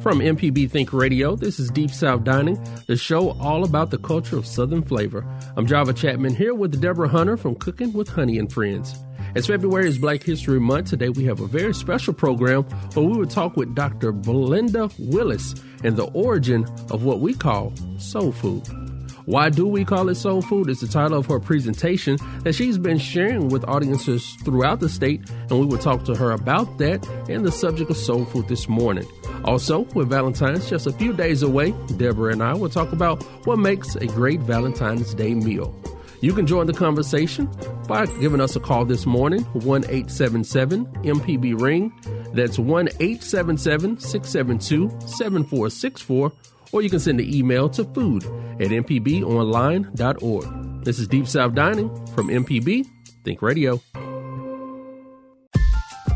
From 0.00 0.20
MPB 0.20 0.70
Think 0.70 0.92
Radio, 0.92 1.34
this 1.34 1.58
is 1.58 1.70
Deep 1.70 1.90
South 1.90 2.22
Dining, 2.22 2.56
the 2.86 2.96
show 2.96 3.32
all 3.40 3.64
about 3.64 3.90
the 3.90 3.98
culture 3.98 4.38
of 4.38 4.46
Southern 4.46 4.82
flavor. 4.82 5.26
I'm 5.56 5.66
Java 5.66 5.92
Chapman 5.92 6.36
here 6.36 6.54
with 6.54 6.80
Deborah 6.80 7.08
Hunter 7.08 7.36
from 7.36 7.56
Cooking 7.56 7.92
with 7.92 8.08
Honey 8.08 8.38
and 8.38 8.50
Friends. 8.50 8.96
As 9.34 9.48
February 9.48 9.88
is 9.88 9.98
Black 9.98 10.22
History 10.22 10.60
Month, 10.60 10.90
today 10.90 11.08
we 11.08 11.24
have 11.24 11.40
a 11.40 11.48
very 11.48 11.74
special 11.74 12.14
program 12.14 12.62
where 12.94 13.06
we 13.06 13.18
will 13.18 13.26
talk 13.26 13.56
with 13.56 13.74
Dr. 13.74 14.12
Belinda 14.12 14.88
Willis 15.00 15.56
and 15.82 15.96
the 15.96 16.06
origin 16.12 16.64
of 16.92 17.02
what 17.02 17.18
we 17.18 17.34
call 17.34 17.72
soul 17.98 18.30
food. 18.30 18.87
Why 19.28 19.50
do 19.50 19.66
we 19.66 19.84
call 19.84 20.08
it 20.08 20.14
soul 20.14 20.40
food? 20.40 20.70
Is 20.70 20.80
the 20.80 20.88
title 20.88 21.18
of 21.18 21.26
her 21.26 21.38
presentation 21.38 22.16
that 22.44 22.54
she's 22.54 22.78
been 22.78 22.96
sharing 22.96 23.50
with 23.50 23.62
audiences 23.68 24.34
throughout 24.42 24.80
the 24.80 24.88
state, 24.88 25.20
and 25.28 25.60
we 25.60 25.66
will 25.66 25.76
talk 25.76 26.06
to 26.06 26.14
her 26.14 26.30
about 26.30 26.78
that 26.78 27.06
and 27.28 27.44
the 27.44 27.52
subject 27.52 27.90
of 27.90 27.98
soul 27.98 28.24
food 28.24 28.48
this 28.48 28.70
morning. 28.70 29.06
Also, 29.44 29.80
with 29.92 30.08
Valentine's 30.08 30.70
just 30.70 30.86
a 30.86 30.92
few 30.92 31.12
days 31.12 31.42
away, 31.42 31.74
Deborah 31.98 32.32
and 32.32 32.42
I 32.42 32.54
will 32.54 32.70
talk 32.70 32.90
about 32.90 33.22
what 33.44 33.58
makes 33.58 33.96
a 33.96 34.06
great 34.06 34.40
Valentine's 34.40 35.12
Day 35.12 35.34
meal. 35.34 35.78
You 36.22 36.32
can 36.32 36.46
join 36.46 36.66
the 36.66 36.72
conversation 36.72 37.50
by 37.86 38.06
giving 38.06 38.40
us 38.40 38.56
a 38.56 38.60
call 38.60 38.86
this 38.86 39.04
morning, 39.04 39.42
1 39.52 39.84
877 39.84 40.86
MPB 41.04 41.60
Ring. 41.60 41.92
That's 42.32 42.58
1 42.58 42.88
877 42.98 44.00
672 44.00 44.88
7464 45.06 46.32
or 46.72 46.82
you 46.82 46.90
can 46.90 47.00
send 47.00 47.20
an 47.20 47.32
email 47.32 47.68
to 47.70 47.84
food 47.84 48.24
at 48.24 48.68
mpbonline.org. 48.70 50.44
This 50.84 50.98
is 50.98 51.08
Deep 51.08 51.26
South 51.26 51.54
Dining 51.54 51.88
from 52.08 52.28
MPB 52.28 52.86
Think 53.24 53.42
Radio. 53.42 53.80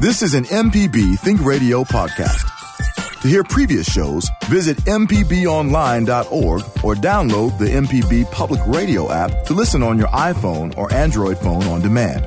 This 0.01 0.23
is 0.23 0.35
an 0.35 0.45
MPB 0.45 1.19
Think 1.21 1.45
Radio 1.45 1.85
podcast. 1.85 2.49
To 3.23 3.29
hear 3.29 3.45
previous 3.45 3.87
shows, 3.87 4.29
visit 4.47 4.77
MPBOnline.org 4.79 6.63
or 6.85 6.95
download 6.97 7.57
the 7.57 7.67
MPB 7.67 8.29
Public 8.33 8.61
Radio 8.67 9.13
app 9.13 9.45
to 9.45 9.55
listen 9.55 9.81
on 9.81 9.97
your 9.97 10.09
iPhone 10.09 10.77
or 10.77 10.93
Android 10.93 11.39
phone 11.39 11.63
on 11.65 11.81
demand. 11.81 12.27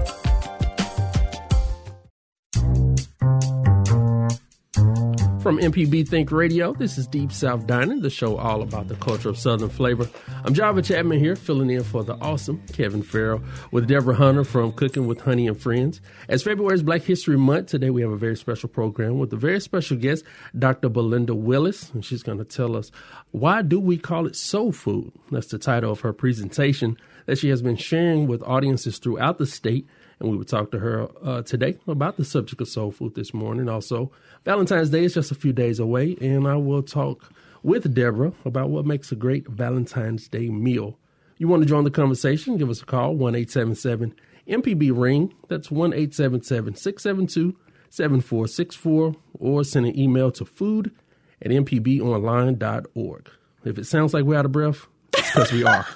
From 5.46 5.60
MPB 5.60 6.10
Think 6.10 6.32
Radio, 6.32 6.74
this 6.74 6.98
is 6.98 7.06
Deep 7.06 7.32
South 7.32 7.68
Dining, 7.68 8.02
the 8.02 8.10
show 8.10 8.36
all 8.36 8.64
about 8.64 8.88
the 8.88 8.96
culture 8.96 9.30
of 9.30 9.38
Southern 9.38 9.70
flavor. 9.70 10.10
I'm 10.44 10.56
Java 10.56 10.82
Chapman 10.82 11.20
here, 11.20 11.36
filling 11.36 11.70
in 11.70 11.84
for 11.84 12.04
the 12.04 12.16
awesome 12.16 12.64
Kevin 12.74 13.04
Farrell 13.04 13.44
with 13.70 13.88
Deborah 13.88 14.16
Hunter 14.16 14.44
from 14.44 14.72
Cooking 14.72 15.06
with 15.06 15.22
Honey 15.22 15.48
and 15.48 15.56
Friends. 15.56 16.02
As 16.30 16.42
February 16.42 16.74
is 16.74 16.82
Black 16.82 17.04
History 17.04 17.38
Month, 17.38 17.68
today 17.68 17.92
we 17.92 18.02
have 18.02 18.10
a 18.10 18.18
very 18.18 18.36
special 18.36 18.70
program 18.70 19.20
with 19.20 19.32
a 19.34 19.38
very 19.38 19.60
special 19.62 19.98
guest, 19.98 20.26
Dr. 20.58 20.90
Belinda 20.90 21.36
Willis, 21.36 21.92
and 21.92 22.04
she's 22.04 22.24
going 22.24 22.40
to 22.40 22.44
tell 22.44 22.76
us 22.76 22.90
why 23.30 23.62
do 23.62 23.80
we 23.80 24.00
call 24.00 24.26
it 24.26 24.36
soul 24.36 24.72
food? 24.72 25.12
That's 25.30 25.50
the 25.50 25.60
title 25.60 25.92
of 25.92 26.00
her 26.00 26.12
presentation 26.12 26.98
that 27.28 27.38
she 27.38 27.50
has 27.50 27.62
been 27.62 27.78
sharing 27.78 28.26
with 28.26 28.42
audiences 28.42 28.98
throughout 28.98 29.38
the 29.38 29.46
state 29.46 29.86
and 30.20 30.30
we 30.30 30.38
will 30.38 30.46
talk 30.46 30.72
to 30.72 30.80
her 30.80 31.08
uh, 31.24 31.42
today 31.42 31.78
about 31.88 32.18
the 32.18 32.26
subject 32.26 32.62
of 32.62 32.68
soul 32.68 32.92
food 32.92 33.16
this 33.16 33.34
morning. 33.34 33.70
Also, 33.70 34.12
Valentine's 34.44 34.90
Day 34.90 35.04
is 35.04 35.14
just 35.14 35.32
a 35.32 35.36
few 35.36 35.54
days 35.54 35.80
away, 35.80 36.18
and 36.22 36.48
I 36.48 36.56
will 36.56 36.84
talk 36.84 37.32
with 37.64 37.94
Deborah 37.94 38.34
about 38.46 38.70
what 38.70 38.86
makes 38.86 39.12
a 39.12 39.16
great 39.16 39.48
Valentine's 39.48 40.28
Day 40.28 40.50
meal. 40.50 40.98
You 41.38 41.48
want 41.48 41.64
to 41.64 41.70
join 41.70 41.84
the 41.84 41.92
conversation? 41.92 42.58
Give 42.58 42.70
us 42.70 42.82
a 42.82 42.86
call, 42.86 43.16
1 43.16 43.36
877 43.36 44.16
MPB 44.48 44.92
Ring. 44.96 45.34
That's 45.50 45.70
1 45.70 45.94
877 45.94 46.76
672 46.76 47.58
7464, 47.90 49.16
or 49.40 49.64
send 49.64 49.86
an 49.86 49.98
email 49.98 50.32
to 50.32 50.46
food 50.46 50.92
at 51.42 51.52
mpbonline.org. 51.52 53.30
If 53.64 53.78
it 53.78 53.86
sounds 53.86 54.14
like 54.14 54.26
we're 54.26 54.38
out 54.38 54.46
of 54.46 54.52
breath, 54.52 54.86
because 55.12 55.52
we 55.52 55.64
are. 55.64 55.86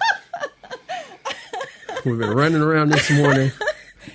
We've 2.06 2.18
been 2.18 2.32
running 2.32 2.62
around 2.62 2.90
this 2.90 3.12
morning. 3.12 3.52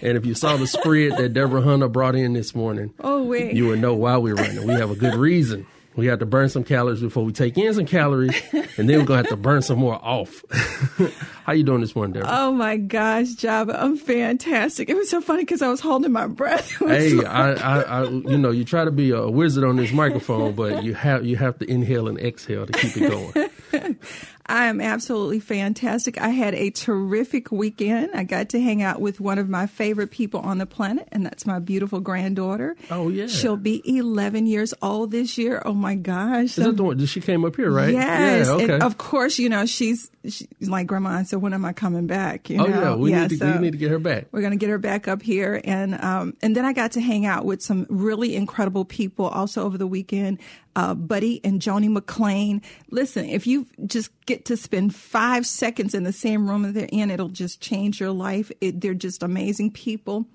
And 0.02 0.16
if 0.16 0.26
you 0.26 0.34
saw 0.34 0.56
the 0.56 0.66
spread 0.66 1.16
that 1.16 1.32
Deborah 1.32 1.62
Hunter 1.62 1.88
brought 1.88 2.14
in 2.16 2.32
this 2.32 2.54
morning, 2.54 2.92
oh 3.00 3.22
wait, 3.22 3.54
you 3.54 3.68
would 3.68 3.80
know 3.80 3.94
why 3.94 4.16
we're 4.16 4.34
running. 4.34 4.66
We 4.66 4.74
have 4.74 4.90
a 4.90 4.96
good 4.96 5.14
reason. 5.14 5.66
We 5.96 6.06
have 6.06 6.18
to 6.18 6.26
burn 6.26 6.48
some 6.48 6.64
calories 6.64 7.00
before 7.00 7.24
we 7.24 7.32
take 7.32 7.56
in 7.56 7.72
some 7.72 7.86
calories, 7.86 8.34
and 8.52 8.88
then 8.88 8.98
we're 8.98 9.04
gonna 9.04 9.18
have 9.18 9.28
to 9.28 9.36
burn 9.36 9.62
some 9.62 9.78
more 9.78 9.94
off. 9.94 10.44
How 11.44 11.52
you 11.52 11.62
doing 11.62 11.82
this 11.82 11.94
morning, 11.94 12.14
Deborah? 12.14 12.30
Oh 12.32 12.52
my 12.52 12.76
gosh, 12.76 13.34
Java, 13.34 13.80
I'm 13.80 13.96
fantastic. 13.96 14.88
It 14.88 14.96
was 14.96 15.08
so 15.08 15.20
funny 15.20 15.42
because 15.42 15.62
I 15.62 15.68
was 15.68 15.80
holding 15.80 16.10
my 16.10 16.26
breath. 16.26 16.72
Hey, 16.84 17.10
like... 17.10 17.26
I, 17.26 17.52
I, 17.52 17.80
I, 17.80 18.08
you 18.08 18.38
know, 18.38 18.50
you 18.50 18.64
try 18.64 18.84
to 18.84 18.90
be 18.90 19.10
a 19.10 19.28
wizard 19.28 19.64
on 19.64 19.76
this 19.76 19.92
microphone, 19.92 20.54
but 20.54 20.82
you 20.82 20.94
have 20.94 21.24
you 21.24 21.36
have 21.36 21.58
to 21.60 21.70
inhale 21.70 22.08
and 22.08 22.18
exhale 22.18 22.66
to 22.66 22.72
keep 22.72 22.96
it 22.96 23.10
going. 23.10 23.96
I 24.46 24.66
am 24.66 24.80
absolutely 24.80 25.40
fantastic. 25.40 26.20
I 26.20 26.28
had 26.28 26.54
a 26.54 26.70
terrific 26.70 27.50
weekend. 27.50 28.10
I 28.14 28.24
got 28.24 28.50
to 28.50 28.60
hang 28.60 28.82
out 28.82 29.00
with 29.00 29.18
one 29.18 29.38
of 29.38 29.48
my 29.48 29.66
favorite 29.66 30.10
people 30.10 30.40
on 30.40 30.58
the 30.58 30.66
planet, 30.66 31.08
and 31.12 31.24
that's 31.24 31.46
my 31.46 31.58
beautiful 31.58 32.00
granddaughter. 32.00 32.76
Oh 32.90 33.08
yeah, 33.08 33.26
she'll 33.26 33.56
be 33.56 33.82
11 33.84 34.46
years 34.46 34.74
old 34.82 35.12
this 35.12 35.38
year. 35.38 35.62
Oh 35.64 35.72
my 35.72 35.94
gosh! 35.94 36.58
Is 36.58 36.64
that 36.64 36.76
the 36.76 36.84
one? 36.84 37.04
She 37.06 37.20
came 37.20 37.44
up 37.44 37.56
here, 37.56 37.70
right? 37.70 37.92
Yes. 37.92 38.46
Yeah, 38.46 38.52
okay. 38.54 38.74
And 38.74 38.82
of 38.82 38.98
course, 38.98 39.38
you 39.38 39.48
know 39.48 39.64
she's, 39.64 40.10
she's 40.24 40.46
like 40.60 40.86
grandma. 40.86 41.22
So 41.22 41.38
when 41.38 41.54
am 41.54 41.64
I 41.64 41.72
coming 41.72 42.06
back? 42.06 42.50
You 42.50 42.60
oh 42.60 42.66
know? 42.66 42.80
yeah, 42.80 42.94
we 42.96 43.10
yeah, 43.12 43.22
need 43.22 43.30
to 43.30 43.36
so 43.38 43.52
we 43.52 43.58
need 43.58 43.72
to 43.72 43.78
get 43.78 43.90
her 43.90 43.98
back. 43.98 44.26
We're 44.30 44.42
gonna 44.42 44.56
get 44.56 44.68
her 44.68 44.78
back 44.78 45.08
up 45.08 45.22
here, 45.22 45.60
and 45.64 45.94
um, 45.94 46.36
and 46.42 46.54
then 46.54 46.66
I 46.66 46.74
got 46.74 46.92
to 46.92 47.00
hang 47.00 47.24
out 47.24 47.46
with 47.46 47.62
some 47.62 47.86
really 47.88 48.36
incredible 48.36 48.84
people 48.84 49.26
also 49.26 49.64
over 49.64 49.78
the 49.78 49.86
weekend 49.86 50.38
uh, 50.76 50.94
Buddy 50.94 51.40
and 51.44 51.60
Joni 51.60 51.90
McLean. 51.90 52.62
Listen, 52.90 53.26
if 53.26 53.46
you 53.46 53.66
just 53.86 54.10
get 54.26 54.33
to 54.42 54.56
spend 54.56 54.94
five 54.94 55.46
seconds 55.46 55.94
in 55.94 56.04
the 56.04 56.12
same 56.12 56.48
room 56.48 56.62
that 56.62 56.72
they're 56.72 56.88
in, 56.90 57.10
it'll 57.10 57.28
just 57.28 57.60
change 57.60 58.00
your 58.00 58.10
life. 58.10 58.50
It, 58.60 58.80
they're 58.80 58.94
just 58.94 59.22
amazing 59.22 59.72
people. 59.72 60.26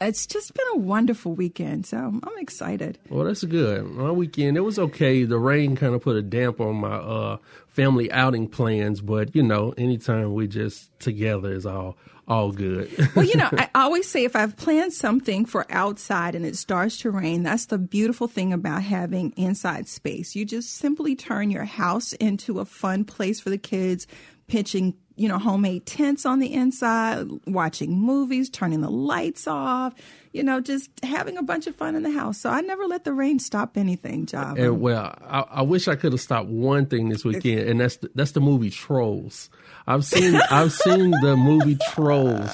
It's 0.00 0.26
just 0.26 0.54
been 0.54 0.66
a 0.74 0.78
wonderful 0.78 1.34
weekend, 1.34 1.86
so 1.86 1.98
I'm 1.98 2.38
excited. 2.38 2.98
Well, 3.08 3.24
that's 3.24 3.44
good. 3.44 3.84
My 3.90 4.10
weekend 4.12 4.56
it 4.56 4.60
was 4.60 4.78
okay. 4.78 5.24
The 5.24 5.38
rain 5.38 5.76
kind 5.76 5.94
of 5.94 6.02
put 6.02 6.16
a 6.16 6.22
damp 6.22 6.60
on 6.60 6.76
my 6.76 6.96
uh, 6.96 7.36
family 7.66 8.10
outing 8.12 8.48
plans, 8.48 9.00
but 9.00 9.34
you 9.34 9.42
know, 9.42 9.74
anytime 9.76 10.34
we 10.34 10.46
just 10.46 10.96
together 11.00 11.52
is 11.52 11.66
all 11.66 11.96
all 12.28 12.52
good. 12.52 12.90
well, 13.16 13.24
you 13.24 13.36
know, 13.36 13.48
I 13.52 13.68
always 13.74 14.08
say 14.08 14.24
if 14.24 14.36
I've 14.36 14.56
planned 14.56 14.92
something 14.92 15.46
for 15.46 15.66
outside 15.70 16.34
and 16.34 16.44
it 16.44 16.56
starts 16.56 16.98
to 16.98 17.10
rain, 17.10 17.42
that's 17.42 17.66
the 17.66 17.78
beautiful 17.78 18.28
thing 18.28 18.52
about 18.52 18.82
having 18.82 19.32
inside 19.36 19.88
space. 19.88 20.36
You 20.36 20.44
just 20.44 20.74
simply 20.74 21.16
turn 21.16 21.50
your 21.50 21.64
house 21.64 22.12
into 22.14 22.60
a 22.60 22.64
fun 22.64 23.04
place 23.04 23.40
for 23.40 23.50
the 23.50 23.58
kids, 23.58 24.06
pitching 24.46 24.94
you 25.18 25.28
know, 25.28 25.38
homemade 25.38 25.84
tents 25.84 26.24
on 26.24 26.38
the 26.38 26.52
inside, 26.54 27.26
watching 27.46 27.98
movies, 27.98 28.48
turning 28.48 28.80
the 28.80 28.90
lights 28.90 29.48
off, 29.48 29.94
you 30.32 30.44
know, 30.44 30.60
just 30.60 30.90
having 31.02 31.36
a 31.36 31.42
bunch 31.42 31.66
of 31.66 31.74
fun 31.74 31.96
in 31.96 32.04
the 32.04 32.10
house. 32.10 32.38
So 32.38 32.50
I 32.50 32.60
never 32.60 32.86
let 32.86 33.04
the 33.04 33.12
rain 33.12 33.40
stop 33.40 33.76
anything, 33.76 34.26
Job. 34.26 34.58
And 34.58 34.80
well, 34.80 35.14
I, 35.26 35.40
I, 35.50 35.62
wish 35.62 35.88
I 35.88 35.96
could 35.96 36.12
have 36.12 36.20
stopped 36.20 36.48
one 36.48 36.86
thing 36.86 37.08
this 37.08 37.24
weekend, 37.24 37.68
and 37.68 37.80
that's 37.80 37.96
the, 37.96 38.10
that's 38.14 38.30
the 38.30 38.40
movie 38.40 38.70
Trolls. 38.70 39.50
I've 39.88 40.04
seen 40.04 40.36
I've 40.50 40.72
seen 40.72 41.10
the 41.10 41.36
movie 41.36 41.78
Trolls 41.90 42.50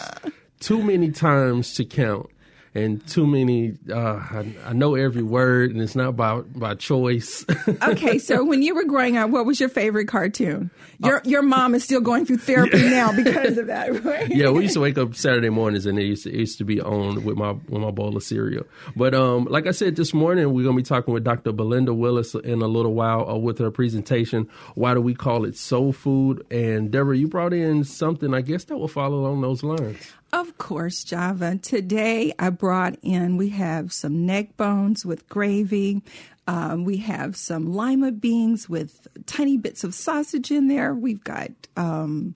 too 0.60 0.82
many 0.82 1.10
times 1.10 1.74
to 1.74 1.84
count 1.84 2.30
and 2.74 3.06
too 3.06 3.26
many. 3.26 3.74
Uh, 3.88 4.16
I, 4.16 4.54
I, 4.66 4.72
know 4.72 4.96
every 4.96 5.22
word, 5.22 5.70
and 5.70 5.80
it's 5.80 5.94
not 5.94 6.16
by 6.16 6.40
by 6.40 6.74
choice. 6.74 7.44
okay, 7.82 8.18
so 8.18 8.44
when 8.44 8.62
you 8.62 8.74
were 8.74 8.84
growing 8.84 9.16
up, 9.16 9.30
what 9.30 9.46
was 9.46 9.60
your 9.60 9.68
favorite 9.68 10.08
cartoon? 10.08 10.70
Your 10.98 11.18
uh, 11.18 11.22
your 11.24 11.42
mom 11.42 11.74
is 11.74 11.84
still 11.84 12.00
going 12.00 12.26
through 12.26 12.38
therapy 12.38 12.78
yeah. 12.78 12.90
now 12.90 13.12
because 13.12 13.58
of 13.58 13.68
that, 13.68 14.04
right? 14.04 14.28
Yeah, 14.28 14.50
we 14.50 14.62
used 14.62 14.74
to 14.74 14.80
wake 14.80 14.98
up 14.98 15.14
Saturday 15.14 15.50
mornings, 15.50 15.86
and 15.86 15.98
it 15.98 16.04
used 16.04 16.24
to, 16.24 16.30
it 16.30 16.36
used 16.36 16.58
to 16.58 16.64
be 16.64 16.80
on 16.80 17.24
with 17.24 17.36
my 17.36 17.52
with 17.52 17.80
my 17.80 17.92
bowl 17.92 18.16
of 18.16 18.22
cereal. 18.22 18.66
But 18.96 19.14
um, 19.14 19.44
like 19.44 19.66
I 19.66 19.72
said 19.72 19.94
this 19.94 20.12
morning, 20.12 20.52
we're 20.52 20.64
gonna 20.64 20.76
be 20.76 20.82
talking 20.82 21.14
with 21.14 21.24
Dr. 21.24 21.52
Belinda 21.52 21.94
Willis 21.94 22.34
in 22.34 22.60
a 22.60 22.68
little 22.68 22.94
while 22.94 23.28
uh, 23.28 23.36
with 23.36 23.58
her 23.58 23.70
presentation. 23.70 24.48
Why 24.74 24.94
do 24.94 25.00
we 25.00 25.14
call 25.14 25.44
it 25.44 25.56
soul 25.56 25.92
food? 25.92 26.44
And 26.50 26.90
Deborah, 26.90 27.16
you 27.16 27.28
brought 27.28 27.52
in 27.52 27.84
something, 27.84 28.34
I 28.34 28.40
guess 28.40 28.64
that 28.64 28.76
will 28.76 28.88
follow 28.88 29.20
along 29.20 29.42
those 29.42 29.62
lines. 29.62 30.12
Of 30.34 30.58
course, 30.58 31.04
Java. 31.04 31.58
Today 31.58 32.32
I 32.40 32.50
brought 32.50 32.96
in, 33.02 33.36
we 33.36 33.50
have 33.50 33.92
some 33.92 34.26
neck 34.26 34.56
bones 34.56 35.06
with 35.06 35.28
gravy. 35.28 36.02
Um, 36.48 36.84
we 36.84 36.96
have 36.96 37.36
some 37.36 37.72
lima 37.72 38.10
beans 38.10 38.68
with 38.68 39.06
tiny 39.26 39.56
bits 39.56 39.84
of 39.84 39.94
sausage 39.94 40.50
in 40.50 40.66
there. 40.66 40.92
We've 40.92 41.22
got, 41.22 41.50
um, 41.76 42.34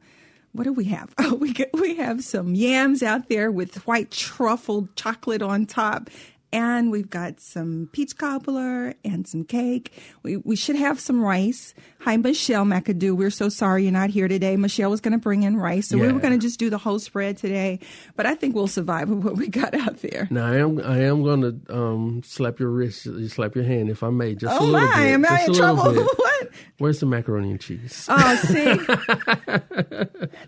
what 0.52 0.62
do 0.62 0.72
we 0.72 0.84
have? 0.84 1.12
Oh, 1.18 1.34
we, 1.34 1.52
get, 1.52 1.70
we 1.72 1.96
have 1.96 2.22
some 2.22 2.54
yams 2.54 3.02
out 3.02 3.28
there 3.28 3.50
with 3.50 3.84
white 3.84 4.12
truffle 4.12 4.88
chocolate 4.94 5.42
on 5.42 5.66
top 5.66 6.08
and 6.52 6.90
we've 6.90 7.10
got 7.10 7.40
some 7.40 7.88
peach 7.92 8.16
cobbler 8.16 8.94
and 9.04 9.26
some 9.26 9.44
cake. 9.44 9.92
We, 10.22 10.36
we 10.38 10.56
should 10.56 10.76
have 10.76 10.98
some 11.00 11.20
rice. 11.22 11.74
Hi, 12.00 12.16
Michelle 12.16 12.64
McAdoo. 12.64 13.16
We're 13.16 13.30
so 13.30 13.48
sorry 13.48 13.82
you're 13.82 13.92
not 13.92 14.10
here 14.10 14.28
today. 14.28 14.56
Michelle 14.56 14.90
was 14.90 15.00
going 15.00 15.12
to 15.12 15.18
bring 15.18 15.42
in 15.42 15.56
rice, 15.56 15.88
so 15.88 15.98
we 15.98 16.10
were 16.10 16.20
going 16.20 16.32
to 16.32 16.38
just 16.38 16.58
do 16.58 16.70
the 16.70 16.78
whole 16.78 16.98
spread 16.98 17.36
today. 17.36 17.80
But 18.16 18.26
I 18.26 18.34
think 18.34 18.54
we'll 18.54 18.66
survive 18.66 19.08
with 19.10 19.24
what 19.24 19.36
we 19.36 19.48
got 19.48 19.74
out 19.74 19.98
there. 19.98 20.26
Now 20.30 20.46
I 20.46 20.56
am 20.56 20.80
I 20.80 20.98
am 21.02 21.22
going 21.22 21.42
to 21.42 21.74
um, 21.76 22.22
slap 22.24 22.58
your 22.60 22.70
wrist, 22.70 23.06
slap 23.30 23.54
your 23.54 23.64
hand 23.64 23.90
if 23.90 24.02
I 24.02 24.10
may, 24.10 24.34
just 24.34 24.54
a 24.54 24.58
Oh 24.60 24.64
little 24.64 24.88
my, 24.88 24.96
bit. 25.04 25.12
am 25.12 25.26
I 25.26 25.44
in 25.46 25.54
trouble? 25.54 25.92
what? 26.16 26.48
Where's 26.78 27.00
the 27.00 27.06
macaroni 27.06 27.50
and 27.50 27.60
cheese? 27.60 28.06
Oh, 28.08 28.36
see, 28.36 28.64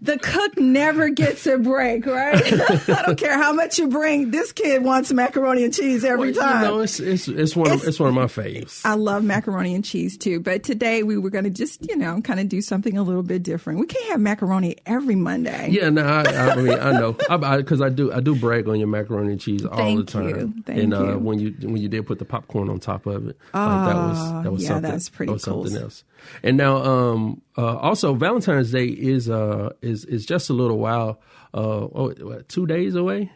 the 0.00 0.18
cook 0.22 0.56
never 0.56 1.08
gets 1.10 1.46
a 1.46 1.58
break, 1.58 2.06
right? 2.06 2.36
I 2.88 3.02
don't 3.04 3.18
care 3.18 3.36
how 3.36 3.52
much 3.52 3.78
you 3.78 3.88
bring. 3.88 4.30
This 4.30 4.52
kid 4.52 4.84
wants 4.84 5.12
macaroni 5.12 5.64
and 5.64 5.74
cheese 5.74 5.89
every 6.04 6.32
Well, 6.32 6.40
time. 6.40 6.62
You 6.62 6.68
know, 6.68 6.80
it's 6.80 7.00
it's 7.00 7.28
it's 7.28 7.56
one 7.56 7.68
of, 7.68 7.74
It's- 7.74 7.88
it's 7.88 8.00
one 8.00 8.08
of 8.08 8.14
my 8.14 8.24
faves. 8.26 8.84
I 8.84 8.94
love 8.94 9.24
macaroni 9.24 9.74
and 9.74 9.84
cheese 9.84 10.16
too, 10.16 10.40
but 10.40 10.62
today 10.62 11.02
we 11.02 11.18
were 11.18 11.30
going 11.30 11.44
to 11.44 11.50
just, 11.50 11.88
you 11.88 11.96
know, 11.96 12.20
kind 12.22 12.40
of 12.40 12.48
do 12.48 12.60
something 12.62 12.96
a 12.96 13.02
little 13.02 13.22
bit 13.22 13.42
different. 13.42 13.80
We 13.80 13.86
can't 13.86 14.10
have 14.10 14.20
macaroni 14.20 14.76
every 14.86 15.14
Monday. 15.16 15.68
Yeah, 15.70 15.90
no, 15.90 16.02
I, 16.06 16.22
I 16.22 16.56
mean 16.56 16.78
I 16.78 16.92
know 16.98 17.12
because 17.12 17.80
I, 17.82 17.88
do 17.88 18.12
I 18.12 18.20
do 18.20 18.34
brag 18.34 18.68
on 18.68 18.78
your 18.78 18.88
macaroni 18.88 19.32
and 19.32 19.40
cheese 19.40 19.64
all 19.64 19.76
Thank 19.76 20.06
the 20.06 20.12
time. 20.12 20.28
you. 20.28 20.54
Thank 20.66 20.80
and 20.82 20.94
uh, 20.94 21.04
you. 21.12 21.18
when 21.18 21.38
you 21.38 21.54
when 21.62 21.76
you 21.78 21.88
did 21.88 22.06
put 22.06 22.18
the 22.18 22.24
popcorn 22.24 22.68
on 22.70 22.78
top 22.80 23.06
of 23.06 23.28
it, 23.28 23.36
like 23.52 23.86
that 23.86 23.94
was 23.96 24.44
that 24.44 24.52
was 24.52 24.62
yeah, 24.62 24.68
something. 24.68 24.90
that's 24.90 25.08
pretty 25.08 25.30
that 25.30 25.34
was 25.34 25.44
cool. 25.44 25.64
something 25.64 25.82
else. 25.82 26.04
And 26.42 26.56
now, 26.56 26.76
um, 26.76 27.40
uh, 27.56 27.76
also 27.76 28.14
Valentine's 28.14 28.70
Day 28.70 28.86
is 28.86 29.28
uh 29.30 29.70
is 29.82 30.04
is 30.04 30.26
just 30.26 30.50
a 30.50 30.52
little 30.52 30.78
while. 30.78 31.20
Uh, 31.52 31.58
oh, 31.58 32.14
what, 32.20 32.48
two 32.48 32.66
days 32.66 32.94
away. 32.94 33.30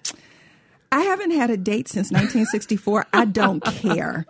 I 0.95 1.01
haven't 1.01 1.33
had 1.33 1.51
a 1.51 1.57
date 1.57 1.89
since 1.89 2.13
1964. 2.13 3.07
I 3.13 3.25
don't 3.25 3.65
care. 3.65 4.27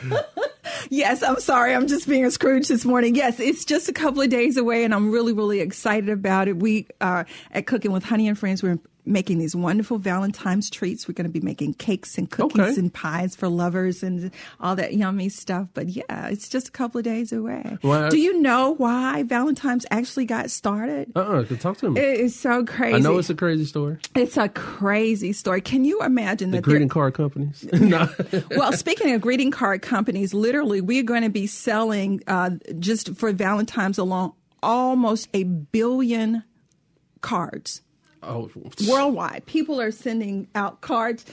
yes, 0.90 1.24
I'm 1.24 1.40
sorry. 1.40 1.74
I'm 1.74 1.88
just 1.88 2.08
being 2.08 2.24
a 2.24 2.30
Scrooge 2.30 2.68
this 2.68 2.84
morning. 2.84 3.16
Yes, 3.16 3.40
it's 3.40 3.64
just 3.64 3.88
a 3.88 3.92
couple 3.92 4.22
of 4.22 4.30
days 4.30 4.56
away, 4.56 4.84
and 4.84 4.94
I'm 4.94 5.10
really, 5.10 5.32
really 5.32 5.58
excited 5.58 6.08
about 6.08 6.46
it. 6.46 6.58
We 6.58 6.86
uh, 7.00 7.24
at 7.50 7.66
Cooking 7.66 7.90
with 7.90 8.04
Honey 8.04 8.28
and 8.28 8.38
Friends, 8.38 8.62
we're 8.62 8.78
making 9.04 9.38
these 9.38 9.56
wonderful 9.56 9.98
Valentine's 9.98 10.70
treats. 10.70 11.08
We're 11.08 11.14
going 11.14 11.26
to 11.26 11.32
be 11.32 11.40
making 11.40 11.74
cakes 11.74 12.16
and 12.18 12.30
cookies 12.30 12.60
Okay. 12.60 12.74
and 12.76 12.92
pies 12.92 13.34
for 13.34 13.48
lovers 13.48 14.02
and 14.02 14.30
all 14.60 14.76
that 14.76 14.94
yummy 14.94 15.28
stuff. 15.28 15.68
But 15.74 15.88
yeah, 15.88 16.28
it's 16.28 16.48
just 16.48 16.68
a 16.68 16.70
couple 16.70 16.98
of 16.98 17.04
days 17.04 17.32
away. 17.32 17.78
Well, 17.82 18.10
Do 18.10 18.18
you 18.18 18.40
know 18.40 18.70
why 18.74 19.24
Valentine's 19.24 19.86
actually 19.90 20.24
got 20.26 20.50
started? 20.50 21.10
Uh, 21.16 21.20
uh 21.20 21.44
talk 21.56 21.78
to 21.78 21.90
me. 21.90 22.00
It 22.00 22.20
is 22.20 22.38
so 22.38 22.64
crazy. 22.64 22.94
I 22.96 22.98
know 23.00 23.18
it's 23.18 23.30
a 23.30 23.34
crazy 23.34 23.64
story. 23.64 23.98
It's 24.14 24.36
a 24.36 24.48
crazy 24.48 25.32
story. 25.32 25.60
Can 25.60 25.84
you 25.84 26.00
imagine 26.02 26.50
The 26.52 26.58
that? 26.58 26.62
greeting 26.62 26.88
card 26.88 27.14
companies. 27.14 27.66
well, 28.56 28.72
speaking 28.72 29.12
of 29.14 29.20
greeting 29.20 29.50
card 29.50 29.82
companies, 29.82 30.32
literally, 30.32 30.80
we're 30.80 31.02
going 31.02 31.22
to 31.22 31.30
be 31.30 31.46
selling 31.46 32.22
uh, 32.28 32.50
just 32.78 33.14
for 33.16 33.32
Valentine's 33.32 33.98
alone 33.98 34.32
almost 34.62 35.28
a 35.34 35.42
billion 35.42 36.44
cards 37.20 37.82
Oh, 38.22 38.48
worldwide. 38.88 39.44
People 39.46 39.80
are 39.80 39.90
sending 39.90 40.46
out 40.54 40.80
cards. 40.80 41.24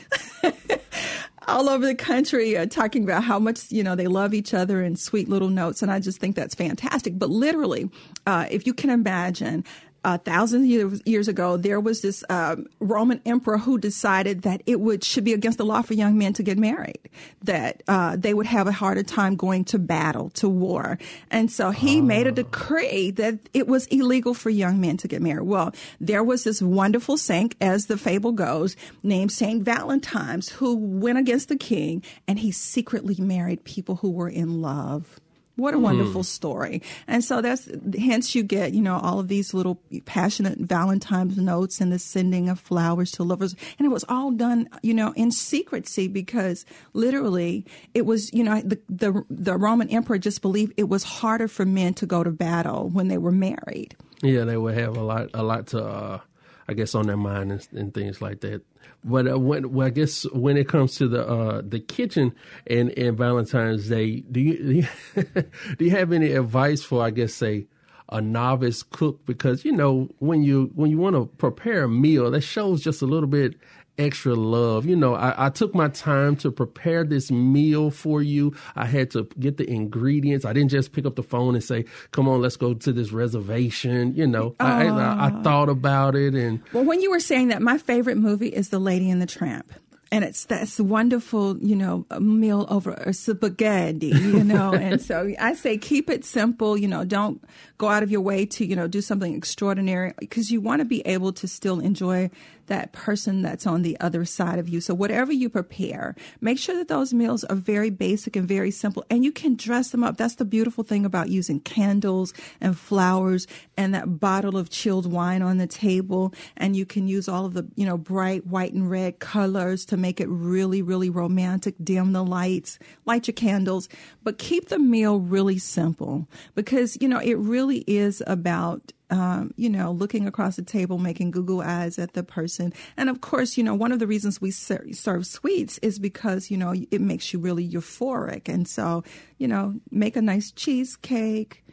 All 1.47 1.69
over 1.69 1.86
the 1.86 1.95
country, 1.95 2.56
uh, 2.57 2.68
talking 2.68 3.03
about 3.03 3.24
how 3.24 3.39
much 3.39 3.71
you 3.71 3.81
know 3.83 3.95
they 3.95 4.07
love 4.07 4.33
each 4.36 4.53
other 4.53 4.83
and 4.83 5.00
sweet 5.00 5.27
little 5.27 5.50
notes, 5.50 5.81
and 5.81 5.91
I 5.91 6.00
just 6.00 6.19
think 6.19 6.36
that's 6.36 6.53
fantastic. 6.53 7.18
But 7.18 7.30
literally, 7.30 7.89
uh, 8.27 8.45
if 8.51 8.68
you 8.68 8.74
can 8.74 8.91
imagine, 8.91 9.63
uh, 10.04 10.18
thousands 10.18 10.63
of 10.63 10.69
years, 10.69 11.01
years 11.06 11.28
ago, 11.28 11.57
there 11.57 11.80
was 11.80 12.01
this 12.01 12.24
um, 12.30 12.68
Roman 12.80 13.22
emperor 13.25 13.57
who 13.57 13.78
decided 13.78 14.44
that 14.44 14.62
it 14.66 14.80
would 14.80 15.04
should 15.04 15.24
be 15.24 15.34
against 15.34 15.57
the 15.57 15.66
law 15.66 15.81
for 15.81 15.94
young 15.94 16.18
men 16.18 16.34
to 16.34 16.44
get 16.44 16.57
married, 16.57 17.00
that 17.44 17.84
uh, 17.88 18.16
they 18.16 18.34
would 18.34 18.46
have 18.46 18.68
a 18.68 18.72
harder 18.72 19.04
time 19.04 19.36
going 19.36 19.66
to 19.66 19.80
battle, 19.80 20.30
to 20.31 20.48
war, 20.48 20.98
and 21.30 21.51
so 21.51 21.72
he 21.72 22.01
made 22.01 22.28
a 22.28 22.31
decree 22.31 23.12
that 23.12 23.40
it 23.54 23.68
was 23.68 23.88
illegal 23.88 24.34
for 24.34 24.50
young 24.50 24.80
men 24.80 24.98
to 24.98 25.07
get 25.07 25.22
married. 25.22 25.44
Well, 25.48 25.74
there 26.00 26.24
was 26.24 26.44
this 26.44 26.62
wonderful 26.62 27.18
saint, 27.18 27.56
as 27.60 27.88
the 27.88 27.98
fable 27.98 28.31
goes, 28.31 28.75
named 29.04 29.31
Saint 29.31 29.63
Valentine's, 29.63 30.50
who 30.50 30.75
went 30.75 31.18
against 31.18 31.50
the 31.50 31.57
king, 31.57 32.04
and 32.28 32.40
he 32.40 32.52
secretly 32.52 33.16
married 33.19 33.63
people 33.63 33.95
who 33.98 34.12
were 34.12 34.30
in 34.30 34.62
love. 34.62 35.19
What 35.59 35.73
a 35.73 35.79
wonderful 35.79 36.23
story. 36.23 36.81
And 37.07 37.23
so 37.23 37.41
that's 37.41 37.69
hence 37.97 38.33
you 38.33 38.44
get, 38.44 38.73
you 38.73 38.81
know, 38.81 38.97
all 38.97 39.19
of 39.19 39.27
these 39.27 39.53
little 39.53 39.81
passionate 40.06 40.57
Valentine's 40.59 41.38
notes 41.38 41.81
and 41.81 41.91
the 41.91 42.00
sending 42.00 42.50
of 42.50 42.59
flowers 42.59 43.11
to 43.13 43.23
lovers. 43.23 43.56
And 43.77 43.85
it 43.85 43.89
was 43.89 44.06
all 44.09 44.31
done, 44.31 44.69
you 44.81 44.94
know, 44.94 45.13
in 45.13 45.31
secrecy 45.31 46.07
because 46.07 46.65
literally 46.94 47.65
it 47.94 48.06
was, 48.06 48.33
you 48.33 48.44
know, 48.44 48.61
the 48.61 48.79
the, 48.89 49.23
the 49.29 49.57
Roman 49.57 49.89
emperor 49.89 50.17
just 50.17 50.41
believed 50.41 50.73
it 50.77 50.89
was 50.89 51.03
harder 51.03 51.47
for 51.47 51.65
men 51.65 51.94
to 51.95 52.06
go 52.06 52.23
to 52.23 52.31
battle 52.31 52.89
when 52.89 53.07
they 53.07 53.17
were 53.17 53.31
married. 53.31 53.95
Yeah, 54.21 54.45
they 54.45 54.57
would 54.57 54.77
have 54.77 54.97
a 54.97 55.03
lot, 55.03 55.29
a 55.33 55.44
lot 55.44 55.67
to, 55.67 55.83
uh, 55.83 56.19
I 56.67 56.73
guess, 56.73 56.95
on 56.95 57.07
their 57.07 57.17
mind 57.17 57.51
and, 57.51 57.67
and 57.73 57.94
things 57.94 58.21
like 58.21 58.41
that. 58.41 58.63
But 59.04 59.31
uh, 59.31 59.40
when, 59.40 59.72
well, 59.72 59.88
I 59.88 59.92
guess 59.92 60.24
when 60.31 60.57
it 60.57 60.68
comes 60.68 60.96
to 60.96 61.07
the 61.07 61.28
uh, 61.28 61.62
the 61.66 61.80
kitchen 61.80 62.34
and, 62.68 62.92
and 62.98 63.18
Valentine's 63.18 63.88
Day, 63.88 64.22
do 64.22 64.40
you 64.40 64.57
do 64.57 64.74
you, 64.74 65.44
do 65.78 65.86
you 65.86 65.92
have 65.92 66.12
any 66.12 66.31
advice 66.34 66.84
for, 66.84 67.04
I 67.04 67.12
guess, 67.12 67.34
say 67.34 67.68
a 68.10 68.19
novice 68.22 68.84
cook? 68.84 69.25
Because 69.25 69.63
you 69.63 69.72
know 69.72 70.10
when 70.19 70.44
you 70.44 70.72
when 70.75 70.92
you 70.92 70.98
want 70.98 71.16
to 71.16 71.25
prepare 71.38 71.84
a 71.84 71.90
meal, 71.90 72.30
that 72.31 72.42
shows 72.42 72.84
just 72.84 73.01
a 73.01 73.06
little 73.06 73.30
bit 73.30 73.56
extra 74.00 74.34
love. 74.34 74.86
You 74.86 74.96
know, 74.96 75.13
I, 75.16 75.48
I 75.48 75.50
took 75.50 75.75
my 75.75 75.90
time 75.90 76.36
to 76.38 76.51
prepare 76.51 77.04
this 77.04 77.30
meal 77.30 77.92
for 77.92 78.22
you. 78.22 78.56
I 78.75 78.86
had 78.86 79.12
to 79.12 79.28
get 79.40 79.57
the 79.57 79.69
ingredients. 79.69 80.46
I 80.46 80.54
didn't 80.54 80.72
just 80.72 80.94
pick 80.94 81.06
up 81.06 81.16
the 81.16 81.24
phone 81.24 81.56
and 81.56 81.63
say, 81.63 81.86
"Come 82.12 82.28
on, 82.28 82.42
let's 82.42 82.57
go 82.57 82.74
to 82.74 82.94
this 82.94 83.12
reservation." 83.12 84.16
You 84.16 84.28
know, 84.28 84.56
I, 84.60 84.88
I, 84.88 85.28
I 85.28 85.42
thought 85.44 85.69
about 85.69 86.16
it, 86.16 86.34
and 86.34 86.62
Well, 86.74 86.86
when 86.86 87.01
you 87.01 87.12
were 87.12 87.19
saying 87.19 87.50
that, 87.50 87.62
my 87.62 87.78
favorite 87.78 88.18
movie 88.18 88.48
is 88.48 88.69
The 88.69 88.80
Lady 88.80 89.10
and 89.10 89.22
the 89.22 89.28
Tramp. 89.28 89.72
And 90.11 90.23
it's 90.23 90.45
that's 90.45 90.79
wonderful, 90.79 91.57
you 91.59 91.75
know, 91.75 92.06
a 92.09 92.19
meal 92.19 92.65
over 92.69 92.94
a 92.94 93.13
spaghetti, 93.13 94.07
you 94.07 94.44
know. 94.44 94.73
and 94.73 95.01
so 95.01 95.33
I 95.39 95.53
say 95.53 95.77
keep 95.77 96.09
it 96.09 96.25
simple, 96.25 96.77
you 96.77 96.88
know, 96.88 97.06
don't 97.06 97.44
go 97.77 97.88
out 97.89 98.01
of 98.01 98.09
your 98.09 98.21
way 98.21 98.45
to, 98.45 98.65
you 98.65 98.75
know, 98.75 98.88
do 98.88 99.01
something 99.01 99.35
extraordinary 99.35 100.13
because 100.19 100.51
you 100.51 100.61
want 100.61 100.79
to 100.79 100.85
be 100.85 101.01
able 101.01 101.31
to 101.33 101.47
still 101.47 101.79
enjoy 101.79 102.31
that 102.69 102.94
person 102.94 103.41
that's 103.41 103.67
on 103.67 103.81
the 103.81 104.00
other 104.00 104.23
side 104.23 104.57
of 104.57 104.69
you. 104.69 104.79
So 104.79 104.94
whatever 104.94 105.33
you 105.33 105.50
prepare, 105.50 106.15
make 106.39 106.57
sure 106.57 106.75
that 106.77 106.88
those 106.88 107.13
meals 107.13 107.44
are 107.44 107.56
very 107.56 107.89
basic 107.89 108.35
and 108.35 108.47
very 108.47 108.71
simple 108.71 109.03
and 109.09 109.25
you 109.25 109.31
can 109.31 109.56
dress 109.56 109.89
them 109.89 110.03
up. 110.03 110.17
That's 110.17 110.35
the 110.35 110.45
beautiful 110.45 110.83
thing 110.83 111.06
about 111.06 111.29
using 111.29 111.59
candles 111.59 112.33
and 112.61 112.77
flowers 112.77 113.47
and 113.75 113.94
that 113.94 114.19
bottle 114.19 114.56
of 114.56 114.69
chilled 114.69 115.11
wine 115.11 115.41
on 115.41 115.57
the 115.57 115.67
table 115.67 116.33
and 116.56 116.75
you 116.75 116.85
can 116.85 117.07
use 117.07 117.27
all 117.27 117.45
of 117.45 117.53
the, 117.53 117.67
you 117.75 117.85
know, 117.85 117.97
bright 117.97 118.47
white 118.47 118.73
and 118.73 118.89
red 118.89 119.19
colors 119.19 119.83
to 119.85 119.97
make 120.01 120.19
it 120.19 120.28
really 120.28 120.81
really 120.81 121.10
romantic. 121.10 121.75
Dim 121.84 122.13
the 122.13 122.24
lights, 122.24 122.80
light 123.06 123.28
your 123.28 123.34
candles, 123.34 123.90
but 124.23 124.38
keep 124.38 124.69
the 124.69 124.80
meal 124.80 125.19
really 125.19 125.57
simple 125.57 126.28
because, 126.56 126.97
you 127.02 127.07
know, 127.07 127.19
it 127.19 127.38
really 127.38 127.80
is 127.88 128.23
about 128.28 128.92
um, 129.12 129.54
you 129.56 129.69
know, 129.69 129.92
looking 129.92 130.28
across 130.28 130.56
the 130.56 130.62
table, 130.62 130.97
making 130.97 131.31
Google 131.31 131.62
eyes 131.62 131.97
at 131.97 132.14
the 132.14 132.23
person. 132.23 132.73
And 132.95 133.09
of 133.09 133.21
course, 133.21 133.57
you 133.57 133.64
know, 133.64 133.73
one 133.73 133.92
of 133.92 134.00
the 134.00 134.07
reasons 134.07 134.40
we 134.40 134.52
ser- 134.52 134.94
serve 134.94 135.26
sweets 135.26 135.80
is 135.80 136.00
because, 136.00 136.52
you 136.52 136.57
know, 136.57 136.76
it 136.92 137.02
makes 137.02 137.33
you 137.33 137.40
really 137.40 137.68
euphoric. 137.68 138.47
And 138.47 138.68
so, 138.68 139.04
you 139.38 139.47
know, 139.47 139.76
make 139.90 140.16
a 140.16 140.21
nice 140.21 140.52
cheesecake, 140.52 141.66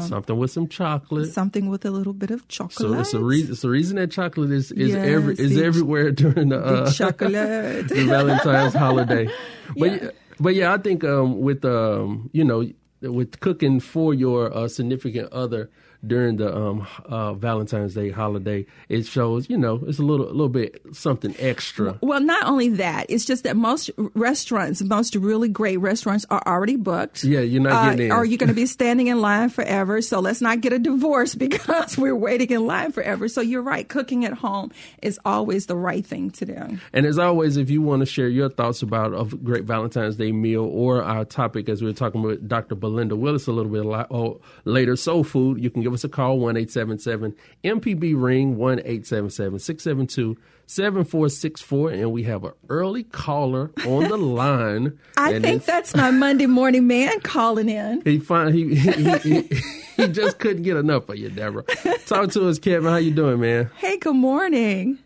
something 0.00 0.36
with 0.36 0.50
some 0.50 0.68
chocolate. 0.68 1.32
something 1.32 1.68
with 1.70 1.84
a 1.84 1.90
little 1.90 2.12
bit 2.12 2.30
of 2.30 2.46
chocolate. 2.48 2.78
So 2.78 2.92
it's 3.00 3.12
the 3.12 3.22
reason. 3.22 3.52
It's 3.52 3.62
the 3.62 3.70
reason 3.70 3.96
that 3.96 4.10
chocolate 4.10 4.50
is 4.50 4.72
is 4.72 4.94
every 4.94 5.34
is 5.38 5.56
everywhere 5.58 6.10
during 6.12 6.50
the, 6.50 6.60
uh, 6.60 6.90
chocolate. 6.90 7.32
the 7.88 8.04
Valentine's 8.08 8.74
holiday. 8.74 9.28
But 9.76 9.90
Yeah. 9.92 9.98
yeah. 10.02 10.10
but 10.38 10.54
yeah, 10.54 10.74
I 10.74 10.78
think 10.78 11.04
um, 11.04 11.40
with 11.40 11.64
um, 11.64 12.28
you 12.32 12.44
know 12.44 12.68
with 13.00 13.40
cooking 13.40 13.80
for 13.80 14.12
your 14.14 14.54
uh, 14.54 14.68
significant 14.68 15.32
other 15.32 15.70
during 16.06 16.36
the 16.36 16.54
um, 16.54 16.86
uh, 17.06 17.34
Valentine's 17.34 17.94
Day 17.94 18.10
holiday, 18.10 18.66
it 18.88 19.06
shows 19.06 19.48
you 19.48 19.58
know 19.58 19.80
it's 19.86 19.98
a 19.98 20.02
little 20.02 20.26
a 20.26 20.32
little 20.32 20.48
bit 20.48 20.80
something 20.92 21.34
extra. 21.38 21.98
Well, 22.00 22.20
not 22.20 22.46
only 22.46 22.68
that, 22.70 23.06
it's 23.08 23.24
just 23.24 23.44
that 23.44 23.56
most 23.56 23.90
restaurants, 23.96 24.82
most 24.82 25.14
really 25.16 25.48
great 25.48 25.78
restaurants 25.78 26.26
are 26.30 26.42
already 26.46 26.76
booked. 26.76 27.24
Yeah, 27.24 27.40
you're 27.40 27.62
not 27.62 27.90
getting 27.90 28.06
in. 28.06 28.12
Or 28.12 28.24
you're 28.24 28.38
going 28.38 28.48
to 28.48 28.54
be 28.54 28.66
standing 28.74 29.06
in 29.08 29.20
line 29.20 29.48
forever. 29.48 30.02
So 30.02 30.20
let's 30.20 30.40
not 30.40 30.60
get 30.60 30.72
a 30.72 30.78
divorce 30.78 31.34
because 31.46 31.96
we're 31.96 32.16
waiting 32.16 32.50
in 32.50 32.66
line 32.66 32.92
forever. 32.92 33.28
So 33.28 33.40
you're 33.40 33.62
right. 33.62 33.88
Cooking 33.88 34.24
at 34.24 34.34
home 34.34 34.70
is 35.02 35.18
always 35.24 35.66
the 35.66 35.76
right 35.76 36.04
thing 36.04 36.30
to 36.32 36.44
do. 36.44 36.78
And 36.92 37.06
as 37.06 37.18
always, 37.18 37.56
if 37.56 37.70
you 37.70 37.82
want 37.82 38.00
to 38.00 38.06
share 38.06 38.28
your 38.28 38.48
thoughts 38.48 38.82
about 38.82 39.14
a 39.14 39.24
great 39.36 39.64
Valentine's 39.64 40.16
Day 40.16 40.32
meal 40.32 40.64
or 40.64 41.02
our 41.02 41.24
topic, 41.24 41.68
as 41.68 41.80
we 41.80 41.88
were 41.88 41.94
talking 41.94 42.22
with 42.22 42.46
Dr. 42.46 42.74
Belinda 42.74 43.16
Willis 43.16 43.46
a 43.46 43.52
little 43.52 43.72
bit 43.72 43.84
oh, 44.10 44.40
later, 44.64 44.96
soul 44.96 45.24
food, 45.24 45.62
you 45.62 45.70
can 45.70 45.82
give 45.82 45.93
us 45.94 46.02
give 46.02 46.04
us 46.04 46.04
a 46.04 46.08
call, 46.08 46.38
1 46.38 46.56
877 46.56 47.36
MPB 47.64 48.14
Ring, 48.20 48.56
1 48.56 48.78
877 48.80 49.58
672 49.58 50.40
7464. 50.66 51.90
And 51.90 52.12
we 52.12 52.24
have 52.24 52.44
an 52.44 52.52
early 52.68 53.04
caller 53.04 53.70
on 53.86 54.08
the 54.08 54.16
line. 54.18 54.98
I 55.16 55.38
think 55.38 55.64
that's 55.64 55.94
my 55.94 56.10
Monday 56.10 56.46
morning 56.46 56.86
man 56.86 57.20
calling 57.20 57.68
in. 57.68 58.02
He, 58.04 58.18
find, 58.18 58.54
he, 58.54 58.74
he, 58.74 59.18
he, 59.18 59.42
he 59.96 60.08
just 60.08 60.38
couldn't 60.38 60.62
get 60.62 60.76
enough 60.76 61.08
of 61.08 61.16
you, 61.16 61.30
Deborah. 61.30 61.64
Talk 62.06 62.30
to 62.30 62.48
us, 62.48 62.58
Kevin. 62.58 62.90
How 62.90 62.96
you 62.96 63.12
doing, 63.12 63.40
man? 63.40 63.70
Hey, 63.76 63.98
good 63.98 64.16
morning. 64.16 64.98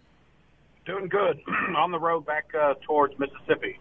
Doing 0.86 1.08
good. 1.08 1.40
On 1.76 1.90
the 1.90 1.98
road 1.98 2.24
back 2.24 2.46
uh, 2.58 2.74
towards 2.86 3.18
Mississippi. 3.18 3.78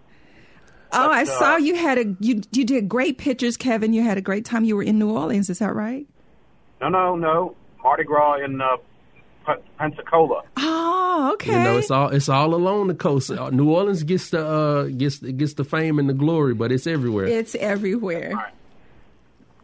Oh, 0.93 1.07
but, 1.07 1.11
I 1.11 1.21
uh, 1.23 1.25
saw 1.25 1.57
you 1.57 1.75
had 1.75 1.97
a 1.97 2.15
you 2.21 2.41
you 2.53 2.63
did 2.63 2.87
great 2.87 3.17
pictures, 3.17 3.57
Kevin. 3.57 3.91
You 3.91 4.03
had 4.03 4.17
a 4.17 4.21
great 4.21 4.45
time. 4.45 4.63
You 4.63 4.77
were 4.77 4.83
in 4.83 4.97
New 4.97 5.11
Orleans, 5.11 5.49
is 5.49 5.59
that 5.59 5.75
right? 5.75 6.07
No, 6.81 6.89
no, 6.89 7.15
no. 7.15 7.55
Mardi 7.83 8.03
Gras 8.03 8.43
in 8.43 8.61
uh, 8.61 8.77
Pensacola. 9.77 10.43
Oh, 10.57 11.31
okay. 11.33 11.51
You 11.51 11.63
know, 11.63 11.77
it's 11.77 11.91
all 11.91 12.09
it's 12.09 12.29
all 12.29 12.53
along 12.53 12.87
the 12.87 12.95
coast. 12.95 13.31
Uh, 13.31 13.49
New 13.49 13.69
Orleans 13.69 14.03
gets 14.03 14.29
the 14.29 14.45
uh, 14.45 14.83
gets 14.85 15.19
gets 15.19 15.53
the 15.53 15.63
fame 15.63 15.99
and 15.99 16.09
the 16.09 16.13
glory, 16.13 16.53
but 16.53 16.71
it's 16.71 16.87
everywhere. 16.87 17.25
It's 17.25 17.55
everywhere. 17.55 18.33
Right. 18.35 18.53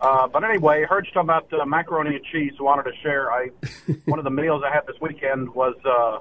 Uh, 0.02 0.28
but 0.28 0.44
anyway, 0.44 0.84
heard 0.84 1.06
you 1.06 1.12
talking 1.14 1.30
about 1.30 1.52
uh, 1.54 1.66
macaroni 1.66 2.16
and 2.16 2.26
cheese. 2.26 2.54
So 2.58 2.64
wanted 2.64 2.84
to 2.84 2.98
share. 3.02 3.32
I 3.32 3.50
one 4.06 4.20
of 4.20 4.26
the 4.26 4.32
meals 4.32 4.64
I 4.66 4.74
had 4.74 4.86
this 4.88 4.98
weekend 5.02 5.54
was 5.54 5.76
uh, 5.86 6.20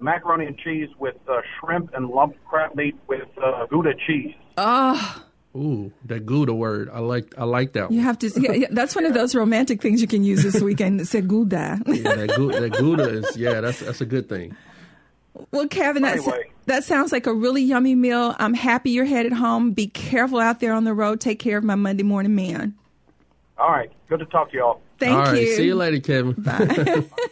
macaroni 0.00 0.46
and 0.46 0.58
cheese 0.58 0.88
with 0.98 1.16
uh, 1.28 1.40
shrimp 1.58 1.94
and 1.94 2.08
lump 2.08 2.36
crab 2.48 2.74
meat 2.74 2.96
with 3.08 3.28
uh, 3.42 3.66
Gouda 3.66 3.94
cheese. 4.06 4.34
Oh. 4.56 5.24
Ooh, 5.56 5.92
that 6.06 6.26
Gouda 6.26 6.52
word. 6.52 6.90
I 6.92 6.98
like 6.98 7.32
I 7.38 7.44
like 7.44 7.74
that 7.74 7.84
one. 7.84 7.94
You 7.94 8.00
have 8.02 8.18
to 8.20 8.30
yeah, 8.40 8.52
yeah, 8.52 8.66
that's 8.70 8.96
one 8.96 9.04
of 9.04 9.14
those 9.14 9.34
romantic 9.34 9.80
things 9.80 10.00
you 10.00 10.08
can 10.08 10.24
use 10.24 10.42
this 10.42 10.60
weekend. 10.60 11.00
It's 11.00 11.14
a 11.14 11.22
Gouda. 11.22 11.80
yeah, 11.86 12.14
that 12.14 12.34
Gouda, 12.34 12.60
that 12.60 12.72
Gouda 12.72 13.08
is 13.08 13.36
yeah, 13.36 13.60
that's 13.60 13.78
that's 13.78 14.00
a 14.00 14.06
good 14.06 14.28
thing. 14.28 14.56
Well, 15.52 15.68
Kevin, 15.68 16.02
that's, 16.02 16.26
anyway. 16.26 16.50
that 16.66 16.84
sounds 16.84 17.12
like 17.12 17.26
a 17.26 17.32
really 17.32 17.62
yummy 17.62 17.94
meal. 17.94 18.36
I'm 18.38 18.54
happy 18.54 18.90
you're 18.90 19.04
headed 19.04 19.32
home. 19.32 19.72
Be 19.72 19.88
careful 19.88 20.38
out 20.38 20.60
there 20.60 20.72
on 20.72 20.84
the 20.84 20.94
road. 20.94 21.20
Take 21.20 21.38
care 21.38 21.58
of 21.58 21.64
my 21.64 21.74
Monday 21.74 22.04
morning 22.04 22.34
man. 22.34 22.74
All 23.58 23.70
right. 23.70 23.90
Good 24.08 24.20
to 24.20 24.26
talk 24.26 24.50
to 24.50 24.56
y'all. 24.56 24.80
Thank 24.98 25.14
All 25.14 25.32
right. 25.32 25.40
you. 25.40 25.54
See 25.54 25.66
you 25.66 25.74
later, 25.74 26.00
Kevin. 26.00 26.32
Bye. 26.32 27.04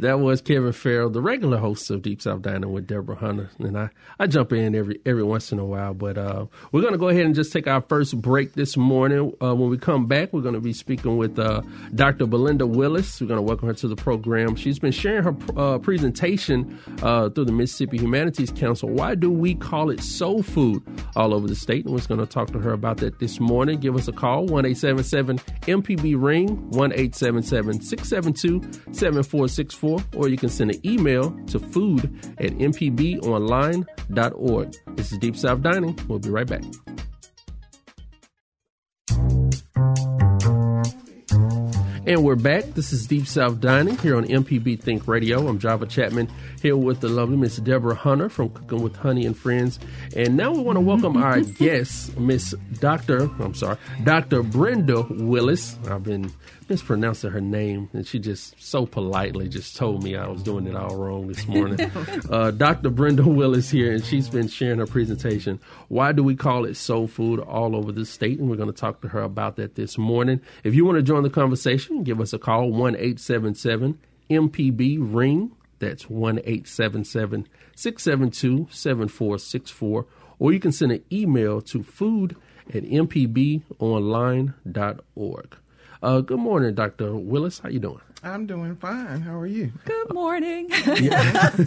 that 0.00 0.20
was 0.20 0.40
Kevin 0.40 0.72
Farrell, 0.72 1.10
the 1.10 1.20
regular 1.20 1.58
host 1.58 1.90
of 1.90 2.02
Deep 2.02 2.22
South 2.22 2.42
Dining 2.42 2.72
with 2.72 2.86
Deborah 2.86 3.16
Hunter, 3.16 3.50
and 3.58 3.76
I, 3.76 3.90
I 4.18 4.26
jump 4.26 4.52
in 4.52 4.74
every 4.74 5.00
every 5.04 5.24
once 5.24 5.50
in 5.50 5.58
a 5.58 5.64
while. 5.64 5.92
But 5.94 6.16
uh, 6.16 6.46
we're 6.70 6.82
going 6.82 6.92
to 6.92 6.98
go 6.98 7.08
ahead 7.08 7.26
and 7.26 7.34
just 7.34 7.52
take 7.52 7.66
our 7.66 7.80
first 7.80 8.20
break 8.20 8.52
this 8.52 8.76
morning. 8.76 9.32
Uh, 9.42 9.54
when 9.54 9.70
we 9.70 9.78
come 9.78 10.06
back, 10.06 10.32
we're 10.32 10.42
going 10.42 10.54
to 10.54 10.60
be 10.60 10.72
speaking 10.72 11.16
with 11.16 11.38
uh, 11.38 11.62
Dr. 11.94 12.26
Belinda 12.26 12.66
Willis. 12.66 13.20
We're 13.20 13.26
going 13.26 13.38
to 13.38 13.42
welcome 13.42 13.68
her 13.68 13.74
to 13.74 13.88
the 13.88 13.96
program. 13.96 14.54
She's 14.54 14.78
been 14.78 14.92
sharing 14.92 15.24
her 15.24 15.36
uh, 15.56 15.78
presentation 15.78 16.78
uh, 17.02 17.30
through 17.30 17.46
the 17.46 17.52
Mississippi 17.52 17.98
Humanities 17.98 18.52
Council. 18.52 18.88
Why 18.88 19.16
do 19.16 19.30
we 19.30 19.54
call 19.54 19.90
it 19.90 20.00
soul 20.00 20.42
food 20.42 20.82
all 21.16 21.34
over 21.34 21.48
the 21.48 21.56
state? 21.56 21.84
And 21.84 21.94
we're 21.94 22.00
going 22.02 22.20
to 22.20 22.26
talk 22.26 22.52
to 22.52 22.60
her 22.60 22.72
about 22.72 22.98
that 22.98 23.18
this 23.18 23.40
morning. 23.40 23.80
Give 23.80 23.96
us 23.96 24.06
a 24.06 24.12
call 24.12 24.46
one 24.46 24.64
eight 24.64 24.78
seven 24.78 25.02
seven 25.02 25.38
MPB 25.62 26.14
ring 26.20 26.70
one 26.70 26.92
eight 26.94 27.16
seven 27.16 27.42
seven 27.42 27.80
six 27.80 28.08
seven 28.08 28.32
two 28.32 28.62
seven 28.92 29.22
four 29.22 29.48
six 29.48 29.74
four 29.74 29.87
or 30.16 30.28
you 30.28 30.36
can 30.36 30.48
send 30.48 30.70
an 30.70 30.86
email 30.86 31.30
to 31.46 31.58
food 31.58 32.04
at 32.38 32.52
mpbonline.org. 32.52 34.74
This 34.96 35.12
is 35.12 35.18
Deep 35.18 35.36
South 35.36 35.62
Dining. 35.62 35.98
We'll 36.08 36.18
be 36.18 36.30
right 36.30 36.46
back. 36.46 36.62
And 42.08 42.24
we're 42.24 42.36
back. 42.36 42.64
This 42.72 42.94
is 42.94 43.06
Deep 43.06 43.26
South 43.26 43.60
Dining 43.60 43.98
here 43.98 44.16
on 44.16 44.24
MPB 44.24 44.80
Think 44.80 45.06
Radio. 45.06 45.46
I'm 45.46 45.58
Java 45.58 45.84
Chapman 45.84 46.30
here 46.62 46.74
with 46.74 47.00
the 47.00 47.08
lovely 47.10 47.36
Miss 47.36 47.58
Deborah 47.58 47.94
Hunter 47.94 48.30
from 48.30 48.48
Cooking 48.48 48.80
with 48.80 48.96
Honey 48.96 49.26
and 49.26 49.36
Friends. 49.36 49.78
And 50.16 50.34
now 50.34 50.50
we 50.50 50.62
want 50.62 50.76
to 50.76 50.80
welcome 50.80 51.18
our 51.18 51.40
guest, 51.58 52.18
Miss 52.18 52.54
Dr. 52.80 53.24
I'm 53.42 53.52
sorry, 53.52 53.76
Dr. 54.04 54.42
Brinda 54.42 55.06
Willis. 55.22 55.76
I've 55.86 56.02
been 56.02 56.32
mispronouncing 56.68 57.30
her 57.30 57.40
name, 57.40 57.88
and 57.92 58.06
she 58.06 58.18
just 58.18 58.54
so 58.62 58.86
politely 58.86 59.48
just 59.48 59.76
told 59.76 60.02
me 60.02 60.16
I 60.16 60.28
was 60.28 60.42
doing 60.42 60.66
it 60.66 60.76
all 60.76 60.96
wrong 60.96 61.26
this 61.28 61.46
morning. 61.46 61.80
uh, 62.30 62.50
Dr. 62.50 62.90
Brinda 62.90 63.24
Willis 63.24 63.70
here, 63.70 63.92
and 63.92 64.04
she's 64.04 64.28
been 64.28 64.48
sharing 64.48 64.78
her 64.78 64.86
presentation. 64.86 65.60
Why 65.88 66.12
do 66.12 66.22
we 66.22 66.36
call 66.36 66.64
it 66.64 66.76
soul 66.76 67.06
food 67.06 67.40
all 67.40 67.74
over 67.74 67.92
the 67.92 68.04
state? 68.04 68.38
And 68.38 68.50
we're 68.50 68.56
going 68.56 68.72
to 68.72 68.78
talk 68.78 69.00
to 69.02 69.08
her 69.08 69.22
about 69.22 69.56
that 69.56 69.74
this 69.74 69.96
morning. 69.96 70.40
If 70.64 70.74
you 70.74 70.84
want 70.84 70.96
to 70.96 71.02
join 71.02 71.22
the 71.22 71.30
conversation, 71.30 71.97
give 72.04 72.20
us 72.20 72.32
a 72.32 72.38
call 72.38 72.70
one 72.70 72.96
eight 72.96 73.20
seven 73.20 73.54
seven 73.54 73.98
MPB 74.30 74.98
ring. 75.00 75.52
That's 75.78 76.08
one 76.10 76.40
eight 76.44 76.66
seven 76.66 77.04
seven 77.04 77.46
six 77.76 78.02
seven 78.02 78.30
two 78.30 78.66
seven 78.70 79.08
four 79.08 79.38
six 79.38 79.70
four, 79.70 80.06
or 80.38 80.52
you 80.52 80.60
can 80.60 80.72
send 80.72 80.92
an 80.92 81.04
email 81.12 81.60
to 81.62 81.82
food 81.82 82.36
at 82.74 82.82
mpbonline.org. 82.84 85.56
Uh, 86.00 86.20
good 86.20 86.38
morning, 86.38 86.74
Dr. 86.74 87.16
Willis. 87.16 87.58
How 87.58 87.68
you 87.68 87.80
doing? 87.80 88.00
I'm 88.22 88.46
doing 88.46 88.76
fine. 88.76 89.20
How 89.20 89.38
are 89.38 89.46
you? 89.46 89.72
Good 89.84 90.12
morning. 90.12 90.68
yeah. 90.70 91.50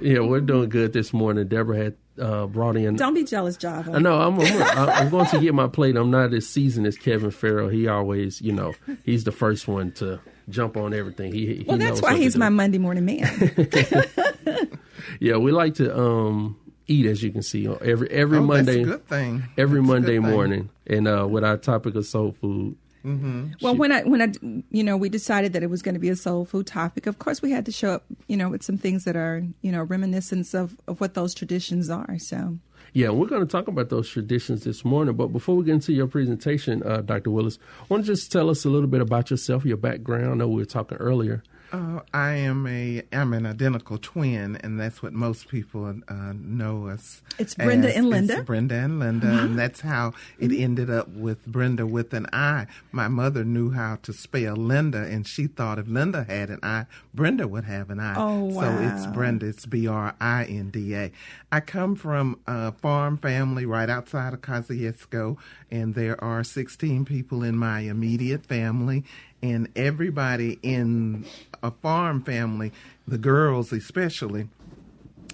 yeah, 0.00 0.20
we're 0.20 0.40
doing 0.40 0.68
good 0.68 0.92
this 0.92 1.12
morning. 1.12 1.48
Deborah 1.48 1.76
had 1.76 1.96
uh, 2.20 2.46
brought 2.46 2.76
in. 2.76 2.96
Don't 2.96 3.14
be 3.14 3.24
jealous, 3.24 3.56
Java. 3.56 3.92
I 3.92 3.98
know. 3.98 4.20
I'm, 4.20 4.40
I'm, 4.40 4.88
I'm 4.88 5.10
going 5.10 5.26
to 5.26 5.40
get 5.40 5.54
my 5.54 5.66
plate. 5.66 5.96
I'm 5.96 6.10
not 6.10 6.32
as 6.32 6.48
seasoned 6.48 6.86
as 6.86 6.96
Kevin 6.96 7.30
Farrell. 7.30 7.68
He 7.68 7.88
always, 7.88 8.40
you 8.40 8.52
know, 8.52 8.74
he's 9.04 9.24
the 9.24 9.32
first 9.32 9.68
one 9.68 9.92
to 9.92 10.20
jump 10.48 10.76
on 10.76 10.94
everything. 10.94 11.32
He, 11.32 11.56
he 11.56 11.64
well, 11.64 11.78
that's 11.78 12.02
why 12.02 12.16
he's 12.16 12.36
my 12.36 12.48
Monday 12.48 12.78
morning 12.78 13.04
man. 13.04 13.50
yeah, 15.20 15.36
we 15.36 15.52
like 15.52 15.74
to 15.74 15.96
um, 15.96 16.56
eat, 16.86 17.06
as 17.06 17.22
you 17.22 17.30
can 17.30 17.42
see, 17.42 17.66
every 17.66 18.10
every 18.10 18.38
oh, 18.38 18.42
Monday. 18.42 18.84
good 18.84 19.06
thing. 19.06 19.44
Every 19.56 19.80
that's 19.80 19.88
Monday 19.88 20.18
morning, 20.18 20.70
and 20.86 21.08
uh, 21.08 21.26
with 21.28 21.44
our 21.44 21.56
topic 21.56 21.94
of 21.94 22.06
soul 22.06 22.32
food. 22.40 22.76
Mm-hmm. 23.04 23.52
Well, 23.60 23.74
she, 23.74 23.78
when 23.78 23.92
I 23.92 24.02
when 24.02 24.22
I 24.22 24.32
you 24.70 24.82
know 24.82 24.96
we 24.96 25.08
decided 25.08 25.52
that 25.52 25.62
it 25.62 25.70
was 25.70 25.82
going 25.82 25.94
to 25.94 26.00
be 26.00 26.08
a 26.08 26.16
soul 26.16 26.44
food 26.44 26.66
topic, 26.66 27.06
of 27.06 27.18
course 27.18 27.42
we 27.42 27.50
had 27.50 27.66
to 27.66 27.72
show 27.72 27.92
up 27.92 28.04
you 28.28 28.36
know 28.36 28.48
with 28.48 28.62
some 28.62 28.78
things 28.78 29.04
that 29.04 29.16
are 29.16 29.44
you 29.62 29.70
know 29.70 29.82
reminiscence 29.82 30.54
of 30.54 30.76
of 30.86 31.00
what 31.00 31.14
those 31.14 31.34
traditions 31.34 31.90
are. 31.90 32.18
So. 32.18 32.58
Yeah, 32.96 33.08
we're 33.08 33.26
going 33.26 33.44
to 33.44 33.50
talk 33.50 33.66
about 33.66 33.88
those 33.88 34.08
traditions 34.08 34.62
this 34.62 34.84
morning. 34.84 35.16
But 35.16 35.28
before 35.28 35.56
we 35.56 35.64
get 35.64 35.72
into 35.72 35.92
your 35.92 36.06
presentation, 36.06 36.80
uh, 36.84 37.00
Dr. 37.00 37.32
Willis, 37.32 37.58
want 37.88 38.04
to 38.04 38.12
just 38.12 38.30
tell 38.30 38.48
us 38.48 38.64
a 38.64 38.68
little 38.68 38.86
bit 38.86 39.00
about 39.00 39.32
yourself, 39.32 39.64
your 39.64 39.76
background. 39.76 40.30
I 40.30 40.34
know 40.34 40.46
we 40.46 40.62
were 40.62 40.64
talking 40.64 40.98
earlier 40.98 41.42
uh, 41.72 42.00
I 42.12 42.32
am 42.32 42.66
a 42.66 43.02
I'm 43.12 43.32
an 43.32 43.46
identical 43.46 43.98
twin, 43.98 44.56
and 44.56 44.78
that's 44.78 45.02
what 45.02 45.12
most 45.12 45.48
people 45.48 45.86
uh, 45.86 46.32
know 46.34 46.88
us. 46.88 47.22
It's 47.38 47.54
Brinda 47.54 47.86
as. 47.86 47.96
and 47.96 48.10
Linda. 48.10 48.38
It's 48.38 48.48
Brinda 48.48 48.84
and 48.84 48.98
Linda, 49.00 49.28
uh-huh. 49.28 49.44
and 49.44 49.58
that's 49.58 49.80
how 49.80 50.12
it 50.38 50.52
ended 50.52 50.90
up 50.90 51.08
with 51.08 51.46
Brinda 51.48 51.88
with 51.88 52.12
an 52.14 52.26
I. 52.32 52.66
My 52.92 53.08
mother 53.08 53.44
knew 53.44 53.70
how 53.70 53.96
to 54.02 54.12
spell 54.12 54.56
Linda, 54.56 55.02
and 55.02 55.26
she 55.26 55.46
thought 55.46 55.78
if 55.78 55.88
Linda 55.88 56.24
had 56.24 56.50
an 56.50 56.60
I, 56.62 56.86
Brinda 57.16 57.48
would 57.48 57.64
have 57.64 57.90
an 57.90 58.00
I. 58.00 58.14
Oh 58.16 58.44
wow! 58.44 58.62
So 58.62 58.82
it's 58.82 59.06
Brinda. 59.06 59.44
It's 59.44 59.66
B 59.66 59.86
R 59.86 60.14
I 60.20 60.44
N 60.44 60.70
D 60.70 60.94
A. 60.94 61.10
I 61.50 61.60
come 61.60 61.96
from 61.96 62.40
a 62.46 62.72
farm 62.72 63.16
family 63.16 63.66
right 63.66 63.88
outside 63.88 64.34
of 64.34 64.40
Kosciusko, 64.40 65.36
and 65.70 65.94
there 65.94 66.22
are 66.22 66.44
16 66.44 67.04
people 67.04 67.42
in 67.42 67.56
my 67.56 67.80
immediate 67.80 68.46
family, 68.46 69.04
and 69.44 69.68
everybody 69.76 70.58
in 70.62 71.26
a 71.62 71.70
farm 71.70 72.22
family, 72.22 72.72
the 73.06 73.18
girls 73.18 73.72
especially, 73.72 74.48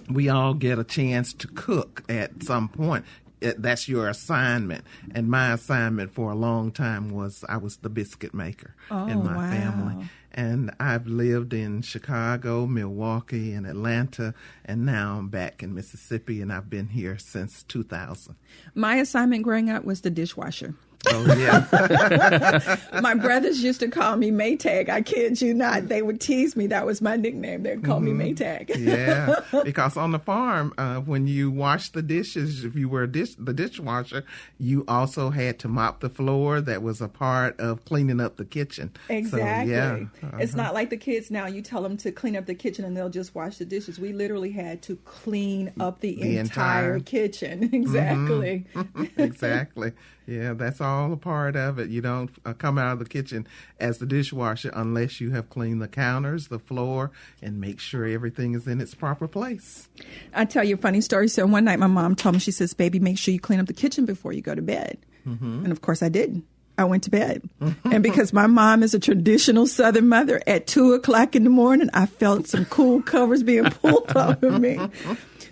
we 0.09 0.27
all 0.27 0.53
get 0.53 0.77
a 0.77 0.83
chance 0.83 1.31
to 1.33 1.47
cook 1.47 2.03
at 2.09 2.43
some 2.43 2.67
point. 2.67 3.05
Uh, 3.41 3.53
that's 3.57 3.87
your 3.87 4.09
assignment. 4.09 4.83
And 5.15 5.29
my 5.29 5.53
assignment 5.53 6.13
for 6.13 6.29
a 6.29 6.35
long 6.35 6.73
time 6.73 7.11
was 7.11 7.45
I 7.47 7.55
was 7.55 7.77
the 7.77 7.89
biscuit 7.89 8.33
maker 8.33 8.75
oh, 8.91 9.07
in 9.07 9.23
my 9.23 9.37
wow. 9.37 9.49
family. 9.49 10.09
And 10.33 10.71
I've 10.77 11.07
lived 11.07 11.53
in 11.53 11.81
Chicago, 11.81 12.65
Milwaukee, 12.65 13.53
and 13.53 13.65
Atlanta, 13.65 14.33
and 14.63 14.85
now 14.85 15.17
I'm 15.19 15.29
back 15.29 15.63
in 15.63 15.73
Mississippi, 15.73 16.41
and 16.41 16.53
I've 16.53 16.69
been 16.69 16.87
here 16.87 17.17
since 17.17 17.63
2000. 17.63 18.35
My 18.73 18.95
assignment 18.95 19.43
growing 19.43 19.69
up 19.69 19.83
was 19.83 20.01
the 20.01 20.09
dishwasher. 20.09 20.75
Oh 21.07 21.33
yeah. 21.35 22.77
my 23.01 23.15
brothers 23.15 23.63
used 23.63 23.79
to 23.79 23.87
call 23.87 24.17
me 24.17 24.31
Maytag. 24.31 24.89
I 24.89 25.01
kid 25.01 25.41
you 25.41 25.53
not. 25.53 25.87
They 25.87 26.01
would 26.01 26.21
tease 26.21 26.55
me. 26.55 26.67
That 26.67 26.85
was 26.85 27.01
my 27.01 27.15
nickname. 27.15 27.63
They'd 27.63 27.83
call 27.83 27.99
mm-hmm. 27.99 28.17
me 28.17 28.33
Maytag. 28.33 28.75
yeah, 28.77 29.39
because 29.63 29.97
on 29.97 30.11
the 30.11 30.19
farm, 30.19 30.73
uh, 30.77 30.99
when 30.99 31.27
you 31.27 31.49
wash 31.49 31.89
the 31.89 32.01
dishes, 32.01 32.63
if 32.63 32.75
you 32.75 32.87
were 32.89 33.07
dish, 33.07 33.35
the 33.35 33.53
dishwasher, 33.53 34.23
you 34.59 34.85
also 34.87 35.29
had 35.29 35.59
to 35.59 35.67
mop 35.67 36.01
the 36.01 36.09
floor. 36.09 36.61
That 36.61 36.83
was 36.83 37.01
a 37.01 37.07
part 37.07 37.59
of 37.59 37.83
cleaning 37.85 38.19
up 38.19 38.37
the 38.37 38.45
kitchen. 38.45 38.91
Exactly. 39.09 39.39
So, 39.41 39.75
yeah. 39.75 39.99
Uh-huh. 40.23 40.37
It's 40.39 40.55
not 40.55 40.73
like 40.73 40.89
the 40.89 40.97
kids 40.97 41.31
now. 41.31 41.47
You 41.47 41.61
tell 41.61 41.81
them 41.81 41.97
to 41.97 42.11
clean 42.11 42.35
up 42.35 42.45
the 42.45 42.55
kitchen 42.55 42.85
and 42.85 42.95
they'll 42.95 43.09
just 43.09 43.33
wash 43.33 43.57
the 43.57 43.65
dishes. 43.65 43.99
We 43.99 44.13
literally 44.13 44.51
had 44.51 44.81
to 44.83 44.95
clean 44.97 45.71
up 45.79 46.01
the, 46.01 46.15
the 46.15 46.37
entire, 46.37 46.95
entire, 46.95 46.99
kitchen. 46.99 47.69
exactly. 47.73 48.65
Mm-hmm. 48.81 49.21
exactly. 49.21 49.91
Yeah, 50.27 50.53
that's 50.53 50.79
all 50.79 51.11
a 51.11 51.17
part 51.17 51.55
of 51.55 51.79
it. 51.79 51.89
You 51.89 52.01
don't 52.01 52.31
uh, 52.45 52.53
come 52.53 52.77
out 52.77 52.93
of 52.93 52.99
the 52.99 53.05
kitchen 53.05 53.47
as 53.79 53.97
the 53.97 54.05
dishwasher 54.05 54.71
unless 54.73 55.19
you 55.19 55.31
have 55.31 55.49
cleaned 55.49 55.81
the 55.81 55.87
counters, 55.87 56.47
the 56.47 56.59
floor, 56.59 57.11
and 57.41 57.59
make 57.59 57.79
sure 57.79 58.05
everything 58.05 58.53
is 58.53 58.67
in 58.67 58.79
its 58.79 58.93
proper 58.93 59.27
place. 59.27 59.89
I 60.33 60.45
tell 60.45 60.63
you 60.63 60.75
a 60.75 60.77
funny 60.77 61.01
story. 61.01 61.27
So 61.27 61.45
one 61.47 61.65
night 61.65 61.79
my 61.79 61.87
mom 61.87 62.15
told 62.15 62.35
me, 62.35 62.39
she 62.39 62.51
says, 62.51 62.73
"Baby, 62.73 62.99
make 62.99 63.17
sure 63.17 63.33
you 63.33 63.39
clean 63.39 63.59
up 63.59 63.67
the 63.67 63.73
kitchen 63.73 64.05
before 64.05 64.31
you 64.31 64.41
go 64.41 64.55
to 64.55 64.61
bed." 64.61 64.99
Mm-hmm. 65.27 65.63
And 65.63 65.71
of 65.71 65.81
course, 65.81 66.01
I 66.03 66.09
didn't. 66.09 66.45
I 66.81 66.85
went 66.85 67.03
to 67.03 67.09
bed. 67.09 67.47
and 67.85 68.03
because 68.03 68.33
my 68.33 68.47
mom 68.47 68.83
is 68.83 68.93
a 68.93 68.99
traditional 68.99 69.67
Southern 69.67 70.07
mother, 70.09 70.41
at 70.47 70.67
two 70.67 70.93
o'clock 70.93 71.35
in 71.35 71.43
the 71.43 71.49
morning, 71.49 71.89
I 71.93 72.05
felt 72.05 72.47
some 72.47 72.65
cool 72.65 73.01
covers 73.01 73.43
being 73.43 73.65
pulled 73.65 74.11
over 74.15 74.59
me 74.59 74.79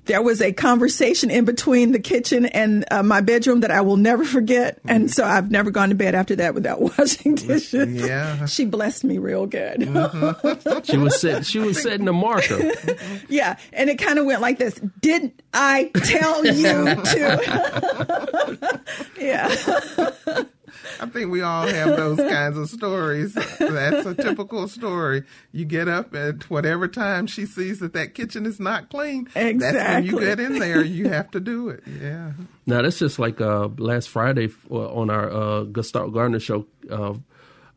there 0.09 0.21
was 0.23 0.41
a 0.41 0.51
conversation 0.51 1.29
in 1.29 1.45
between 1.45 1.91
the 1.91 1.99
kitchen 1.99 2.47
and 2.47 2.83
uh, 2.89 3.03
my 3.03 3.21
bedroom 3.21 3.59
that 3.59 3.69
I 3.69 3.81
will 3.81 3.95
never 3.95 4.25
forget. 4.25 4.79
And 4.87 5.11
so 5.11 5.23
I've 5.23 5.51
never 5.51 5.69
gone 5.69 5.89
to 5.89 5.95
bed 5.95 6.15
after 6.15 6.35
that 6.37 6.55
without 6.55 6.81
washing 6.97 7.35
dishes. 7.35 7.87
Yeah. 7.93 8.47
she 8.47 8.65
blessed 8.65 9.03
me 9.03 9.19
real 9.19 9.45
good. 9.45 9.81
Mm-hmm. 9.81 10.79
she 10.83 10.97
was 10.97 11.21
set, 11.21 11.45
she 11.45 11.59
was 11.59 11.79
setting 11.79 12.05
the 12.05 12.13
marker. 12.13 12.71
yeah. 13.29 13.57
And 13.71 13.87
it 13.87 13.99
kind 13.99 14.17
of 14.17 14.25
went 14.25 14.41
like 14.41 14.57
this. 14.57 14.81
Did 14.99 15.31
I 15.53 15.91
tell 15.93 16.43
you 16.43 16.95
to? 16.95 18.79
yeah. 19.19 20.43
I 20.99 21.05
think 21.07 21.31
we 21.31 21.41
all 21.41 21.67
have 21.67 21.95
those 21.95 22.17
kinds 22.31 22.57
of 22.57 22.69
stories. 22.69 23.33
That's 23.33 24.05
a 24.05 24.15
typical 24.15 24.67
story. 24.67 25.23
You 25.51 25.65
get 25.65 25.87
up 25.87 26.13
at 26.15 26.49
whatever 26.49 26.87
time 26.87 27.27
she 27.27 27.45
sees 27.45 27.79
that 27.79 27.93
that 27.93 28.13
kitchen 28.13 28.45
is 28.45 28.59
not 28.59 28.89
clean. 28.89 29.27
Exactly. 29.35 29.59
That's 29.59 29.93
when 29.95 30.05
you 30.05 30.19
get 30.19 30.39
in 30.39 30.59
there. 30.59 30.83
You 30.83 31.09
have 31.09 31.31
to 31.31 31.39
do 31.39 31.69
it. 31.69 31.83
Yeah. 32.01 32.31
Now 32.65 32.81
that's 32.81 32.99
just 32.99 33.19
like 33.19 33.41
uh, 33.41 33.69
last 33.77 34.09
Friday 34.09 34.49
uh, 34.71 34.93
on 34.93 35.09
our 35.09 35.31
uh, 35.31 35.63
Gestalt 35.63 36.13
Gardener 36.13 36.39
show. 36.39 36.65
Uh, 36.89 37.15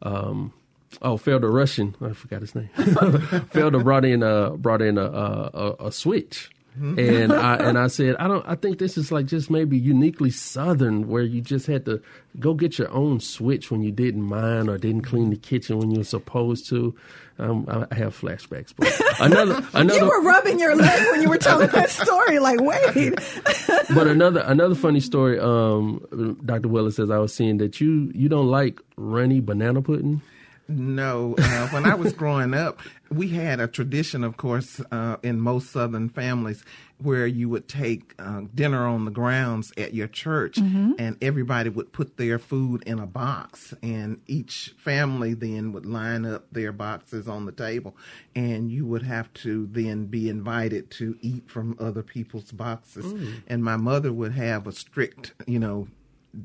um, 0.02 0.52
oh, 1.00 1.16
Felder 1.16 1.52
Rushing. 1.52 1.94
I 2.00 2.12
forgot 2.12 2.40
his 2.42 2.54
name. 2.54 2.70
Felder 2.76 3.82
brought 3.82 4.04
in 4.04 4.22
a 4.22 4.50
brought 4.56 4.82
in 4.82 4.98
a, 4.98 5.04
a, 5.04 5.86
a 5.86 5.92
switch 5.92 6.50
and 6.80 7.32
I 7.32 7.56
and 7.56 7.78
I 7.78 7.88
said, 7.88 8.16
I 8.16 8.28
don't. 8.28 8.44
I 8.46 8.54
think 8.54 8.78
this 8.78 8.96
is 8.96 9.12
like 9.12 9.26
just 9.26 9.50
maybe 9.50 9.76
uniquely 9.78 10.30
Southern, 10.30 11.06
where 11.06 11.22
you 11.22 11.42
just 11.42 11.66
had 11.66 11.84
to 11.84 12.00
go 12.38 12.54
get 12.54 12.78
your 12.78 12.90
own 12.90 13.20
switch 13.20 13.70
when 13.70 13.82
you 13.82 13.92
didn't 13.92 14.22
mind 14.22 14.70
or 14.70 14.78
didn't 14.78 15.02
clean 15.02 15.30
the 15.30 15.36
kitchen 15.36 15.78
when 15.78 15.90
you 15.90 15.98
were 15.98 16.04
supposed 16.04 16.68
to. 16.70 16.94
Um, 17.38 17.66
I 17.68 17.94
have 17.94 18.18
flashbacks, 18.18 18.72
but 18.76 18.92
another 19.20 19.66
another. 19.74 19.98
you 19.98 20.06
were 20.06 20.22
rubbing 20.22 20.58
your 20.58 20.74
leg 20.74 21.10
when 21.10 21.22
you 21.22 21.28
were 21.28 21.38
telling 21.38 21.68
that 21.68 21.90
story. 21.90 22.38
Like, 22.38 22.60
wait. 22.60 23.14
but 23.94 24.06
another 24.06 24.40
another 24.46 24.74
funny 24.74 25.00
story. 25.00 25.38
Um, 25.38 26.38
Dr. 26.44 26.68
Willis 26.68 26.96
says 26.96 27.10
I 27.10 27.18
was 27.18 27.34
seeing 27.34 27.58
that 27.58 27.80
you 27.80 28.10
you 28.14 28.28
don't 28.28 28.48
like 28.48 28.80
runny 28.96 29.40
banana 29.40 29.82
pudding. 29.82 30.22
No, 30.68 31.34
uh, 31.38 31.68
when 31.68 31.84
I 31.84 31.94
was 31.94 32.12
growing 32.12 32.54
up, 32.54 32.80
we 33.10 33.28
had 33.28 33.60
a 33.60 33.66
tradition, 33.66 34.24
of 34.24 34.36
course, 34.36 34.80
uh, 34.90 35.16
in 35.22 35.40
most 35.40 35.70
Southern 35.70 36.08
families, 36.08 36.64
where 36.98 37.26
you 37.26 37.48
would 37.48 37.68
take 37.68 38.14
uh, 38.18 38.42
dinner 38.54 38.86
on 38.86 39.04
the 39.04 39.10
grounds 39.10 39.72
at 39.76 39.92
your 39.92 40.06
church, 40.06 40.56
mm-hmm. 40.56 40.92
and 40.98 41.16
everybody 41.20 41.68
would 41.68 41.92
put 41.92 42.16
their 42.16 42.38
food 42.38 42.82
in 42.86 43.00
a 43.00 43.06
box, 43.06 43.74
and 43.82 44.20
each 44.26 44.72
family 44.78 45.34
then 45.34 45.72
would 45.72 45.84
line 45.84 46.24
up 46.24 46.46
their 46.52 46.72
boxes 46.72 47.26
on 47.28 47.44
the 47.44 47.52
table, 47.52 47.96
and 48.34 48.70
you 48.70 48.86
would 48.86 49.02
have 49.02 49.32
to 49.34 49.66
then 49.72 50.06
be 50.06 50.28
invited 50.28 50.90
to 50.92 51.18
eat 51.20 51.50
from 51.50 51.76
other 51.80 52.02
people's 52.02 52.52
boxes. 52.52 53.12
Mm. 53.12 53.42
And 53.48 53.64
my 53.64 53.76
mother 53.76 54.12
would 54.12 54.32
have 54.32 54.66
a 54.66 54.72
strict, 54.72 55.34
you 55.46 55.58
know, 55.58 55.88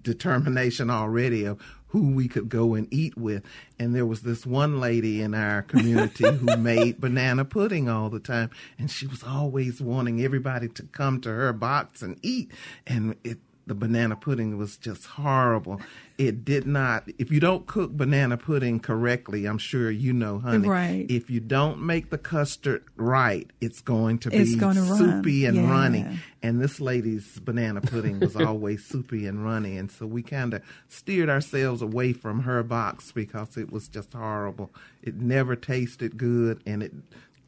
determination 0.02 0.90
already 0.90 1.46
of 1.46 1.62
who 1.88 2.14
we 2.14 2.28
could 2.28 2.50
go 2.50 2.74
and 2.74 2.88
eat 2.94 3.18
with. 3.18 3.44
And 3.80 3.96
there 3.96 4.06
was 4.06 4.22
this 4.22 4.46
one 4.46 4.80
lady 4.80 5.22
in 5.22 5.34
our 5.34 5.62
community 5.62 6.30
who 6.32 6.58
made 6.58 7.00
banana 7.00 7.46
pudding 7.46 7.88
all 7.88 8.10
the 8.10 8.20
time. 8.20 8.50
And 8.78 8.92
she 8.92 9.08
was 9.08 9.24
always 9.24 9.82
wanting 9.82 10.22
everybody 10.22 10.68
to 10.68 10.84
come 10.84 11.22
to 11.22 11.30
her 11.30 11.54
box 11.54 12.02
and 12.02 12.20
eat. 12.22 12.52
And 12.86 13.16
it 13.24 13.40
the 13.68 13.76
banana 13.76 14.16
pudding 14.16 14.58
was 14.58 14.78
just 14.78 15.06
horrible. 15.06 15.82
It 16.18 16.44
did 16.44 16.66
not. 16.66 17.04
If 17.20 17.32
you 17.32 17.40
don't 17.40 17.68
cook 17.68 17.92
banana 17.92 18.38
pudding 18.38 18.80
correctly, 18.80 19.46
I'm 19.46 19.60
sure 19.60 19.92
you 19.92 20.14
know, 20.14 20.40
honey. 20.40 20.68
Right. 20.68 21.06
If 21.10 21.30
you 21.30 21.40
don't 21.40 21.86
make 21.86 22.10
the 22.10 22.18
custard 22.18 22.86
right, 22.96 23.52
it's 23.62 23.82
going 23.82 24.20
to 24.20 24.32
be 24.32 24.38
it's 24.38 24.56
be 24.56 24.60
soupy 24.60 25.46
run. 25.46 25.56
and 25.56 25.56
yeah. 25.56 25.70
runny. 25.70 26.20
And 26.42 26.62
this 26.62 26.80
lady's 26.80 27.40
banana 27.40 27.82
pudding 27.82 28.20
was 28.20 28.36
always 28.38 28.86
soupy 28.86 29.28
and 29.28 29.44
runny, 29.44 29.78
and 29.78 29.92
so 29.92 30.06
we 30.06 30.24
kind 30.24 30.54
of 30.54 30.64
steered 30.88 31.30
ourselves 31.30 31.82
away 31.82 32.14
from 32.14 32.42
her 32.42 32.64
box 32.64 33.12
because 33.12 33.58
it 33.58 33.72
was 33.72 33.88
just 33.88 34.14
horrible. 34.14 34.72
It 35.04 35.16
never 35.16 35.56
tasted 35.56 36.18
good, 36.18 36.62
and 36.66 36.82
it 36.84 36.94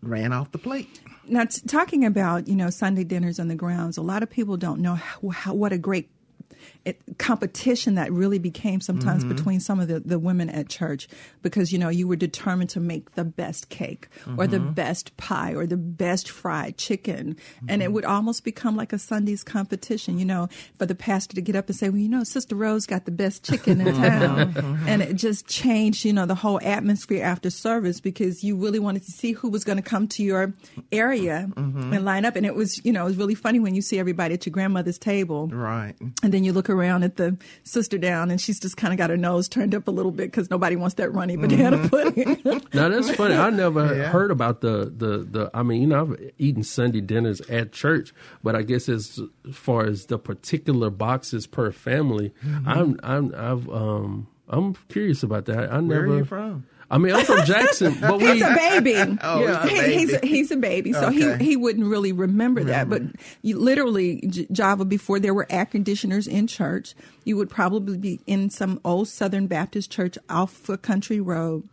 ran 0.02 0.34
off 0.34 0.52
the 0.52 0.58
plate. 0.58 1.02
Now, 1.28 1.46
t- 1.46 1.62
talking 1.68 2.06
about 2.06 2.48
you 2.48 2.56
know 2.56 2.70
Sunday 2.70 3.04
dinners 3.04 3.40
on 3.40 3.48
the 3.48 3.56
grounds, 3.56 3.98
a 3.98 4.02
lot 4.02 4.24
of 4.24 4.30
people 4.30 4.58
don't 4.58 4.82
know 4.82 4.96
how, 4.96 5.30
how, 5.30 5.54
what 5.54 5.74
a 5.74 5.78
great 5.78 6.10
it, 6.90 7.18
competition 7.18 7.96
that 7.96 8.12
really 8.12 8.40
became 8.40 8.82
sometimes 8.82 9.24
mm-hmm. 9.24 9.36
between 9.36 9.60
some 9.60 9.80
of 9.80 9.88
the, 9.88 10.00
the 10.00 10.20
women 10.20 10.50
at 10.50 10.70
church 10.70 11.08
because, 11.42 11.72
you 11.72 11.78
know, 11.78 11.90
you 11.90 12.08
were 12.08 12.16
determined 12.16 12.70
to 12.72 12.80
make 12.80 13.16
the 13.16 13.24
best 13.24 13.70
cake 13.70 14.08
mm-hmm. 14.22 14.40
or 14.40 14.48
the 14.48 14.58
mm-hmm. 14.58 14.72
best 14.72 15.16
pie 15.18 15.54
or 15.54 15.66
the 15.66 15.78
best 15.78 16.30
fried 16.30 16.78
chicken. 16.78 17.38
And 17.68 17.82
it 17.82 17.86
mm-hmm. 17.86 17.94
would 17.94 18.06
almost 18.06 18.44
become 18.44 18.76
like 18.76 18.92
a 18.92 19.00
Sunday's 19.00 19.44
competition, 19.44 20.20
you 20.20 20.26
know, 20.26 20.50
for 20.78 20.86
the 20.86 20.96
pastor 20.96 21.36
to 21.36 21.42
get 21.42 21.56
up 21.56 21.68
and 21.68 21.76
say, 21.76 21.90
well, 21.90 22.00
you 22.00 22.10
know, 22.10 22.24
Sister 22.24 22.56
Rose 22.56 22.86
got 22.86 23.06
the 23.06 23.12
best 23.12 23.44
chicken 23.44 23.82
in 23.82 23.96
town. 24.02 24.54
Mm-hmm. 24.54 24.88
and 24.88 25.02
it 25.02 25.14
just 25.14 25.48
changed, 25.48 26.06
you 26.06 26.14
know, 26.14 26.26
the 26.26 26.36
whole 26.36 26.60
atmosphere 26.64 27.24
after 27.24 27.50
service 27.50 28.00
because 28.00 28.44
you 28.44 28.56
really 28.56 28.80
wanted 28.80 29.04
to 29.04 29.12
see 29.12 29.34
who 29.34 29.50
was 29.50 29.64
going 29.64 29.78
to 29.78 29.84
come 29.84 30.08
to 30.08 30.24
your 30.24 30.54
area 30.92 31.50
and 31.56 32.06
line 32.06 32.26
up. 32.26 32.36
And 32.36 32.46
it 32.46 32.56
was, 32.56 32.84
you 32.84 32.92
know, 32.92 33.04
it 33.04 33.10
was 33.10 33.18
really 33.18 33.36
funny 33.36 33.60
when 33.60 33.76
you 33.76 33.82
see 33.82 34.00
everybody 34.00 34.34
at 34.34 34.46
your 34.46 34.52
grandmother's 34.52 34.98
table. 34.98 35.48
Right. 35.48 35.94
And 36.24 36.34
then 36.34 36.44
you 36.44 36.54
look 36.54 36.70
around 36.70 36.79
at 36.84 37.18
the 37.18 37.38
sister 37.64 37.98
down, 37.98 38.32
and 38.32 38.40
she's 38.40 38.60
just 38.60 38.78
kind 38.78 38.94
of 38.94 38.98
got 38.98 39.10
her 39.10 39.18
nose 39.18 39.48
turned 39.48 39.76
up 39.76 39.88
a 39.88 39.92
little 39.92 40.12
bit 40.12 40.26
because 40.32 40.50
nobody 40.50 40.76
wants 40.76 40.96
that 40.96 41.14
runny 41.14 41.36
banana 41.36 41.78
mm-hmm. 41.78 41.88
pudding. 41.88 42.62
now 42.74 42.90
that's 42.90 43.12
funny. 43.16 43.36
I 43.36 43.50
never 43.50 43.96
yeah. 43.96 44.10
heard 44.10 44.32
about 44.32 44.62
the, 44.62 44.92
the 44.96 45.20
the. 45.20 45.52
I 45.54 45.64
mean, 45.64 45.82
you 45.82 45.88
know, 45.88 46.02
I've 46.02 46.32
eaten 46.38 46.64
Sunday 46.64 47.02
dinners 47.02 47.42
at 47.42 47.72
church, 47.72 48.14
but 48.44 48.56
I 48.56 48.62
guess 48.62 48.90
as 48.90 49.20
far 49.52 49.86
as 49.86 50.08
the 50.08 50.18
particular 50.18 50.90
boxes 50.90 51.48
per 51.48 51.72
family, 51.72 52.34
mm-hmm. 52.44 52.68
I'm 52.68 53.00
I'm 53.04 53.36
I've 53.36 53.70
um 53.70 54.28
I'm 54.48 54.76
curious 54.90 55.24
about 55.24 55.46
that. 55.46 55.72
I 55.72 55.80
never. 55.80 56.08
Where 56.08 56.16
are 56.16 56.18
you 56.20 56.26
from? 56.26 56.66
I 56.92 56.98
mean, 56.98 57.14
I'm 57.14 57.26
from 57.26 57.46
Jackson, 57.46 57.96
but 58.02 58.18
we, 58.18 58.34
he's 58.34 58.42
a 58.42 58.56
baby. 58.56 59.18
oh, 59.22 59.42
yeah, 59.42 59.68
he, 59.68 59.78
a 59.78 59.82
baby. 59.82 59.94
he's 59.94 60.14
a, 60.14 60.20
he's 60.26 60.52
a 60.52 60.58
baby, 60.58 60.94
so 60.94 61.08
okay. 61.08 61.38
he 61.38 61.46
he 61.46 61.56
wouldn't 61.56 61.86
really 61.86 62.12
remember, 62.12 62.62
remember. 62.62 62.64
that. 62.64 62.90
But 62.90 63.22
you, 63.42 63.60
literally, 63.60 64.22
Java, 64.52 64.86
before 64.86 65.20
there 65.20 65.34
were 65.34 65.46
air 65.50 65.66
conditioners 65.66 66.28
in 66.28 66.48
church, 66.48 66.96
you 67.26 67.38
would 67.38 67.50
probably 67.50 67.98
be 67.98 68.20
in 68.26 68.50
some 68.50 68.80
old 68.84 69.08
Southern 69.08 69.48
Baptist 69.48 69.92
church 69.92 70.18
off 70.30 70.68
a 70.68 70.78
country 70.78 71.20
road, 71.20 71.68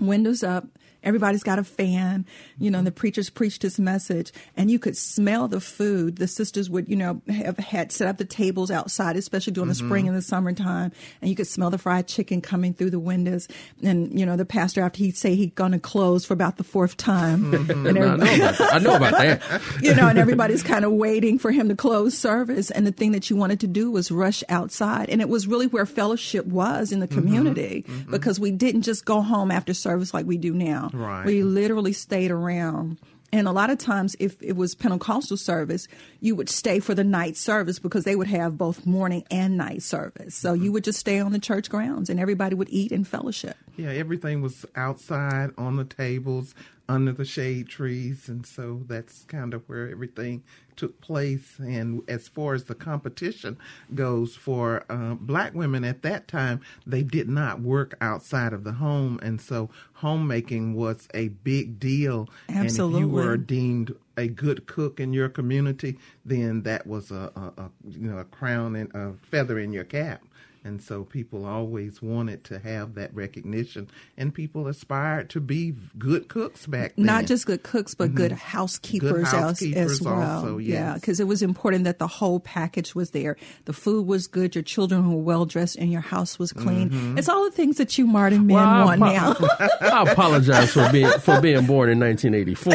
windows 0.00 0.42
up, 0.42 0.66
Everybody's 1.06 1.44
got 1.44 1.58
a 1.58 1.64
fan. 1.64 2.26
You 2.58 2.70
know, 2.70 2.78
and 2.78 2.86
the 2.86 2.92
preachers 2.92 3.30
preached 3.30 3.62
his 3.62 3.78
message, 3.78 4.32
and 4.56 4.70
you 4.70 4.78
could 4.78 4.96
smell 4.96 5.46
the 5.46 5.60
food. 5.60 6.16
The 6.16 6.26
sisters 6.26 6.68
would, 6.68 6.88
you 6.88 6.96
know, 6.96 7.22
have 7.28 7.58
had 7.58 7.92
set 7.92 8.08
up 8.08 8.18
the 8.18 8.24
tables 8.24 8.70
outside, 8.70 9.16
especially 9.16 9.52
during 9.52 9.70
mm-hmm. 9.70 9.82
the 9.82 9.88
spring 9.88 10.08
and 10.08 10.16
the 10.16 10.22
summertime, 10.22 10.90
and 11.20 11.30
you 11.30 11.36
could 11.36 11.46
smell 11.46 11.70
the 11.70 11.78
fried 11.78 12.08
chicken 12.08 12.40
coming 12.40 12.74
through 12.74 12.90
the 12.90 12.98
windows. 12.98 13.46
And 13.82 14.18
you 14.18 14.26
know, 14.26 14.36
the 14.36 14.44
pastor 14.44 14.82
after 14.82 14.98
he'd 14.98 15.16
say 15.16 15.36
he'd 15.36 15.54
gonna 15.54 15.78
close 15.78 16.24
for 16.24 16.34
about 16.34 16.56
the 16.56 16.64
fourth 16.64 16.96
time, 16.96 17.52
mm-hmm. 17.52 17.86
and 17.86 17.98
I, 17.98 18.02
know 18.02 18.14
about, 18.14 18.74
I 18.74 18.78
know 18.78 18.96
about 18.96 19.12
that. 19.12 19.62
you 19.82 19.94
know, 19.94 20.08
and 20.08 20.18
everybody's 20.18 20.64
kind 20.64 20.84
of 20.84 20.92
waiting 20.92 21.38
for 21.38 21.52
him 21.52 21.68
to 21.68 21.76
close 21.76 22.18
service. 22.18 22.70
And 22.72 22.86
the 22.86 22.92
thing 22.92 23.12
that 23.12 23.30
you 23.30 23.36
wanted 23.36 23.60
to 23.60 23.68
do 23.68 23.90
was 23.92 24.10
rush 24.10 24.42
outside, 24.48 25.08
and 25.08 25.20
it 25.20 25.28
was 25.28 25.46
really 25.46 25.68
where 25.68 25.86
fellowship 25.86 26.46
was 26.46 26.90
in 26.90 26.98
the 27.00 27.06
mm-hmm. 27.06 27.18
community 27.20 27.84
mm-hmm. 27.86 28.10
because 28.10 28.40
we 28.40 28.50
didn't 28.50 28.82
just 28.82 29.04
go 29.04 29.20
home 29.20 29.50
after 29.52 29.72
service 29.72 30.12
like 30.12 30.26
we 30.26 30.36
do 30.36 30.52
now. 30.52 30.90
Right. 30.96 31.24
We 31.26 31.42
literally 31.42 31.92
stayed 31.92 32.30
around. 32.30 32.98
And 33.32 33.48
a 33.48 33.52
lot 33.52 33.70
of 33.70 33.78
times, 33.78 34.14
if 34.18 34.40
it 34.40 34.56
was 34.56 34.74
Pentecostal 34.74 35.36
service, 35.36 35.88
you 36.20 36.36
would 36.36 36.48
stay 36.48 36.78
for 36.78 36.94
the 36.94 37.04
night 37.04 37.36
service 37.36 37.78
because 37.78 38.04
they 38.04 38.14
would 38.16 38.28
have 38.28 38.56
both 38.56 38.86
morning 38.86 39.24
and 39.30 39.56
night 39.56 39.82
service. 39.82 40.34
So 40.34 40.52
you 40.52 40.72
would 40.72 40.84
just 40.84 41.00
stay 41.00 41.18
on 41.18 41.32
the 41.32 41.38
church 41.38 41.68
grounds 41.68 42.08
and 42.08 42.20
everybody 42.20 42.54
would 42.54 42.68
eat 42.70 42.92
and 42.92 43.06
fellowship. 43.06 43.56
Yeah, 43.76 43.90
everything 43.90 44.42
was 44.42 44.64
outside 44.76 45.50
on 45.58 45.76
the 45.76 45.84
tables, 45.84 46.54
under 46.88 47.12
the 47.12 47.24
shade 47.24 47.68
trees. 47.68 48.28
And 48.28 48.46
so 48.46 48.82
that's 48.86 49.24
kind 49.24 49.54
of 49.54 49.68
where 49.68 49.90
everything 49.90 50.42
took 50.76 51.00
place. 51.00 51.58
And 51.58 52.02
as 52.08 52.28
far 52.28 52.54
as 52.54 52.64
the 52.64 52.74
competition 52.74 53.56
goes 53.94 54.36
for 54.36 54.84
uh, 54.88 55.14
black 55.14 55.54
women 55.54 55.84
at 55.84 56.02
that 56.02 56.28
time, 56.28 56.60
they 56.86 57.02
did 57.02 57.28
not 57.28 57.60
work 57.60 57.96
outside 58.00 58.52
of 58.52 58.64
the 58.64 58.72
home. 58.72 59.18
And 59.22 59.40
so 59.40 59.70
homemaking 59.94 60.74
was 60.74 61.08
a 61.14 61.28
big 61.28 61.80
deal. 61.80 62.28
Absolutely. 62.48 63.00
And 63.00 63.06
if 63.06 63.08
you 63.08 63.14
were 63.14 63.36
deemed 63.36 63.94
a 64.16 64.28
good 64.28 64.66
cook 64.66 65.00
in 65.00 65.12
your 65.12 65.28
community, 65.28 65.98
then 66.24 66.62
that 66.62 66.86
was 66.86 67.10
a, 67.10 67.30
a, 67.36 67.62
a 67.62 67.70
you 67.88 68.10
know 68.10 68.18
a 68.18 68.24
crown 68.24 68.76
and 68.76 68.94
a 68.94 69.12
feather 69.22 69.58
in 69.58 69.72
your 69.72 69.84
cap. 69.84 70.22
And 70.66 70.82
so 70.82 71.04
people 71.04 71.46
always 71.46 72.02
wanted 72.02 72.42
to 72.44 72.58
have 72.58 72.96
that 72.96 73.14
recognition, 73.14 73.88
and 74.16 74.34
people 74.34 74.66
aspired 74.66 75.30
to 75.30 75.40
be 75.40 75.76
good 75.96 76.26
cooks 76.26 76.66
back 76.66 76.96
then. 76.96 77.06
Not 77.06 77.26
just 77.26 77.46
good 77.46 77.62
cooks, 77.62 77.94
but 77.94 78.08
mm-hmm. 78.08 78.16
good 78.16 78.32
housekeepers, 78.32 79.12
good 79.12 79.24
housekeepers 79.26 79.76
as, 79.76 79.92
as, 79.92 80.02
well. 80.02 80.20
Also, 80.20 80.58
yes. 80.58 80.72
Yeah, 80.72 80.94
because 80.94 81.20
it 81.20 81.28
was 81.28 81.40
important 81.40 81.84
that 81.84 82.00
the 82.00 82.08
whole 82.08 82.40
package 82.40 82.96
was 82.96 83.12
there. 83.12 83.36
The 83.66 83.72
food 83.72 84.08
was 84.08 84.26
good, 84.26 84.56
your 84.56 84.64
children 84.64 85.08
were 85.08 85.22
well 85.22 85.44
dressed, 85.44 85.76
and 85.76 85.92
your 85.92 86.00
house 86.00 86.36
was 86.36 86.52
clean. 86.52 86.90
Mm-hmm. 86.90 87.18
It's 87.18 87.28
all 87.28 87.44
the 87.44 87.52
things 87.52 87.76
that 87.76 87.96
you 87.96 88.04
modern 88.04 88.48
men 88.48 88.56
well, 88.56 88.86
want 88.86 89.00
now. 89.00 89.36
I 89.80 90.10
apologize 90.10 90.72
for 90.72 90.90
being 90.90 91.12
for 91.20 91.40
being 91.40 91.64
born 91.66 91.90
in 91.90 92.00
1984, 92.00 92.74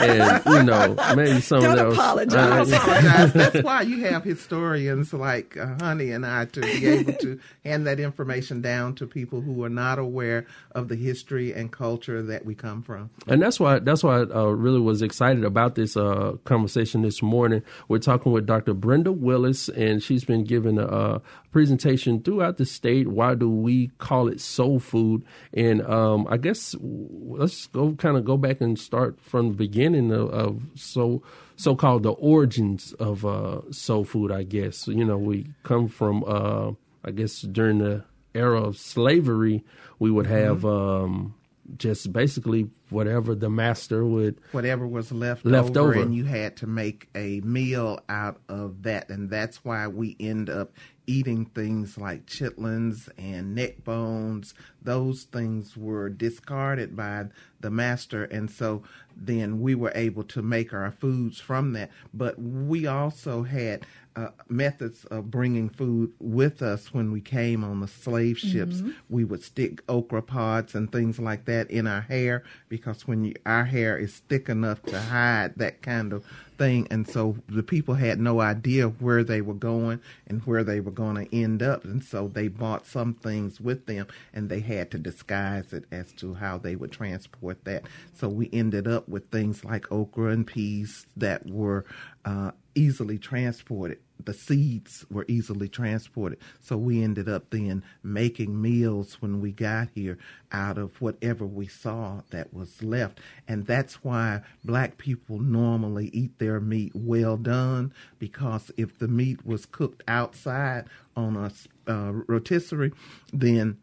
and 0.00 0.44
you 0.46 0.62
know 0.62 0.94
maybe 1.16 1.40
some 1.40 1.60
Don't 1.60 1.72
of 1.72 1.78
those. 1.78 1.94
Apologize. 1.94 2.72
Uh, 2.72 2.76
apologize. 2.76 3.32
That's 3.32 3.62
why 3.64 3.82
you 3.82 4.04
have 4.04 4.22
historians 4.22 5.12
like 5.12 5.56
uh, 5.56 5.74
Honey 5.80 6.12
and 6.12 6.24
I 6.24 6.44
to 6.44 6.60
be 6.60 6.86
able 6.86 7.14
to 7.14 7.31
hand 7.64 7.86
that 7.86 8.00
information 8.00 8.60
down 8.60 8.94
to 8.96 9.06
people 9.06 9.40
who 9.40 9.62
are 9.64 9.68
not 9.68 9.98
aware 9.98 10.46
of 10.72 10.88
the 10.88 10.96
history 10.96 11.52
and 11.52 11.72
culture 11.72 12.22
that 12.22 12.44
we 12.44 12.54
come 12.54 12.82
from. 12.82 13.10
And 13.26 13.42
that's 13.42 13.58
why 13.58 13.78
that's 13.78 14.02
why 14.02 14.20
I 14.20 14.22
uh, 14.22 14.44
really 14.46 14.80
was 14.80 15.02
excited 15.02 15.44
about 15.44 15.74
this 15.74 15.96
uh, 15.96 16.36
conversation 16.44 17.02
this 17.02 17.22
morning. 17.22 17.62
We're 17.88 17.98
talking 17.98 18.32
with 18.32 18.46
Dr. 18.46 18.74
Brinda 18.74 19.16
Willis, 19.16 19.68
and 19.68 20.02
she's 20.02 20.24
been 20.24 20.44
giving 20.44 20.78
a, 20.78 20.86
a 20.86 21.22
presentation 21.50 22.22
throughout 22.22 22.56
the 22.56 22.66
state. 22.66 23.08
Why 23.08 23.34
do 23.34 23.50
we 23.50 23.88
call 23.98 24.28
it 24.28 24.40
soul 24.40 24.78
food? 24.80 25.24
And 25.52 25.82
um, 25.86 26.26
I 26.30 26.36
guess 26.36 26.74
let's 26.80 27.66
go 27.66 27.92
kind 27.94 28.16
of 28.16 28.24
go 28.24 28.36
back 28.36 28.60
and 28.60 28.78
start 28.78 29.20
from 29.20 29.48
the 29.48 29.54
beginning 29.54 30.12
of, 30.12 30.30
of 30.30 30.62
so 30.74 31.22
so 31.56 31.76
called 31.76 32.02
the 32.02 32.12
origins 32.12 32.92
of 32.94 33.24
uh, 33.24 33.60
soul 33.70 34.04
food. 34.04 34.32
I 34.32 34.42
guess 34.42 34.88
you 34.88 35.04
know 35.04 35.18
we 35.18 35.46
come 35.62 35.88
from 35.88 36.24
uh, 36.26 36.72
I 37.04 37.10
guess 37.10 37.40
during 37.40 37.78
the 37.78 38.04
era 38.34 38.62
of 38.62 38.78
slavery, 38.78 39.64
we 39.98 40.10
would 40.10 40.26
mm-hmm. 40.26 40.34
have 40.34 40.58
mm-hmm. 40.58 41.04
um, 41.04 41.34
just 41.76 42.12
basically 42.12 42.68
whatever 42.90 43.34
the 43.34 43.48
master 43.48 44.04
would 44.04 44.38
whatever 44.50 44.86
was 44.86 45.12
left, 45.12 45.44
left 45.46 45.76
over, 45.76 45.94
over, 45.94 46.02
and 46.02 46.14
you 46.14 46.24
had 46.24 46.56
to 46.56 46.66
make 46.66 47.08
a 47.14 47.40
meal 47.40 48.00
out 48.08 48.40
of 48.48 48.82
that 48.82 49.08
and 49.08 49.30
that's 49.30 49.64
why 49.64 49.86
we 49.86 50.16
end 50.20 50.50
up 50.50 50.72
eating 51.06 51.44
things 51.46 51.98
like 51.98 52.26
chitlins 52.26 53.08
and 53.18 53.54
neck 53.54 53.82
bones 53.84 54.54
those 54.82 55.24
things 55.24 55.76
were 55.76 56.08
discarded 56.08 56.96
by 56.96 57.24
the 57.60 57.70
master 57.70 58.24
and 58.24 58.50
so 58.50 58.82
then 59.16 59.60
we 59.60 59.74
were 59.74 59.92
able 59.94 60.22
to 60.22 60.42
make 60.42 60.72
our 60.72 60.90
foods 60.90 61.38
from 61.40 61.72
that 61.72 61.90
but 62.14 62.40
we 62.40 62.86
also 62.86 63.42
had 63.42 63.84
uh, 64.14 64.28
methods 64.48 65.04
of 65.06 65.30
bringing 65.30 65.68
food 65.68 66.12
with 66.20 66.60
us 66.60 66.92
when 66.92 67.12
we 67.12 67.20
came 67.20 67.64
on 67.64 67.80
the 67.80 67.88
slave 67.88 68.38
ships. 68.38 68.76
Mm-hmm. 68.76 68.90
We 69.08 69.24
would 69.24 69.42
stick 69.42 69.82
okra 69.88 70.22
pods 70.22 70.74
and 70.74 70.90
things 70.92 71.18
like 71.18 71.46
that 71.46 71.70
in 71.70 71.86
our 71.86 72.02
hair 72.02 72.44
because 72.68 73.06
when 73.06 73.24
you, 73.24 73.34
our 73.46 73.64
hair 73.64 73.96
is 73.96 74.18
thick 74.28 74.48
enough 74.48 74.82
to 74.84 75.00
hide 75.00 75.54
that 75.56 75.82
kind 75.82 76.12
of 76.12 76.24
thing, 76.62 76.86
and 76.92 77.08
so 77.08 77.36
the 77.48 77.62
people 77.62 77.94
had 77.94 78.20
no 78.20 78.40
idea 78.40 78.86
where 78.86 79.24
they 79.24 79.40
were 79.40 79.52
going 79.52 80.00
and 80.28 80.40
where 80.42 80.62
they 80.62 80.78
were 80.78 80.92
going 80.92 81.16
to 81.16 81.36
end 81.36 81.60
up, 81.60 81.84
and 81.84 82.04
so 82.04 82.28
they 82.28 82.46
bought 82.46 82.86
some 82.86 83.14
things 83.14 83.60
with 83.60 83.86
them, 83.86 84.06
and 84.32 84.48
they 84.48 84.60
had 84.60 84.88
to 84.92 84.98
disguise 84.98 85.72
it 85.72 85.84
as 85.90 86.12
to 86.12 86.34
how 86.34 86.58
they 86.58 86.76
would 86.76 86.92
transport 86.92 87.64
that. 87.64 87.82
So 88.14 88.28
we 88.28 88.48
ended 88.52 88.86
up 88.86 89.08
with 89.08 89.28
things 89.30 89.64
like 89.64 89.90
okra 89.90 90.30
and 90.30 90.46
peas 90.46 91.04
that 91.16 91.44
were 91.50 91.84
uh, 92.24 92.52
easily 92.74 93.18
transported. 93.18 93.98
The 94.24 94.34
seeds 94.34 95.04
were 95.10 95.24
easily 95.26 95.68
transported. 95.68 96.38
So 96.60 96.76
we 96.76 97.02
ended 97.02 97.28
up 97.28 97.50
then 97.50 97.82
making 98.02 98.60
meals 98.60 99.20
when 99.20 99.40
we 99.40 99.50
got 99.52 99.88
here 99.94 100.18
out 100.52 100.78
of 100.78 101.00
whatever 101.00 101.44
we 101.44 101.66
saw 101.66 102.22
that 102.30 102.54
was 102.54 102.82
left. 102.82 103.18
And 103.48 103.66
that's 103.66 104.04
why 104.04 104.42
black 104.64 104.96
people 104.98 105.40
normally 105.40 106.08
eat 106.12 106.38
their 106.38 106.60
meat 106.60 106.92
well 106.94 107.36
done 107.36 107.92
because 108.18 108.70
if 108.76 108.98
the 108.98 109.08
meat 109.08 109.44
was 109.44 109.66
cooked 109.66 110.04
outside 110.06 110.86
on 111.16 111.36
a 111.36 111.50
uh, 111.90 112.12
rotisserie, 112.12 112.92
then 113.32 113.78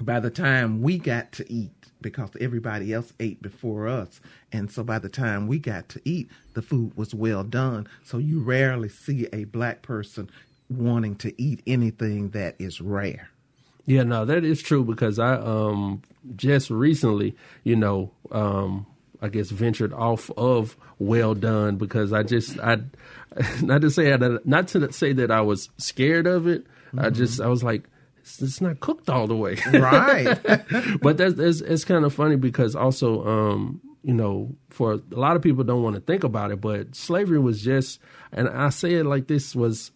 by 0.00 0.18
the 0.18 0.30
time 0.30 0.82
we 0.82 0.98
got 0.98 1.30
to 1.32 1.52
eat, 1.52 1.81
because 2.02 2.30
everybody 2.40 2.92
else 2.92 3.12
ate 3.20 3.40
before 3.40 3.88
us. 3.88 4.20
And 4.52 4.70
so 4.70 4.84
by 4.84 4.98
the 4.98 5.08
time 5.08 5.46
we 5.46 5.58
got 5.58 5.88
to 5.90 6.00
eat, 6.04 6.28
the 6.54 6.62
food 6.62 6.96
was 6.96 7.14
well 7.14 7.44
done. 7.44 7.88
So 8.04 8.18
you 8.18 8.42
rarely 8.42 8.88
see 8.88 9.28
a 9.32 9.44
black 9.44 9.82
person 9.82 10.30
wanting 10.68 11.16
to 11.16 11.40
eat 11.40 11.62
anything 11.66 12.30
that 12.30 12.56
is 12.58 12.80
rare. 12.80 13.30
Yeah, 13.86 14.04
no, 14.04 14.24
that 14.24 14.44
is 14.44 14.62
true 14.62 14.84
because 14.84 15.18
I 15.18 15.34
um 15.34 16.02
just 16.36 16.70
recently, 16.70 17.36
you 17.64 17.76
know, 17.76 18.12
um 18.30 18.86
I 19.20 19.28
guess 19.28 19.50
ventured 19.50 19.92
off 19.92 20.30
of 20.36 20.76
well 20.98 21.34
done 21.34 21.76
because 21.76 22.12
I 22.12 22.22
just 22.22 22.58
I 22.60 22.78
not 23.62 23.80
to 23.82 23.90
say 23.90 24.12
I, 24.12 24.18
not 24.44 24.68
to 24.68 24.92
say 24.92 25.12
that 25.14 25.30
I 25.30 25.40
was 25.40 25.68
scared 25.78 26.26
of 26.26 26.46
it. 26.46 26.64
Mm-hmm. 26.88 27.00
I 27.00 27.10
just 27.10 27.40
I 27.40 27.48
was 27.48 27.62
like 27.64 27.88
it's 28.22 28.60
not 28.60 28.80
cooked 28.80 29.10
all 29.10 29.26
the 29.26 29.36
way. 29.36 29.58
right. 29.72 30.38
but 31.00 31.18
that's 31.18 31.38
it's, 31.38 31.60
it's 31.60 31.84
kind 31.84 32.04
of 32.04 32.14
funny 32.14 32.36
because 32.36 32.74
also 32.74 33.26
um, 33.26 33.80
you 34.02 34.14
know, 34.14 34.54
for 34.70 34.94
a 34.94 35.00
lot 35.10 35.36
of 35.36 35.42
people 35.42 35.64
don't 35.64 35.82
want 35.82 35.94
to 35.94 36.00
think 36.00 36.24
about 36.24 36.50
it, 36.50 36.60
but 36.60 36.94
slavery 36.94 37.38
was 37.38 37.62
just 37.62 38.00
and 38.32 38.48
I 38.48 38.70
say 38.70 38.94
it 38.94 39.04
like 39.04 39.28
this 39.28 39.54
was 39.54 39.92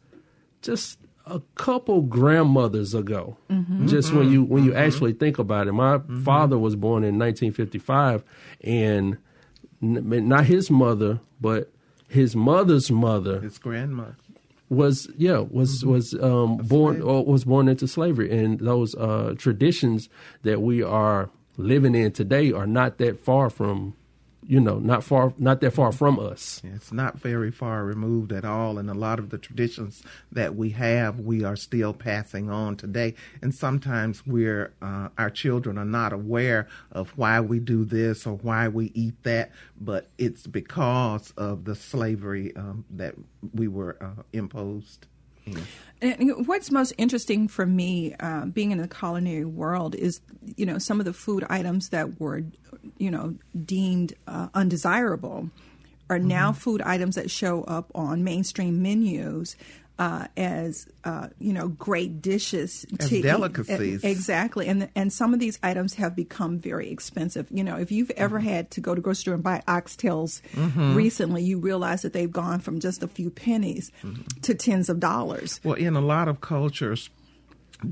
just 0.62 0.98
a 1.26 1.40
couple 1.56 2.02
grandmothers 2.02 2.94
ago. 2.94 3.36
Mm-hmm. 3.50 3.86
Just 3.88 4.12
when 4.12 4.30
you 4.30 4.44
when 4.44 4.64
you 4.64 4.70
mm-hmm. 4.70 4.80
actually 4.80 5.12
think 5.12 5.38
about 5.38 5.66
it. 5.66 5.72
My 5.72 5.98
mm-hmm. 5.98 6.22
father 6.22 6.58
was 6.58 6.76
born 6.76 7.02
in 7.04 7.18
1955 7.18 8.24
and 8.62 9.18
not 9.80 10.46
his 10.46 10.70
mother, 10.70 11.20
but 11.40 11.70
his 12.08 12.36
mother's 12.36 12.90
mother, 12.90 13.40
his 13.40 13.58
grandma 13.58 14.10
was 14.68 15.08
yeah 15.16 15.38
was 15.38 15.80
mm-hmm. 15.80 15.90
was 15.90 16.14
um, 16.14 16.56
born 16.58 17.02
or 17.02 17.24
was 17.24 17.44
born 17.44 17.68
into 17.68 17.86
slavery, 17.86 18.36
and 18.36 18.60
those 18.60 18.94
uh, 18.94 19.34
traditions 19.38 20.08
that 20.42 20.60
we 20.60 20.82
are 20.82 21.30
living 21.56 21.94
in 21.94 22.12
today 22.12 22.52
are 22.52 22.66
not 22.66 22.98
that 22.98 23.18
far 23.18 23.48
from 23.48 23.94
you 24.48 24.60
know, 24.60 24.78
not 24.78 25.02
far, 25.02 25.32
not 25.38 25.60
that 25.60 25.72
far 25.72 25.90
from 25.90 26.18
us. 26.20 26.62
It's 26.64 26.92
not 26.92 27.18
very 27.18 27.50
far 27.50 27.84
removed 27.84 28.32
at 28.32 28.44
all, 28.44 28.78
and 28.78 28.88
a 28.88 28.94
lot 28.94 29.18
of 29.18 29.30
the 29.30 29.38
traditions 29.38 30.02
that 30.30 30.54
we 30.54 30.70
have, 30.70 31.18
we 31.18 31.42
are 31.44 31.56
still 31.56 31.92
passing 31.92 32.48
on 32.48 32.76
today. 32.76 33.14
And 33.42 33.54
sometimes 33.54 34.24
we're, 34.26 34.72
uh, 34.80 35.08
our 35.18 35.30
children 35.30 35.78
are 35.78 35.84
not 35.84 36.12
aware 36.12 36.68
of 36.92 37.10
why 37.16 37.40
we 37.40 37.58
do 37.58 37.84
this 37.84 38.26
or 38.26 38.34
why 38.36 38.68
we 38.68 38.92
eat 38.94 39.22
that, 39.24 39.50
but 39.80 40.10
it's 40.16 40.46
because 40.46 41.32
of 41.36 41.64
the 41.64 41.74
slavery 41.74 42.54
um, 42.56 42.84
that 42.90 43.14
we 43.52 43.66
were 43.68 43.96
uh, 44.00 44.22
imposed. 44.32 45.06
And 46.02 46.46
what's 46.46 46.70
most 46.70 46.92
interesting 46.98 47.48
for 47.48 47.64
me, 47.64 48.14
uh, 48.20 48.46
being 48.46 48.70
in 48.70 48.78
the 48.78 48.88
culinary 48.88 49.46
world, 49.46 49.94
is 49.94 50.20
you 50.56 50.66
know 50.66 50.78
some 50.78 51.00
of 51.00 51.06
the 51.06 51.12
food 51.12 51.44
items 51.48 51.88
that 51.88 52.20
were, 52.20 52.42
you 52.98 53.10
know, 53.10 53.36
deemed 53.64 54.12
uh, 54.26 54.48
undesirable, 54.54 55.50
are 56.10 56.18
mm-hmm. 56.18 56.28
now 56.28 56.52
food 56.52 56.82
items 56.82 57.14
that 57.14 57.30
show 57.30 57.62
up 57.64 57.90
on 57.94 58.22
mainstream 58.22 58.82
menus 58.82 59.56
uh, 59.98 60.26
as 60.36 60.86
uh, 61.04 61.28
you 61.38 61.52
know 61.52 61.68
great 61.68 62.20
dishes 62.20 62.84
as 62.98 63.08
to 63.08 63.22
delicacies 63.22 64.04
eat. 64.04 64.08
exactly 64.08 64.66
and 64.66 64.88
and 64.94 65.12
some 65.12 65.32
of 65.32 65.40
these 65.40 65.58
items 65.62 65.94
have 65.94 66.14
become 66.14 66.58
very 66.58 66.90
expensive 66.90 67.46
you 67.50 67.64
know 67.64 67.76
if 67.76 67.90
you've 67.90 68.10
ever 68.12 68.38
mm-hmm. 68.38 68.48
had 68.48 68.70
to 68.70 68.80
go 68.80 68.94
to 68.94 69.00
grocery 69.00 69.20
store 69.20 69.34
and 69.34 69.42
buy 69.42 69.62
oxtails 69.66 70.42
mm-hmm. 70.52 70.94
recently 70.94 71.42
you 71.42 71.58
realize 71.58 72.02
that 72.02 72.12
they've 72.12 72.32
gone 72.32 72.60
from 72.60 72.78
just 72.78 73.02
a 73.02 73.08
few 73.08 73.30
pennies 73.30 73.90
mm-hmm. 74.02 74.22
to 74.42 74.54
tens 74.54 74.88
of 74.88 75.00
dollars 75.00 75.60
well 75.64 75.74
in 75.74 75.96
a 75.96 76.00
lot 76.00 76.28
of 76.28 76.40
cultures 76.40 77.08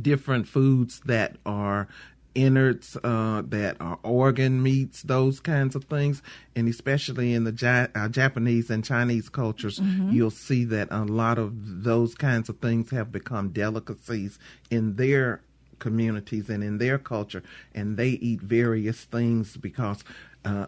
different 0.01 0.49
foods 0.49 1.01
that 1.07 1.37
are 1.45 1.89
innards 2.35 2.97
uh, 3.03 3.43
that 3.47 3.77
are 3.81 3.99
organ 4.03 4.63
meats, 4.63 5.03
those 5.03 5.41
kinds 5.41 5.75
of 5.75 5.85
things. 5.85 6.23
And 6.57 6.69
especially 6.69 7.33
in 7.33 7.45
the 7.45 7.53
ja- 7.53 7.87
uh, 7.95 8.09
Japanese 8.09 8.71
and 8.71 8.85
Chinese 8.85 9.29
cultures, 9.29 9.79
mm-hmm. 9.79 10.11
you'll 10.11 10.31
see 10.31 10.65
that 10.65 10.89
a 10.91 11.05
lot 11.05 11.39
of 11.39 11.53
those 11.85 12.15
kinds 12.15 12.49
of 12.49 12.59
things 12.59 12.91
have 12.91 13.13
become 13.13 13.51
delicacies 13.51 14.39
in 14.71 14.97
their 14.97 15.41
communities 15.79 16.49
and 16.49 16.65
in 16.65 16.79
their 16.79 16.99
culture. 16.99 17.43
And 17.75 17.97
they 17.97 18.11
eat 18.11 18.41
various 18.41 19.05
things 19.05 19.57
because 19.57 20.03
uh, 20.45 20.67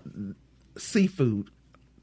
seafood 0.76 1.50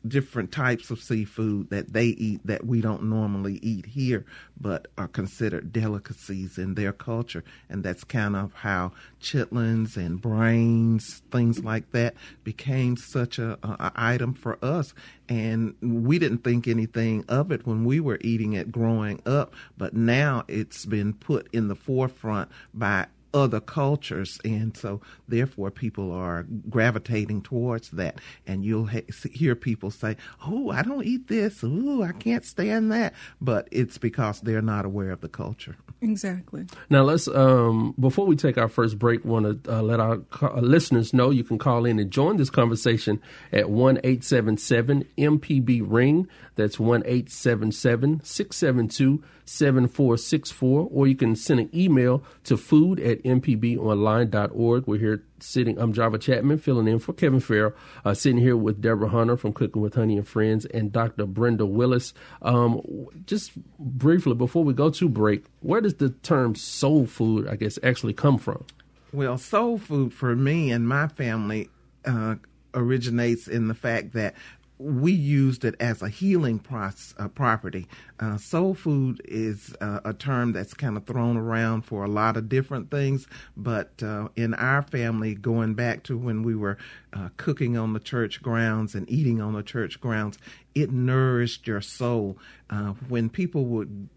different 0.07 0.51
types 0.51 0.89
of 0.89 0.99
seafood 0.99 1.69
that 1.69 1.93
they 1.93 2.05
eat 2.05 2.41
that 2.45 2.65
we 2.65 2.81
don't 2.81 3.03
normally 3.03 3.59
eat 3.61 3.85
here, 3.85 4.25
but 4.59 4.87
are 4.97 5.07
considered 5.07 5.71
delicacies 5.71 6.57
in 6.57 6.75
their 6.75 6.91
culture. 6.91 7.43
And 7.69 7.83
that's 7.83 8.03
kind 8.03 8.35
of 8.35 8.53
how 8.53 8.91
chitlins 9.21 9.95
and 9.95 10.21
brains, 10.21 11.21
things 11.31 11.63
like 11.63 11.91
that, 11.91 12.15
became 12.43 12.97
such 12.97 13.39
a, 13.39 13.57
a, 13.63 13.91
item 13.95 14.33
for 14.33 14.57
us. 14.63 14.93
And 15.29 15.75
we 15.81 16.19
didn't 16.19 16.43
think 16.43 16.67
anything 16.67 17.23
of 17.29 17.51
it 17.51 17.65
when 17.65 17.85
we 17.85 17.99
were 17.99 18.19
eating 18.21 18.53
it 18.53 18.71
growing 18.71 19.21
up, 19.25 19.53
but 19.77 19.93
now 19.93 20.43
it's 20.47 20.85
been 20.85 21.13
put 21.13 21.47
in 21.53 21.69
the 21.69 21.75
forefront 21.75 22.49
by 22.73 23.07
other 23.33 23.59
cultures, 23.59 24.39
and 24.43 24.75
so 24.75 25.01
therefore 25.27 25.71
people 25.71 26.11
are 26.11 26.45
gravitating 26.69 27.41
towards 27.41 27.89
that. 27.91 28.19
And 28.45 28.63
you'll 28.63 28.87
ha- 28.87 29.01
hear 29.31 29.55
people 29.55 29.91
say, 29.91 30.17
"Oh, 30.45 30.69
I 30.69 30.83
don't 30.83 31.05
eat 31.05 31.27
this. 31.27 31.61
Oh, 31.63 32.03
I 32.03 32.11
can't 32.11 32.45
stand 32.45 32.91
that," 32.91 33.13
but 33.41 33.67
it's 33.71 33.97
because 33.97 34.41
they're 34.41 34.61
not 34.61 34.85
aware 34.85 35.11
of 35.11 35.21
the 35.21 35.29
culture. 35.29 35.75
Exactly. 36.01 36.65
Now 36.89 37.03
let's 37.03 37.27
um, 37.27 37.95
before 37.99 38.25
we 38.25 38.35
take 38.35 38.57
our 38.57 38.67
first 38.67 38.99
break, 38.99 39.23
want 39.23 39.63
to 39.63 39.77
uh, 39.77 39.81
let 39.81 39.99
our 39.99 40.17
co- 40.17 40.53
uh, 40.55 40.61
listeners 40.61 41.13
know 41.13 41.29
you 41.29 41.43
can 41.43 41.57
call 41.57 41.85
in 41.85 41.99
and 41.99 42.11
join 42.11 42.37
this 42.37 42.49
conversation 42.49 43.21
at 43.51 43.69
one 43.69 43.99
eight 44.03 44.23
seven 44.23 44.57
seven 44.57 45.05
MPB 45.17 45.81
ring. 45.85 46.27
That's 46.55 46.79
one 46.79 47.03
eight 47.05 47.31
seven 47.31 47.71
seven 47.71 48.21
six 48.23 48.57
seven 48.57 48.87
two 48.87 49.23
7464, 49.45 50.89
or 50.91 51.07
you 51.07 51.15
can 51.15 51.35
send 51.35 51.59
an 51.59 51.69
email 51.73 52.23
to 52.45 52.57
food 52.57 52.99
at 52.99 53.22
mpbonline.org. 53.23 54.87
We're 54.87 54.99
here 54.99 55.23
sitting, 55.39 55.77
I'm 55.79 55.93
Java 55.93 56.17
Chapman, 56.17 56.57
filling 56.59 56.87
in 56.87 56.99
for 56.99 57.13
Kevin 57.13 57.39
Farrell, 57.39 57.73
uh, 58.05 58.13
sitting 58.13 58.37
here 58.37 58.57
with 58.57 58.81
Deborah 58.81 59.09
Hunter 59.09 59.37
from 59.37 59.53
Cooking 59.53 59.81
with 59.81 59.95
Honey 59.95 60.17
and 60.17 60.27
Friends 60.27 60.65
and 60.65 60.91
Dr. 60.91 61.25
Brinda 61.25 61.67
Willis. 61.67 62.13
Um, 62.41 62.81
just 63.25 63.51
briefly, 63.79 64.35
before 64.35 64.63
we 64.63 64.73
go 64.73 64.89
to 64.89 65.09
break, 65.09 65.45
where 65.61 65.81
does 65.81 65.95
the 65.95 66.09
term 66.09 66.55
soul 66.55 67.05
food, 67.05 67.47
I 67.47 67.55
guess, 67.55 67.79
actually 67.83 68.13
come 68.13 68.37
from? 68.37 68.65
Well, 69.11 69.37
soul 69.37 69.77
food 69.77 70.13
for 70.13 70.35
me 70.35 70.71
and 70.71 70.87
my 70.87 71.07
family 71.07 71.69
uh, 72.05 72.35
originates 72.73 73.47
in 73.47 73.67
the 73.67 73.75
fact 73.75 74.13
that 74.13 74.35
we 74.83 75.13
used 75.13 75.63
it 75.63 75.75
as 75.79 76.01
a 76.01 76.09
healing 76.09 76.59
process, 76.59 77.13
uh, 77.17 77.29
property. 77.29 77.87
Uh, 78.19 78.37
soul 78.37 78.73
food 78.73 79.21
is 79.23 79.73
uh, 79.79 80.01
a 80.03 80.13
term 80.13 80.51
that's 80.51 80.73
kind 80.73 80.97
of 80.97 81.05
thrown 81.05 81.37
around 81.37 81.83
for 81.83 82.03
a 82.03 82.09
lot 82.09 82.35
of 82.35 82.49
different 82.49 82.91
things, 82.91 83.25
but 83.55 83.91
uh, 84.03 84.27
in 84.35 84.53
our 84.55 84.81
family, 84.81 85.35
going 85.35 85.73
back 85.73 86.03
to 86.03 86.17
when 86.17 86.43
we 86.43 86.53
were 86.55 86.77
uh, 87.13 87.29
cooking 87.37 87.77
on 87.77 87.93
the 87.93 87.99
church 87.99 88.41
grounds 88.41 88.93
and 88.93 89.09
eating 89.09 89.41
on 89.41 89.53
the 89.53 89.63
church 89.63 90.01
grounds, 90.01 90.37
it 90.75 90.91
nourished 90.91 91.65
your 91.65 91.81
soul. 91.81 92.37
Uh, 92.69 92.93
when 93.07 93.29
people 93.29 93.65
would 93.65 94.09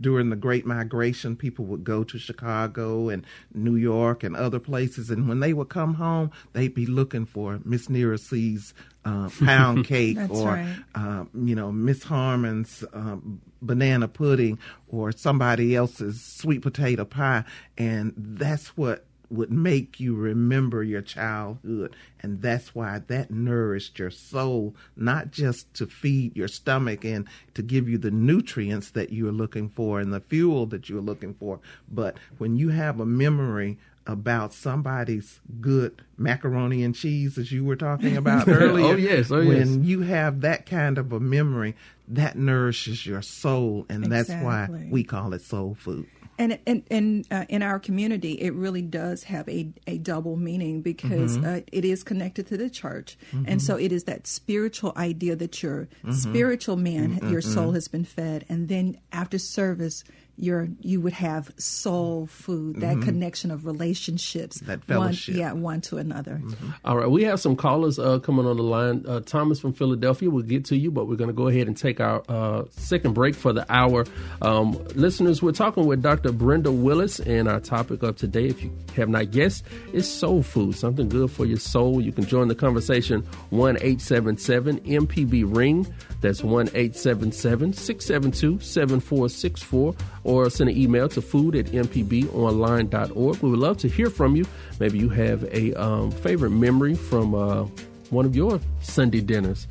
during 0.00 0.30
the 0.30 0.36
Great 0.36 0.66
Migration, 0.66 1.36
people 1.36 1.64
would 1.66 1.84
go 1.84 2.04
to 2.04 2.18
Chicago 2.18 3.08
and 3.08 3.24
New 3.54 3.76
York 3.76 4.22
and 4.22 4.36
other 4.36 4.58
places, 4.58 5.10
and 5.10 5.28
when 5.28 5.40
they 5.40 5.52
would 5.52 5.68
come 5.68 5.94
home, 5.94 6.30
they'd 6.52 6.74
be 6.74 6.86
looking 6.86 7.26
for 7.26 7.60
Miss 7.64 7.88
Nera 7.88 8.18
C's 8.18 8.74
uh, 9.04 9.30
pound 9.44 9.86
cake 9.86 10.18
or 10.28 10.48
right. 10.48 10.76
uh, 10.94 11.24
you 11.34 11.54
know 11.54 11.72
Miss 11.72 12.02
Harmon's 12.02 12.84
um, 12.92 13.40
banana 13.62 14.08
pudding 14.08 14.58
or 14.88 15.12
somebody 15.12 15.74
else's 15.74 16.22
sweet 16.22 16.62
potato 16.62 17.04
pie, 17.04 17.44
and 17.78 18.12
that's 18.16 18.76
what 18.76 19.06
would 19.30 19.50
make 19.50 20.00
you 20.00 20.14
remember 20.14 20.82
your 20.82 21.02
childhood. 21.02 21.94
And 22.20 22.42
that's 22.42 22.74
why 22.74 23.00
that 23.06 23.30
nourished 23.30 23.98
your 23.98 24.10
soul, 24.10 24.74
not 24.96 25.30
just 25.30 25.72
to 25.74 25.86
feed 25.86 26.36
your 26.36 26.48
stomach 26.48 27.04
and 27.04 27.26
to 27.54 27.62
give 27.62 27.88
you 27.88 27.98
the 27.98 28.10
nutrients 28.10 28.90
that 28.90 29.12
you're 29.12 29.32
looking 29.32 29.68
for 29.68 30.00
and 30.00 30.12
the 30.12 30.20
fuel 30.20 30.66
that 30.66 30.88
you're 30.88 31.00
looking 31.00 31.34
for, 31.34 31.60
but 31.90 32.16
when 32.38 32.56
you 32.56 32.70
have 32.70 33.00
a 33.00 33.06
memory 33.06 33.78
about 34.06 34.52
somebody's 34.52 35.40
good 35.60 36.02
macaroni 36.16 36.82
and 36.84 36.94
cheese, 36.94 37.36
as 37.38 37.50
you 37.50 37.64
were 37.64 37.76
talking 37.76 38.16
about 38.16 38.48
oh, 38.48 38.52
earlier. 38.52 38.86
oh 38.86 38.96
yes, 38.96 39.30
oh 39.30 39.44
when 39.44 39.80
yes. 39.80 39.88
you 39.88 40.02
have 40.02 40.42
that 40.42 40.66
kind 40.66 40.98
of 40.98 41.12
a 41.12 41.20
memory, 41.20 41.74
that 42.08 42.36
nourishes 42.36 43.04
your 43.04 43.22
soul, 43.22 43.84
and 43.88 44.04
that's 44.04 44.30
why 44.30 44.68
we 44.90 45.02
call 45.02 45.32
it 45.34 45.42
soul 45.42 45.76
food. 45.78 46.06
And 46.38 46.58
and, 46.66 46.82
and 46.90 47.26
uh, 47.30 47.44
in 47.48 47.62
our 47.62 47.78
community, 47.78 48.32
it 48.32 48.52
really 48.52 48.82
does 48.82 49.24
have 49.24 49.48
a, 49.48 49.72
a 49.86 49.98
double 49.98 50.36
meaning 50.36 50.82
because 50.82 51.38
mm-hmm. 51.38 51.46
uh, 51.46 51.60
it 51.72 51.84
is 51.84 52.04
connected 52.04 52.46
to 52.48 52.56
the 52.56 52.68
church, 52.68 53.16
mm-hmm. 53.32 53.44
and 53.48 53.62
so 53.62 53.76
it 53.76 53.92
is 53.92 54.04
that 54.04 54.26
spiritual 54.26 54.92
idea 54.96 55.36
that 55.36 55.62
your 55.62 55.88
mm-hmm. 56.04 56.12
spiritual 56.12 56.76
man, 56.76 57.18
your 57.30 57.40
soul 57.40 57.72
has 57.72 57.88
been 57.88 58.04
fed, 58.04 58.44
and 58.48 58.68
then 58.68 58.98
after 59.12 59.38
service, 59.38 60.04
your 60.38 60.68
you 60.80 61.00
would 61.00 61.12
have 61.14 61.50
soul 61.56 62.26
food, 62.26 62.76
that 62.80 63.00
connection 63.02 63.50
of 63.50 63.64
relationships, 63.66 64.60
That 64.60 64.78
one, 64.88 64.98
fellowship. 65.10 65.34
yeah, 65.36 65.52
one 65.52 65.80
to 65.82 65.98
another. 65.98 66.40
All 66.84 66.96
right, 66.96 67.10
we 67.10 67.24
have 67.24 67.40
some 67.40 67.56
callers 67.56 67.98
uh, 67.98 68.18
coming 68.18 68.46
on 68.46 68.56
the 68.56 68.62
line. 68.62 69.04
Uh, 69.06 69.20
Thomas 69.20 69.58
from 69.60 69.72
Philadelphia, 69.72 70.28
we'll 70.30 70.42
get 70.44 70.64
to 70.66 70.76
you, 70.76 70.90
but 70.90 71.06
we're 71.08 71.16
going 71.16 71.28
to 71.30 71.34
go 71.34 71.48
ahead 71.48 71.66
and 71.68 71.76
take 71.76 72.00
our 72.00 72.22
uh, 72.28 72.64
second 72.70 73.14
break 73.14 73.34
for 73.34 73.52
the 73.52 73.64
hour. 73.72 74.04
Um, 74.42 74.72
listeners, 74.94 75.42
we're 75.42 75.52
talking 75.52 75.86
with 75.86 76.02
Dr. 76.02 76.30
Brinda 76.32 76.72
Willis, 76.74 77.18
and 77.20 77.48
our 77.48 77.60
topic 77.60 78.02
of 78.02 78.16
today, 78.16 78.46
if 78.48 78.62
you 78.62 78.70
have 78.94 79.08
not 79.08 79.30
guessed, 79.30 79.64
is 79.92 80.10
soul 80.10 80.42
food, 80.42 80.74
something 80.76 81.08
good 81.08 81.30
for 81.30 81.46
your 81.46 81.58
soul. 81.58 82.00
You 82.00 82.12
can 82.12 82.24
join 82.26 82.48
the 82.48 82.54
conversation 82.54 83.22
one 83.50 83.78
eight 83.80 84.00
seven 84.00 84.36
seven 84.36 84.80
MPB 84.80 85.44
Ring. 85.56 85.86
That's 86.22 86.42
1 86.42 86.68
877 86.68 87.74
672 87.74 88.60
7464, 88.60 89.94
or 90.26 90.50
send 90.50 90.68
an 90.68 90.76
email 90.76 91.08
to 91.08 91.22
food 91.22 91.54
at 91.54 91.66
mpbonline.org. 91.66 93.42
We 93.42 93.50
would 93.50 93.58
love 93.58 93.78
to 93.78 93.88
hear 93.88 94.10
from 94.10 94.34
you. 94.34 94.44
Maybe 94.80 94.98
you 94.98 95.08
have 95.08 95.44
a 95.44 95.72
um, 95.74 96.10
favorite 96.10 96.50
memory 96.50 96.96
from 96.96 97.34
uh, 97.34 97.66
one 98.10 98.26
of 98.26 98.34
your 98.34 98.60
Sunday 98.80 99.20
dinners. 99.20 99.68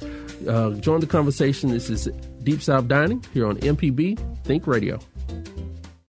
Uh, 0.47 0.71
join 0.71 1.01
the 1.01 1.07
conversation. 1.07 1.69
This 1.69 1.89
is 1.89 2.07
Deep 2.43 2.61
South 2.61 2.87
Dining 2.87 3.23
here 3.33 3.47
on 3.47 3.57
MPB 3.57 4.17
Think 4.45 4.65
Radio. 4.65 4.99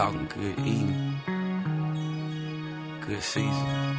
Talking 0.00 0.28
good 0.34 0.58
eating, 0.60 1.20
good 3.02 3.22
season. 3.22 3.98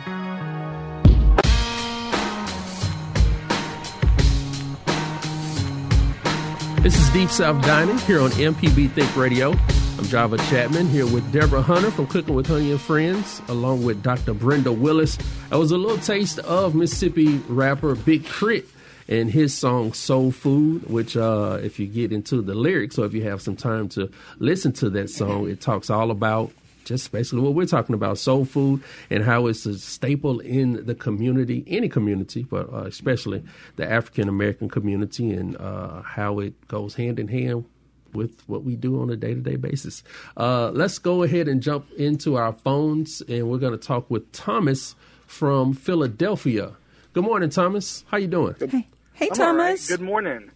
This 6.81 6.97
is 6.97 7.07
Deep 7.11 7.29
South 7.29 7.63
Dining 7.63 7.99
here 7.99 8.19
on 8.19 8.31
MPB 8.31 8.91
Think 8.93 9.15
Radio. 9.15 9.51
I'm 9.51 10.05
Java 10.05 10.37
Chapman 10.49 10.87
here 10.87 11.05
with 11.05 11.31
Deborah 11.31 11.61
Hunter 11.61 11.91
from 11.91 12.07
Cooking 12.07 12.33
with 12.33 12.47
Honey 12.47 12.71
and 12.71 12.81
Friends, 12.81 13.39
along 13.47 13.83
with 13.83 14.01
Dr. 14.01 14.33
Brinda 14.33 14.75
Willis. 14.75 15.19
That 15.51 15.59
was 15.59 15.71
a 15.71 15.77
little 15.77 15.99
taste 15.99 16.39
of 16.39 16.73
Mississippi 16.73 17.37
rapper 17.47 17.93
Big 17.93 18.25
K.R.I.T. 18.25 18.65
and 19.07 19.29
his 19.29 19.53
song 19.53 19.93
Soul 19.93 20.31
Food, 20.31 20.89
which, 20.89 21.17
uh, 21.17 21.59
if 21.61 21.79
you 21.79 21.87
get 21.87 22.11
into 22.11 22.41
the 22.41 22.55
lyrics 22.55 22.97
or 22.97 23.05
if 23.05 23.13
you 23.13 23.23
have 23.23 23.41
some 23.41 23.55
time 23.55 23.89
to 23.89 24.09
listen 24.39 24.71
to 24.73 24.89
that 24.91 25.09
song, 25.09 25.49
it 25.49 25.61
talks 25.61 25.89
all 25.89 26.11
about 26.11 26.51
just 26.85 27.11
basically 27.11 27.41
what 27.41 27.53
we're 27.53 27.65
talking 27.65 27.93
about 27.93 28.17
soul 28.17 28.45
food 28.45 28.81
and 29.09 29.23
how 29.23 29.47
it's 29.47 29.65
a 29.65 29.77
staple 29.77 30.39
in 30.39 30.85
the 30.85 30.95
community, 30.95 31.63
any 31.67 31.87
community, 31.87 32.43
but 32.43 32.71
uh, 32.73 32.83
especially 32.83 33.43
the 33.75 33.89
African 33.89 34.27
American 34.27 34.69
community, 34.69 35.31
and 35.31 35.55
uh, 35.57 36.01
how 36.01 36.39
it 36.39 36.67
goes 36.67 36.95
hand 36.95 37.19
in 37.19 37.27
hand 37.27 37.65
with 38.13 38.41
what 38.47 38.63
we 38.63 38.75
do 38.75 39.01
on 39.01 39.09
a 39.09 39.15
day 39.15 39.33
to 39.33 39.39
day 39.39 39.55
basis. 39.55 40.03
Uh, 40.35 40.69
let's 40.71 40.99
go 40.99 41.23
ahead 41.23 41.47
and 41.47 41.61
jump 41.61 41.89
into 41.93 42.35
our 42.35 42.53
phones, 42.53 43.21
and 43.27 43.49
we're 43.49 43.57
going 43.57 43.77
to 43.77 43.87
talk 43.87 44.09
with 44.09 44.29
Thomas 44.31 44.95
from 45.27 45.73
Philadelphia. 45.73 46.73
Good 47.13 47.25
morning, 47.25 47.49
Thomas. 47.49 48.05
How 48.07 48.17
you 48.17 48.27
doing? 48.27 48.55
Good. 48.57 48.69
Hey, 48.69 48.87
hey, 49.13 49.29
I'm 49.33 49.41
all 49.41 49.47
right. 49.47 49.57
Thomas. 49.67 49.87
Good 49.89 49.99
morning. 49.99 50.49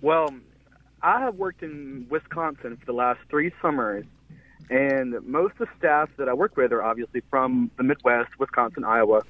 Well, 0.00 0.34
I 1.00 1.20
have 1.20 1.36
worked 1.36 1.62
in 1.62 2.06
Wisconsin 2.10 2.76
for 2.76 2.86
the 2.86 2.92
last 2.92 3.20
three 3.30 3.52
summers, 3.62 4.04
and 4.68 5.14
most 5.24 5.52
of 5.52 5.58
the 5.58 5.68
staff 5.78 6.10
that 6.16 6.28
I 6.28 6.34
work 6.34 6.56
with 6.56 6.72
are 6.72 6.82
obviously 6.82 7.22
from 7.30 7.70
the 7.76 7.84
Midwest, 7.84 8.36
Wisconsin, 8.40 8.82
Iowa. 8.82 9.22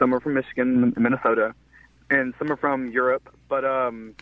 Some 0.00 0.12
are 0.12 0.18
from 0.18 0.34
Michigan 0.34 0.82
and 0.82 0.98
Minnesota, 0.98 1.54
and 2.10 2.34
some 2.38 2.50
are 2.50 2.56
from 2.56 2.88
Europe 2.90 3.32
But 3.48 3.64
um, 3.64 4.16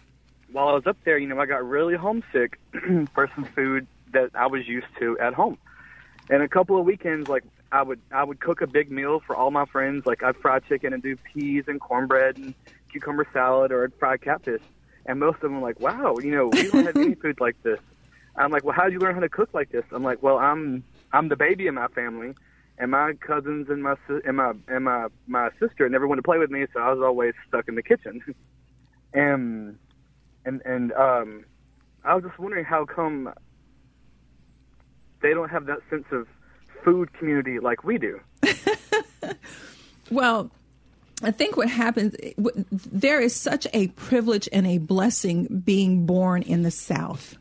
while 0.52 0.68
I 0.68 0.72
was 0.72 0.86
up 0.86 0.98
there, 1.04 1.16
you 1.16 1.26
know, 1.26 1.40
I 1.40 1.46
got 1.46 1.66
really 1.66 1.94
homesick 1.94 2.60
for 3.14 3.30
some 3.34 3.44
food 3.44 3.86
that 4.12 4.32
I 4.34 4.48
was 4.48 4.68
used 4.68 4.86
to 4.98 5.18
at 5.18 5.32
home. 5.32 5.56
And 6.28 6.42
a 6.42 6.48
couple 6.48 6.78
of 6.78 6.84
weekends, 6.84 7.30
like 7.30 7.44
I 7.72 7.82
would 7.82 8.00
I 8.12 8.24
would 8.24 8.40
cook 8.40 8.60
a 8.60 8.66
big 8.66 8.90
meal 8.90 9.20
for 9.26 9.34
all 9.34 9.50
my 9.50 9.66
friends. 9.66 10.06
Like 10.06 10.22
I'd 10.22 10.36
fry 10.36 10.60
chicken 10.60 10.92
and 10.92 11.02
do 11.02 11.16
peas 11.16 11.64
and 11.66 11.80
cornbread 11.80 12.36
and 12.36 12.54
cucumber 12.90 13.26
salad, 13.32 13.72
or 13.72 13.84
I'd 13.84 13.94
fry 13.94 14.16
catfish. 14.16 14.62
And 15.06 15.20
most 15.20 15.36
of 15.36 15.42
them 15.42 15.60
were 15.60 15.66
like, 15.66 15.80
"Wow, 15.80 16.18
you 16.18 16.30
know, 16.30 16.46
we 16.46 16.70
don't 16.70 16.86
have 16.86 16.96
any 16.96 17.14
food 17.22 17.40
like 17.40 17.60
this." 17.62 17.80
I'm 18.36 18.50
like, 18.50 18.64
"Well, 18.64 18.74
how 18.74 18.84
did 18.84 18.92
you 18.92 18.98
learn 18.98 19.14
how 19.14 19.20
to 19.20 19.28
cook 19.28 19.50
like 19.52 19.70
this?" 19.70 19.84
I'm 19.92 20.02
like, 20.02 20.22
"Well, 20.22 20.38
I'm 20.38 20.84
I'm 21.12 21.28
the 21.28 21.36
baby 21.36 21.66
in 21.66 21.74
my 21.74 21.88
family, 21.88 22.34
and 22.78 22.90
my 22.90 23.14
cousins 23.14 23.68
and 23.68 23.82
my 23.82 23.96
and 24.08 24.36
my 24.36 24.52
and 24.68 24.84
my 24.84 25.08
my 25.26 25.50
sister 25.60 25.88
never 25.88 26.06
wanted 26.06 26.22
to 26.22 26.26
play 26.26 26.38
with 26.38 26.50
me, 26.50 26.66
so 26.72 26.80
I 26.80 26.92
was 26.92 27.02
always 27.02 27.34
stuck 27.48 27.68
in 27.68 27.74
the 27.74 27.82
kitchen." 27.82 28.22
and 29.12 29.78
and 30.44 30.62
and 30.64 30.92
um, 30.92 31.44
I 32.04 32.14
was 32.14 32.24
just 32.24 32.38
wondering 32.38 32.64
how 32.64 32.84
come 32.84 33.32
they 35.20 35.34
don't 35.34 35.48
have 35.48 35.66
that 35.66 35.80
sense 35.90 36.06
of 36.12 36.28
food 36.86 37.12
community 37.12 37.58
like 37.58 37.84
we 37.84 37.98
do. 37.98 38.20
Well, 40.10 40.50
I 41.22 41.30
think 41.30 41.56
what 41.56 41.68
happens, 41.68 42.14
there 42.70 43.20
is 43.20 43.34
such 43.34 43.66
a 43.72 43.88
privilege 43.88 44.48
and 44.52 44.66
a 44.66 44.78
blessing 44.78 45.62
being 45.64 46.06
born 46.06 46.42
in 46.42 46.62
the 46.62 46.70
South. 46.70 47.36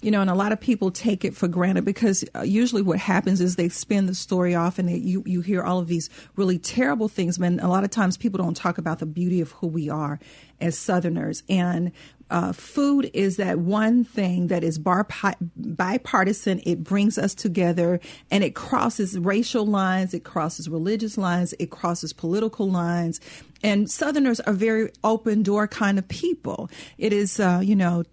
You 0.00 0.10
know, 0.10 0.20
and 0.20 0.28
a 0.28 0.34
lot 0.34 0.52
of 0.52 0.60
people 0.60 0.90
take 0.90 1.24
it 1.24 1.34
for 1.34 1.48
granted 1.48 1.86
because 1.86 2.26
uh, 2.34 2.42
usually 2.42 2.82
what 2.82 2.98
happens 2.98 3.40
is 3.40 3.56
they 3.56 3.70
spin 3.70 4.04
the 4.04 4.14
story 4.14 4.54
off 4.54 4.78
and 4.78 4.86
they, 4.86 4.96
you, 4.96 5.22
you 5.24 5.40
hear 5.40 5.62
all 5.62 5.78
of 5.78 5.88
these 5.88 6.10
really 6.36 6.58
terrible 6.58 7.08
things. 7.08 7.38
But 7.38 7.54
a 7.54 7.68
lot 7.68 7.84
of 7.84 7.90
times 7.90 8.18
people 8.18 8.36
don't 8.36 8.54
talk 8.54 8.76
about 8.76 8.98
the 8.98 9.06
beauty 9.06 9.40
of 9.40 9.52
who 9.52 9.66
we 9.66 9.88
are 9.88 10.20
as 10.60 10.78
Southerners. 10.78 11.42
And 11.48 11.90
uh, 12.30 12.52
food 12.52 13.10
is 13.12 13.36
that 13.36 13.58
one 13.58 14.04
thing 14.04 14.48
that 14.48 14.64
is 14.64 14.78
bar- 14.78 15.06
bipartisan. 15.56 16.60
It 16.64 16.82
brings 16.82 17.18
us 17.18 17.34
together 17.34 18.00
and 18.30 18.42
it 18.42 18.54
crosses 18.54 19.18
racial 19.18 19.66
lines, 19.66 20.14
it 20.14 20.24
crosses 20.24 20.68
religious 20.68 21.18
lines, 21.18 21.54
it 21.58 21.70
crosses 21.70 22.12
political 22.12 22.70
lines. 22.70 23.20
And 23.62 23.90
Southerners 23.90 24.40
are 24.40 24.52
very 24.52 24.90
open 25.02 25.42
door 25.42 25.66
kind 25.68 25.98
of 25.98 26.06
people. 26.08 26.70
It 26.98 27.12
is, 27.12 27.40
uh, 27.40 27.60
you 27.62 27.76
know, 27.76 28.04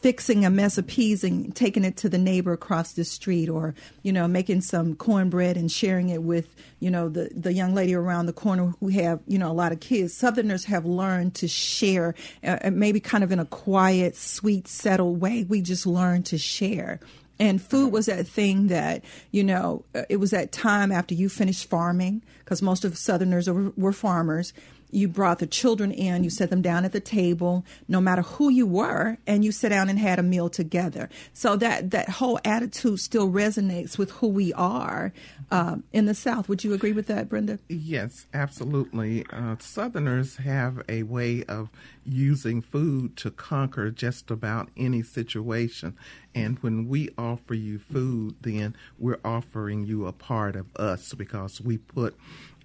fixing 0.00 0.44
a 0.44 0.50
mess 0.50 0.78
of 0.78 0.86
peas 0.86 1.24
and 1.24 1.54
taking 1.56 1.84
it 1.84 1.96
to 1.96 2.08
the 2.08 2.18
neighbor 2.18 2.52
across 2.52 2.92
the 2.92 3.04
street 3.04 3.48
or 3.48 3.74
you 4.02 4.12
know 4.12 4.28
making 4.28 4.60
some 4.60 4.94
cornbread 4.94 5.56
and 5.56 5.72
sharing 5.72 6.08
it 6.08 6.22
with 6.22 6.54
you 6.80 6.90
know 6.90 7.08
the 7.08 7.28
the 7.34 7.52
young 7.52 7.74
lady 7.74 7.94
around 7.94 8.26
the 8.26 8.32
corner 8.32 8.74
who 8.80 8.88
have 8.88 9.20
you 9.26 9.38
know 9.38 9.50
a 9.50 9.52
lot 9.52 9.72
of 9.72 9.80
kids. 9.80 10.14
Southerners 10.14 10.64
have 10.64 10.84
learned 10.84 11.34
to 11.34 11.48
share 11.48 12.14
uh, 12.44 12.70
maybe 12.72 13.00
kind 13.00 13.24
of 13.24 13.32
in 13.32 13.38
a 13.38 13.46
quiet 13.46 14.16
sweet 14.16 14.68
settled 14.68 15.20
way. 15.20 15.44
We 15.48 15.62
just 15.62 15.86
learned 15.86 16.26
to 16.26 16.38
share. 16.38 17.00
And 17.40 17.62
food 17.62 17.92
was 17.92 18.06
that 18.06 18.26
thing 18.26 18.68
that 18.68 19.04
you 19.30 19.44
know 19.44 19.84
uh, 19.94 20.02
it 20.08 20.16
was 20.16 20.30
that 20.30 20.52
time 20.52 20.92
after 20.92 21.14
you 21.14 21.28
finished 21.28 21.68
farming 21.68 22.22
because 22.40 22.62
most 22.62 22.84
of 22.84 22.96
southerners 22.96 23.48
were, 23.48 23.72
were 23.76 23.92
farmers 23.92 24.52
you 24.90 25.08
brought 25.08 25.38
the 25.38 25.46
children 25.46 25.92
in, 25.92 26.24
you 26.24 26.30
set 26.30 26.50
them 26.50 26.62
down 26.62 26.84
at 26.84 26.92
the 26.92 27.00
table, 27.00 27.64
no 27.88 28.00
matter 28.00 28.22
who 28.22 28.48
you 28.48 28.66
were, 28.66 29.18
and 29.26 29.44
you 29.44 29.52
sat 29.52 29.68
down 29.68 29.88
and 29.88 29.98
had 29.98 30.18
a 30.18 30.22
meal 30.22 30.48
together. 30.48 31.08
So 31.32 31.56
that 31.56 31.90
that 31.90 32.08
whole 32.08 32.38
attitude 32.44 33.00
still 33.00 33.28
resonates 33.28 33.98
with 33.98 34.10
who 34.12 34.28
we 34.28 34.52
are 34.54 35.12
uh, 35.50 35.76
in 35.92 36.06
the 36.06 36.14
South. 36.14 36.48
Would 36.48 36.64
you 36.64 36.72
agree 36.72 36.92
with 36.92 37.06
that, 37.06 37.28
Brinda? 37.28 37.58
Yes, 37.68 38.26
absolutely. 38.32 39.24
Uh, 39.30 39.56
Southerners 39.58 40.36
have 40.36 40.82
a 40.88 41.02
way 41.02 41.44
of 41.44 41.68
using 42.04 42.62
food 42.62 43.16
to 43.18 43.30
conquer 43.30 43.90
just 43.90 44.30
about 44.30 44.70
any 44.76 45.02
situation. 45.02 45.96
And 46.34 46.58
when 46.60 46.88
we 46.88 47.10
offer 47.18 47.54
you 47.54 47.78
food, 47.78 48.36
then 48.40 48.76
we're 48.98 49.20
offering 49.24 49.84
you 49.84 50.06
a 50.06 50.12
part 50.12 50.56
of 50.56 50.74
us 50.76 51.12
because 51.14 51.60
we 51.60 51.78
put 51.78 52.16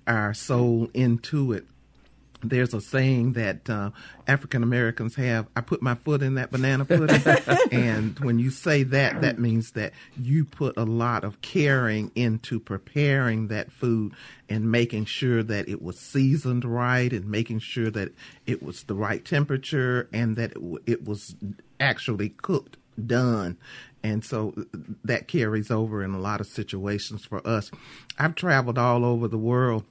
our 0.06 0.34
soul 0.34 0.90
into 0.94 1.54
it 1.54 1.66
there's 2.43 2.73
a 2.73 2.82
saying 2.82 3.34
that 3.34 3.69
uh, 3.69 3.91
African 4.27 4.63
Americans 4.63 5.15
have. 5.15 5.47
I 5.56 5.62
put 5.62 5.82
my 5.82 5.95
foot 5.95 6.21
in 6.21 6.36
that 6.36 6.51
banana 6.51 6.86
pudding, 6.86 7.21
and 7.71 8.19
when 8.19 8.39
you 8.39 8.51
say 8.51 8.84
that, 8.84 9.21
that 9.21 9.39
means 9.39 9.71
that 9.71 9.93
you 10.17 10.45
put 10.45 10.77
a 10.77 10.84
lot 10.84 11.23
of 11.23 11.41
caring 11.41 12.12
into 12.15 12.60
preparing 12.60 13.47
that 13.47 13.71
food 13.71 14.13
and 14.49 14.69
making 14.69 15.06
sure 15.06 15.41
that 15.43 15.67
it 15.69 15.82
was 15.82 15.99
seasoned 15.99 16.65
right, 16.65 17.12
and 17.12 17.29
making 17.29 17.60
sure 17.60 17.89
that 17.89 18.10
it 18.45 18.62
was 18.62 18.84
the 18.84 18.95
right 18.95 19.23
temperature, 19.23 20.10
and 20.13 20.36
that 20.36 20.51
it, 20.51 20.56
w- 20.56 20.79
it 20.86 21.06
was 21.06 21.36
actually 21.79 22.29
cooked, 22.29 22.77
done. 23.06 23.58
And 24.06 24.23
so 24.25 24.53
that 25.06 25.29
carries 25.29 25.71
over 25.71 26.03
in 26.03 26.13
a 26.13 26.19
lot 26.19 26.41
of 26.41 26.47
situations 26.47 27.23
for 27.23 27.45
us. 27.47 27.71
I've 28.19 28.36
traveled 28.36 28.77
all 28.77 29.06
over 29.06 29.29
the 29.29 29.38
world 29.38 29.86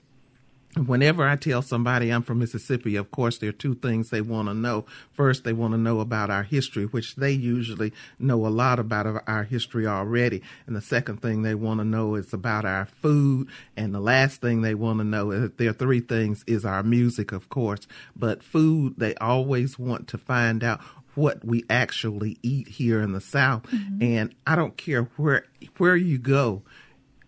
Whenever 0.74 1.28
I 1.28 1.36
tell 1.36 1.60
somebody 1.60 2.08
I'm 2.08 2.22
from 2.22 2.38
Mississippi, 2.38 2.96
of 2.96 3.10
course, 3.10 3.36
there 3.36 3.50
are 3.50 3.52
two 3.52 3.74
things 3.74 4.08
they 4.08 4.22
want 4.22 4.48
to 4.48 4.54
know. 4.54 4.86
First, 5.12 5.44
they 5.44 5.52
want 5.52 5.74
to 5.74 5.78
know 5.78 6.00
about 6.00 6.30
our 6.30 6.44
history, 6.44 6.84
which 6.86 7.16
they 7.16 7.32
usually 7.32 7.92
know 8.18 8.46
a 8.46 8.48
lot 8.48 8.78
about 8.78 9.22
our 9.26 9.42
history 9.44 9.86
already. 9.86 10.42
And 10.66 10.74
the 10.74 10.80
second 10.80 11.20
thing 11.20 11.42
they 11.42 11.54
want 11.54 11.80
to 11.80 11.84
know 11.84 12.14
is 12.14 12.32
about 12.32 12.64
our 12.64 12.86
food. 12.86 13.48
And 13.76 13.94
the 13.94 14.00
last 14.00 14.40
thing 14.40 14.62
they 14.62 14.74
want 14.74 15.00
to 15.00 15.04
know 15.04 15.30
is 15.30 15.50
there 15.58 15.68
are 15.70 15.74
three 15.74 16.00
things 16.00 16.42
is 16.46 16.64
our 16.64 16.82
music, 16.82 17.32
of 17.32 17.50
course. 17.50 17.86
But 18.16 18.42
food, 18.42 18.94
they 18.96 19.14
always 19.16 19.78
want 19.78 20.08
to 20.08 20.18
find 20.18 20.64
out 20.64 20.80
what 21.14 21.44
we 21.44 21.64
actually 21.68 22.38
eat 22.42 22.68
here 22.68 23.02
in 23.02 23.12
the 23.12 23.20
South. 23.20 23.64
Mm-hmm. 23.64 24.02
And 24.02 24.34
I 24.46 24.56
don't 24.56 24.78
care 24.78 25.02
where 25.16 25.44
where 25.76 25.96
you 25.96 26.16
go, 26.16 26.62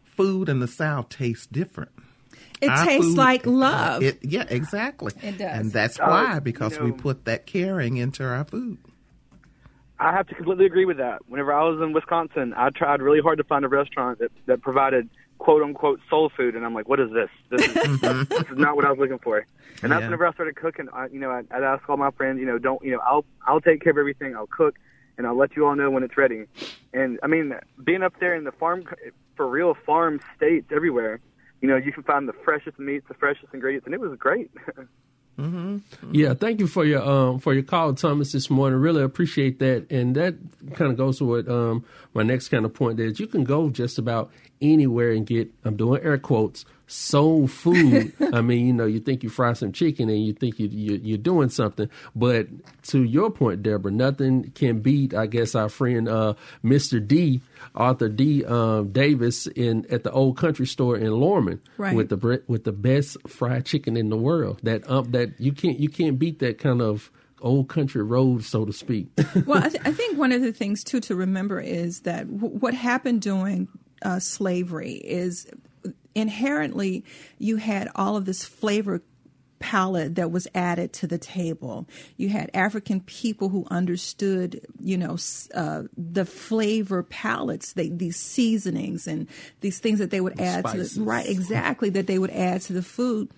food 0.05 0.49
in 0.49 0.61
the 0.61 0.69
South 0.69 1.11
tastes 1.11 1.47
different. 1.47 1.91
It 2.65 2.71
Our 2.71 2.85
tastes 2.85 3.07
food, 3.09 3.17
like 3.17 3.47
love. 3.47 4.03
It, 4.03 4.19
yeah, 4.23 4.47
exactly. 4.49 5.13
It 5.23 5.39
does. 5.39 5.61
And 5.61 5.73
that's 5.73 6.01
uh, 6.01 6.07
why, 6.07 6.39
because 6.39 6.73
you 6.73 6.79
know, 6.81 6.85
we 6.87 6.93
put 6.93 7.27
that 7.27 7.47
caring 7.47 7.97
into 7.99 8.25
our 8.25 8.45
food. 8.45 8.79
I 9.99 10.13
have 10.13 10.27
to 10.29 10.35
completely 10.35 10.67
agree 10.67 10.85
with 10.85 10.97
that. 10.97 11.23
Whenever 11.29 11.53
I 11.53 11.63
was 11.65 11.81
in 11.81 11.93
Wisconsin, 11.93 12.55
I 12.57 12.71
tried 12.71 13.01
really 13.01 13.21
hard 13.21 13.39
to 13.39 13.45
find 13.45 13.65
a 13.65 13.69
restaurant 13.69 14.19
that, 14.19 14.33
that 14.47 14.61
provided 14.61 15.09
quote 15.39 15.63
unquote 15.63 16.01
soul 16.09 16.31
food, 16.35 16.57
and 16.57 16.65
I'm 16.65 16.75
like, 16.75 16.89
what 16.89 17.01
is 17.01 17.11
this? 17.13 17.29
This 17.51 17.67
is, 17.67 18.01
this 18.01 18.51
is 18.51 18.59
not 18.59 18.77
what 18.77 18.85
I 18.85 18.91
was 18.91 18.99
looking 18.99 19.19
for. 19.19 19.47
And 19.83 19.93
that's 19.93 20.01
yeah. 20.01 20.07
whenever 20.07 20.27
I 20.27 20.33
started 20.33 20.57
cooking. 20.57 20.89
I, 20.93 21.07
you 21.07 21.19
know, 21.19 21.31
I, 21.31 21.43
I'd 21.51 21.63
ask 21.63 21.89
all 21.89 21.97
my 21.97 22.11
friends, 22.13 22.41
you 22.41 22.47
know, 22.47 22.59
don't, 22.59 22.83
you 22.83 22.93
know, 22.93 23.01
I'll 23.07 23.25
I'll 23.47 23.61
take 23.61 23.83
care 23.83 23.91
of 23.91 23.99
everything. 23.99 24.35
I'll 24.35 24.47
cook, 24.47 24.77
and 25.19 25.27
I'll 25.27 25.37
let 25.37 25.57
you 25.57 25.67
all 25.67 25.77
know 25.77 25.91
when 25.91 26.03
it's 26.03 26.17
ready. 26.17 26.45
And 26.93 27.19
I 27.23 27.27
mean, 27.27 27.55
being 27.83 28.03
up 28.03 28.15
there 28.21 28.35
in 28.35 28.45
the 28.45 28.53
farm, 28.53 28.85
for 29.37 29.47
real 29.47 29.75
farm 29.75 30.21
states 30.37 30.69
everywhere, 30.73 31.21
you 31.65 31.71
know, 31.71 31.77
you 31.77 31.93
can 31.93 32.03
find 32.03 32.29
the 32.29 32.35
freshest 32.45 32.79
meats, 32.79 33.07
the 33.09 33.15
freshest 33.15 33.55
ingredients, 33.55 33.87
and 33.87 33.95
it 33.95 34.01
was 34.01 34.15
great. 34.19 34.51
Mm-hmm. 35.37 35.79
Yeah, 36.13 36.35
thank 36.35 36.61
you 36.61 36.69
for 36.69 36.85
your 36.85 37.03
um, 37.03 37.41
for 37.41 37.55
your 37.55 37.65
call, 37.65 37.93
Thomas, 37.95 38.31
this 38.31 38.49
morning. 38.49 38.79
Really 38.79 39.03
appreciate 39.03 39.59
that, 39.59 39.91
and 39.91 40.15
that 40.15 40.37
kind 40.75 40.93
of 40.93 40.97
goes 40.97 41.19
to 41.19 41.25
what 41.25 41.49
um, 41.49 41.85
my 42.15 42.23
next 42.23 42.51
kind 42.51 42.65
of 42.65 42.73
point 42.73 43.01
is. 43.01 43.19
You 43.19 43.27
can 43.27 43.43
go 43.43 43.69
just 43.69 43.99
about 43.99 44.31
anywhere 44.61 45.13
and 45.13 45.27
get. 45.27 45.51
I'm 45.65 45.77
doing 45.77 46.03
air 46.03 46.19
quotes 46.19 46.65
soul 46.87 47.47
food. 47.47 48.13
I 48.33 48.41
mean, 48.41 48.67
you 48.67 48.73
know, 48.73 48.87
you 48.87 49.01
think 49.01 49.23
you 49.23 49.31
fry 49.31 49.53
some 49.55 49.73
chicken 49.73 50.09
and 50.09 50.25
you 50.25 50.33
think 50.33 50.59
you, 50.59 50.69
you 50.69 51.15
are 51.15 51.19
doing 51.19 51.49
something, 51.49 51.89
but 52.15 52.47
to 52.85 53.03
your 53.03 53.31
point, 53.31 53.63
Deborah, 53.63 53.91
nothing 53.91 54.51
can 54.55 54.81
beat. 54.81 55.15
I 55.15 55.27
guess 55.27 55.55
our 55.55 55.69
friend 55.69 56.09
uh, 56.09 56.35
Mr. 56.65 57.07
D, 57.07 57.41
Arthur 57.75 58.09
D. 58.09 58.45
Um, 58.45 58.93
Davis 58.93 59.47
in 59.47 59.87
at 59.91 60.05
the 60.05 60.13
old 60.13 60.37
country 60.37 60.67
store 60.67 60.97
in 60.97 61.11
Lorman 61.13 61.61
right. 61.79 61.97
with 61.97 62.09
the 62.09 62.43
with 62.47 62.65
the 62.65 62.73
best 62.73 63.17
fried 63.27 63.65
chicken 63.65 63.97
in 63.97 64.11
the 64.11 64.17
world. 64.17 64.61
That 64.63 64.89
um 64.89 65.11
that 65.13 65.41
you 65.41 65.53
can't 65.53 65.79
you 65.79 65.89
can't 65.89 66.19
beat 66.19 66.39
that 66.41 66.59
kind 66.59 66.83
of 66.83 67.11
old 67.41 67.69
country 67.69 68.03
road, 68.03 68.43
so 68.43 68.65
to 68.65 68.73
speak. 68.73 69.09
well, 69.47 69.63
I, 69.63 69.69
th- 69.69 69.83
I, 69.85 69.93
think 69.93 70.19
one 70.19 70.33
of 70.33 70.41
the 70.41 70.53
things 70.53 70.83
too 70.83 70.99
to 71.01 71.15
remember 71.15 71.61
is 71.61 72.01
that 72.01 72.27
w- 72.41 72.59
what 72.59 72.73
happened 72.73 73.21
during 73.21 73.69
uh, 74.05 74.21
slavery 74.21 74.93
is 74.93 75.47
inherently 76.15 77.05
you 77.39 77.57
had 77.57 77.89
all 77.95 78.17
of 78.17 78.25
this 78.25 78.45
flavor 78.45 79.03
palette 79.59 80.17
that 80.17 80.31
was 80.31 80.47
added 80.55 80.93
to 80.93 81.07
the 81.07 81.17
table. 81.17 81.89
You 82.19 82.29
had 82.29 82.51
African 82.53 83.01
people 83.01 83.49
who 83.49 83.67
understood, 83.71 84.61
you 84.79 84.99
know, 84.99 85.17
uh, 85.55 85.85
the 85.97 86.27
flavor 86.27 87.03
palettes, 87.03 87.73
they, 87.73 87.89
these 87.89 88.19
seasonings 88.19 89.07
and 89.07 89.27
these 89.63 89.79
things 89.79 90.01
that 90.01 90.11
they 90.11 90.21
would 90.21 90.39
add 90.39 90.67
Spices. 90.67 90.93
to 90.93 90.99
the 90.99 91.05
right 91.07 91.27
exactly 91.27 91.89
that 91.91 92.07
they 92.07 92.19
would 92.19 92.31
add 92.31 92.61
to 92.63 92.75
the 92.75 92.83
food 92.83 93.31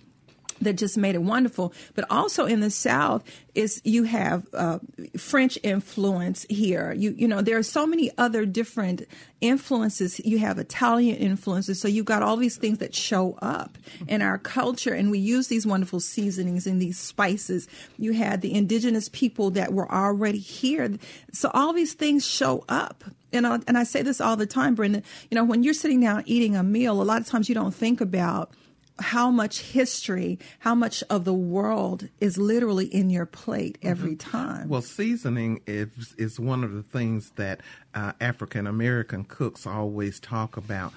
that 0.61 0.73
just 0.73 0.97
made 0.97 1.15
it 1.15 1.21
wonderful. 1.21 1.73
But 1.95 2.05
also 2.09 2.45
in 2.45 2.59
the 2.59 2.69
South 2.69 3.23
is 3.55 3.81
you 3.83 4.03
have 4.03 4.47
uh, 4.53 4.79
French 5.17 5.57
influence 5.63 6.45
here. 6.49 6.93
You 6.93 7.15
you 7.17 7.27
know 7.27 7.41
there 7.41 7.57
are 7.57 7.63
so 7.63 7.87
many 7.87 8.11
other 8.17 8.45
different 8.45 9.03
influences. 9.41 10.19
You 10.23 10.39
have 10.39 10.57
Italian 10.57 11.15
influences, 11.17 11.79
so 11.79 11.87
you've 11.87 12.05
got 12.05 12.23
all 12.23 12.37
these 12.37 12.57
things 12.57 12.79
that 12.79 12.95
show 12.95 13.37
up 13.41 13.77
in 14.07 14.21
our 14.21 14.37
culture, 14.37 14.93
and 14.93 15.11
we 15.11 15.19
use 15.19 15.47
these 15.47 15.65
wonderful 15.65 15.99
seasonings 15.99 16.67
and 16.67 16.81
these 16.81 16.99
spices. 16.99 17.67
You 17.97 18.13
had 18.13 18.41
the 18.41 18.53
indigenous 18.53 19.09
people 19.09 19.51
that 19.51 19.73
were 19.73 19.91
already 19.91 20.39
here, 20.39 20.97
so 21.31 21.49
all 21.53 21.73
these 21.73 21.93
things 21.93 22.25
show 22.27 22.63
up. 22.69 23.03
And 23.33 23.45
I, 23.45 23.59
and 23.67 23.77
I 23.77 23.83
say 23.83 24.03
this 24.03 24.21
all 24.21 24.37
the 24.37 24.45
time, 24.45 24.75
Brinda. 24.75 25.03
You 25.29 25.35
know, 25.35 25.43
when 25.43 25.61
you're 25.61 25.73
sitting 25.73 25.99
down 25.99 26.23
eating 26.25 26.55
a 26.55 26.63
meal, 26.63 27.01
a 27.01 27.03
lot 27.03 27.19
of 27.19 27.27
times 27.27 27.49
you 27.49 27.55
don't 27.55 27.75
think 27.75 27.99
about 27.99 28.51
how 28.99 29.29
much 29.29 29.61
history, 29.61 30.39
how 30.59 30.75
much 30.75 31.03
of 31.09 31.25
the 31.25 31.33
world 31.33 32.09
is 32.19 32.37
literally 32.37 32.85
in 32.85 33.09
your 33.09 33.25
plate 33.25 33.77
every 33.81 34.15
time. 34.15 34.69
Well, 34.69 34.81
seasoning 34.81 35.61
is 35.67 35.89
is 36.17 36.39
one 36.39 36.63
of 36.63 36.73
the 36.73 36.83
things 36.83 37.31
that 37.35 37.61
uh, 37.93 38.13
African 38.19 38.67
American 38.67 39.23
cooks 39.23 39.65
always 39.67 40.19
talk 40.19 40.57
about. 40.57 40.93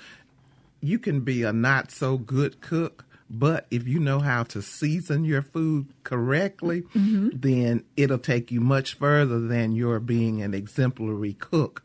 You 0.81 0.99
can 0.99 1.21
be 1.21 1.43
a 1.43 1.53
not 1.53 1.91
so 1.91 2.17
good 2.17 2.61
cook, 2.61 3.05
but 3.29 3.67
if 3.71 3.87
you 3.87 4.01
know 4.01 4.21
how 4.21 4.45
to 4.45 4.63
season 4.63 5.25
your 5.25 5.43
food 5.43 5.89
correctly, 6.05 6.85
then 6.95 7.85
it'll 7.97 8.19
take 8.19 8.51
you 8.51 8.61
much 8.61 8.95
further 8.95 9.41
than 9.41 9.73
your 9.73 10.01
being 10.01 10.43
an 10.43 10.55
exemplary 10.55 11.35
cook 11.35 11.83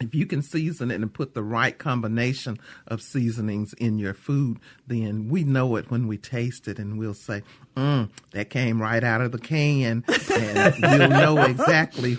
if 0.00 0.14
you 0.14 0.26
can 0.26 0.42
season 0.42 0.90
it 0.90 0.96
and 0.96 1.12
put 1.12 1.34
the 1.34 1.42
right 1.42 1.76
combination 1.76 2.58
of 2.86 3.00
seasonings 3.00 3.72
in 3.74 3.98
your 3.98 4.14
food, 4.14 4.58
then 4.86 5.28
we 5.28 5.44
know 5.44 5.76
it 5.76 5.90
when 5.90 6.06
we 6.06 6.18
taste 6.18 6.68
it 6.68 6.78
and 6.78 6.98
we'll 6.98 7.14
say, 7.14 7.42
mm, 7.76 8.08
that 8.32 8.50
came 8.50 8.80
right 8.80 9.02
out 9.02 9.20
of 9.20 9.32
the 9.32 9.38
can. 9.38 10.04
And 10.34 10.76
you'll 10.78 11.08
know 11.08 11.42
exactly 11.44 12.14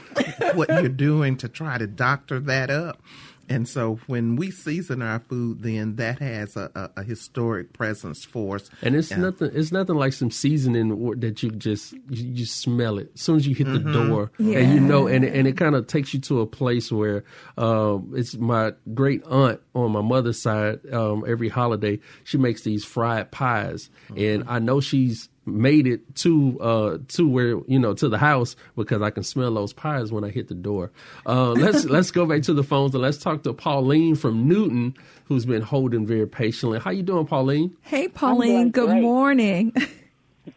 what 0.53 0.69
you're 0.69 0.89
doing 0.89 1.37
to 1.37 1.47
try 1.47 1.77
to 1.77 1.87
doctor 1.87 2.39
that 2.41 2.69
up. 2.69 3.01
And 3.49 3.67
so 3.67 3.99
when 4.07 4.35
we 4.35 4.51
season 4.51 5.01
our 5.01 5.19
food, 5.19 5.61
then 5.63 5.95
that 5.95 6.19
has 6.19 6.55
a, 6.57 6.69
a, 6.75 7.01
a 7.01 7.03
historic 7.03 7.73
presence 7.73 8.25
for 8.25 8.55
us. 8.57 8.69
And 8.81 8.95
it's 8.95 9.09
nothing. 9.19 9.51
It's 9.53 9.71
nothing 9.71 9.95
like 9.95 10.13
some 10.13 10.31
seasoning 10.31 11.19
that 11.19 11.41
you 11.43 11.51
just 11.51 11.93
you 12.09 12.33
just 12.33 12.57
smell 12.57 12.97
it 12.99 13.11
as 13.15 13.21
soon 13.21 13.37
as 13.37 13.47
you 13.47 13.55
hit 13.55 13.67
the 13.71 13.79
door, 13.79 14.31
and 14.37 14.73
you 14.73 14.79
know, 14.79 15.07
and 15.07 15.23
it- 15.23 15.33
and 15.33 15.47
it 15.47 15.55
kind 15.57 15.75
of 15.75 15.87
takes 15.87 16.13
you 16.13 16.19
to 16.21 16.41
a 16.41 16.45
place 16.45 16.91
where 16.91 17.23
um, 17.57 18.11
it's 18.15 18.35
my 18.35 18.73
great 18.93 19.23
aunt 19.25 19.59
on 19.73 19.91
my 19.91 20.01
mother's 20.01 20.41
side. 20.41 20.79
Um, 20.91 21.23
every 21.27 21.49
holiday, 21.49 21.99
she 22.23 22.37
makes 22.37 22.63
these 22.63 22.83
fried 22.83 23.31
pies, 23.31 23.89
and 24.15 24.43
I 24.47 24.59
know 24.59 24.79
she's 24.81 25.29
made 25.47 25.87
it 25.87 26.15
to 26.15 26.59
uh 26.59 26.97
to 27.07 27.27
where 27.27 27.59
you 27.67 27.79
know 27.79 27.93
to 27.93 28.09
the 28.09 28.17
house 28.17 28.55
because 28.75 29.01
I 29.01 29.09
can 29.09 29.23
smell 29.23 29.53
those 29.53 29.73
pies 29.73 30.11
when 30.11 30.23
I 30.23 30.29
hit 30.29 30.47
the 30.47 30.55
door. 30.55 30.91
Uh, 31.25 31.51
let's 31.51 31.85
let's 31.97 32.11
go 32.11 32.25
back 32.25 32.43
to 32.43 32.53
the 32.53 32.63
phones 32.63 32.93
and 32.93 33.01
let's 33.01 33.17
talk 33.17 33.43
to 33.43 33.53
Pauline 33.53 34.15
from 34.15 34.47
Newton, 34.47 34.95
who's 35.25 35.45
been 35.45 35.61
holding 35.61 36.05
very 36.05 36.27
patiently. 36.27 36.79
How 36.79 36.91
you 36.91 37.03
doing, 37.03 37.25
Pauline? 37.25 37.75
Hey, 37.81 38.07
Pauline. 38.07 38.71
Good 38.71 38.89
great. 38.89 39.01
morning. 39.01 39.73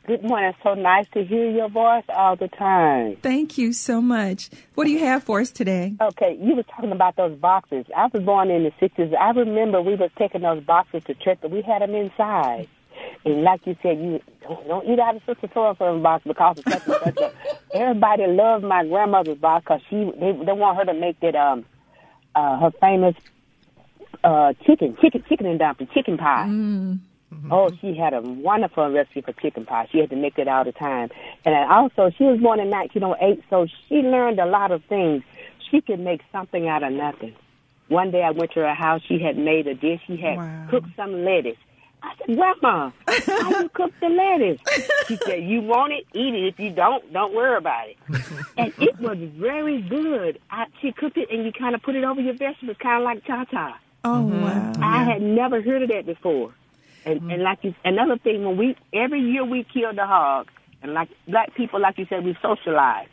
Good 0.07 0.22
morning. 0.22 0.53
So 0.62 0.74
nice 0.74 1.07
to 1.14 1.24
hear 1.24 1.51
your 1.51 1.68
voice 1.68 2.05
all 2.09 2.36
the 2.36 2.49
time. 2.49 3.16
Thank 3.22 3.59
you 3.59 3.72
so 3.72 4.01
much. 4.01 4.51
What 4.74 4.84
do 4.84 4.91
you 4.91 5.01
have 5.01 5.24
for 5.24 5.41
us 5.41 5.51
today? 5.51 5.95
Okay, 6.01 6.38
you 6.41 6.55
were 6.55 6.62
talking 6.62 6.93
about 6.93 7.16
those 7.16 7.36
boxes. 7.38 7.86
I 7.97 8.07
was 8.12 8.22
born 8.22 8.51
in 8.51 8.64
the 8.64 8.72
sixties. 8.78 9.12
I 9.18 9.30
remember 9.30 9.82
we 9.82 9.97
was 9.97 10.11
taking 10.16 10.43
those 10.43 10.62
boxes 10.62 11.05
to 11.05 11.14
church, 11.14 11.38
but 11.41 11.51
we 11.51 11.62
had 11.62 11.82
them 11.82 11.95
inside. 11.95 12.68
And 13.24 13.42
like 13.42 13.61
you 13.66 13.76
said, 13.82 13.98
you 13.98 14.20
don't, 14.42 14.66
don't 14.68 14.86
eat 14.88 14.98
out 14.98 15.16
of 15.16 15.22
Sister 15.26 15.46
Tora 15.48 15.74
for 15.74 15.88
a 15.94 15.98
box 15.98 16.24
because 16.26 16.59
of 16.59 16.64
such 16.68 16.82
and 16.86 16.96
such. 17.03 17.20
a- 17.20 17.32
Everybody 17.76 18.26
loved 18.26 18.64
my 18.64 18.84
grandmother's 18.84 19.38
box 19.38 19.64
because 19.64 19.80
she 19.90 19.96
they, 20.18 20.32
they 20.32 20.53
want 20.53 20.78
her 20.78 20.84
to 20.92 20.94
make 20.98 21.20
that 21.20 21.36
um 21.36 21.64
uh 22.34 22.59
her 22.61 22.70
famous 22.80 23.14
uh 24.24 24.53
chicken 24.66 24.96
chicken 25.01 25.22
chicken 25.28 25.46
and 25.46 25.59
dumpling 25.59 25.88
chicken 25.94 26.16
pie. 26.18 26.46
Oh, 27.53 27.70
she 27.80 27.96
had 27.96 28.12
a 28.12 28.20
wonderful 28.20 28.90
recipe 28.90 29.20
for 29.22 29.32
chicken 29.32 29.64
pie. 29.64 29.88
She 29.92 29.98
had 29.98 30.11
to 30.11 30.16
make 30.16 30.36
it 30.38 30.48
all 30.48 30.64
the 30.64 30.72
time. 30.72 31.11
And 31.44 31.55
also, 31.70 32.11
she 32.16 32.24
was 32.24 32.38
born 32.40 32.61
in 32.61 32.70
1908, 32.70 33.44
so 33.48 33.66
she 33.88 33.96
learned 33.96 34.38
a 34.40 34.46
lot 34.46 34.72
of 34.72 34.82
things. 34.88 35.22
She 35.70 35.80
could 35.80 36.01
make 36.01 36.20
something 36.32 36.68
out 36.68 36.82
of 36.82 36.92
nothing. 36.92 37.34
One 37.88 38.11
day 38.11 38.22
I 38.22 38.30
went 38.30 38.53
to 38.53 38.61
her 38.61 38.74
house. 38.74 39.01
She 39.09 39.20
had 39.20 39.36
made 39.36 39.66
a 39.68 39.74
dish. 39.74 40.01
She 40.07 40.16
had 40.16 40.38
Wow. 40.38 40.66
cooked 40.70 40.90
some 40.96 41.24
lettuce. 41.24 41.57
I 42.03 42.14
said, 42.18 42.36
Grandma, 42.36 42.90
how 43.07 43.51
you 43.61 43.68
cook 43.70 43.92
the 44.01 44.09
lettuce? 44.09 44.61
She 45.07 45.16
said, 45.16 45.42
you 45.42 45.61
want 45.61 45.92
it, 45.92 46.07
eat 46.14 46.34
it. 46.34 46.46
If 46.55 46.61
you 46.61 46.70
don't, 46.70 47.12
don't 47.12 47.34
worry 47.34 47.57
about 47.57 47.88
it. 47.88 47.96
and 48.57 48.72
it 48.78 48.98
was 49.01 49.18
very 49.36 49.82
good. 49.82 50.40
I, 50.51 50.66
she 50.80 50.92
cooked 50.92 51.16
it, 51.16 51.30
and 51.30 51.44
you 51.44 51.53
kind 51.53 51.74
of 51.74 51.82
put 51.82 51.94
it 51.94 52.05
over 52.05 52.20
your 52.20 52.34
vegetables, 52.34 52.76
kind 52.80 53.03
of 53.03 53.05
like 53.05 53.24
ta-ta. 53.24 53.78
Oh, 54.05 54.09
mm-hmm. 54.09 54.42
wow. 54.42 54.72
I 54.82 55.05
had 55.05 55.22
never 55.22 55.61
heard 55.61 55.82
of 55.82 55.90
that 55.90 56.07
before. 56.07 56.55
And 57.05 57.20
mm-hmm. 57.20 57.30
and 57.30 57.42
like 57.42 57.59
you, 57.62 57.74
another 57.84 58.18
thing, 58.18 58.44
when 58.44 58.57
we 58.57 58.76
every 58.92 59.20
year 59.20 59.44
we 59.44 59.64
kill 59.64 59.94
the 59.94 60.07
hog, 60.07 60.48
and 60.82 60.94
like 60.94 61.09
black 61.28 61.55
people, 61.55 61.80
like 61.80 61.98
you 61.98 62.07
said, 62.09 62.24
we 62.24 62.36
socialize. 62.42 63.09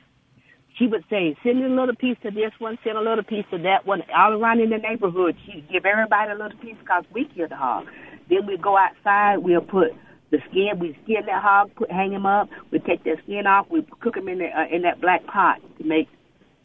She 0.77 0.85
would 0.85 1.03
say, 1.09 1.35
send 1.41 1.59
me 1.59 1.65
a 1.65 1.69
little 1.69 1.95
piece 1.95 2.17
to 2.21 2.29
this 2.29 2.51
one, 2.59 2.77
send 2.83 2.97
a 2.97 3.01
little 3.01 3.23
piece 3.23 3.45
to 3.49 3.57
that 3.59 3.87
one, 3.87 4.03
all 4.15 4.33
around 4.33 4.61
in 4.61 4.69
the 4.69 4.77
neighborhood. 4.77 5.35
She'd 5.45 5.67
give 5.71 5.85
everybody 5.87 6.31
a 6.31 6.35
little 6.35 6.57
piece 6.59 6.75
because 6.79 7.03
we 7.11 7.25
kill 7.25 7.47
the 7.47 7.55
hog. 7.55 7.87
Then 8.29 8.45
we 8.45 8.57
go 8.57 8.77
outside, 8.77 9.37
we'll 9.39 9.61
put 9.61 9.93
the 10.31 10.39
skin, 10.49 10.79
we 10.79 10.97
skin 11.03 11.25
that 11.27 11.41
hog, 11.41 11.73
put 11.75 11.89
hang 11.91 12.11
him 12.11 12.25
up. 12.25 12.49
We 12.71 12.79
take 12.79 13.03
that 13.05 13.17
skin 13.23 13.47
off, 13.47 13.67
we 13.69 13.85
cook 14.01 14.17
him 14.17 14.27
in 14.27 14.39
the, 14.39 14.47
uh, 14.47 14.67
in 14.69 14.81
that 14.83 14.99
black 15.01 15.25
pot 15.25 15.59
to 15.77 15.83
make 15.85 16.07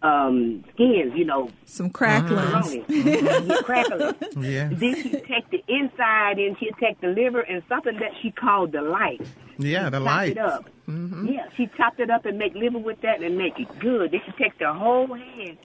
um 0.03 0.65
skins, 0.75 1.13
you 1.15 1.25
know, 1.25 1.49
Some 1.65 1.89
cracklings. 1.91 2.35
macaroni. 2.53 2.85
Yeah, 2.89 3.57
crackling. 3.63 4.15
Yeah. 4.41 4.69
Then 4.73 4.97
she'd 5.01 5.25
take 5.27 5.49
the 5.51 5.63
inside 5.69 6.39
and 6.41 6.59
she'd 6.59 6.75
take 6.81 7.01
the 7.01 7.07
liver 7.09 7.41
and 7.41 7.63
something 7.69 7.97
that 8.01 8.11
she 8.21 8.33
called 8.33 8.73
the 8.73 8.83
light. 8.83 9.21
Yeah, 9.59 9.91
the 9.91 9.99
Chop 9.99 10.07
light. 10.07 10.33
it 10.33 10.39
up. 10.39 10.65
Yeah, 10.89 11.47
she 11.57 11.69
chopped 11.77 12.01
it 12.01 12.11
up 12.11 12.25
and 12.27 12.37
make 12.37 12.55
liver 12.55 12.79
with 12.79 13.01
that 13.03 13.23
and 13.23 13.39
make 13.39 13.61
it 13.61 13.69
good. 13.79 14.11
Then 14.11 14.21
she 14.27 14.33
take 14.43 14.59
the 14.59 14.73
whole 14.75 15.07
head. 15.15 15.57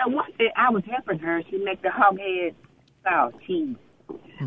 So 0.00 0.08
one 0.08 0.30
day 0.38 0.52
I 0.56 0.70
was 0.70 0.84
helping 0.88 1.18
her. 1.18 1.42
She 1.50 1.58
make 1.58 1.82
the 1.82 1.90
hog 1.90 2.16
head 2.18 2.54
style 3.00 3.32
cheese. 3.44 3.74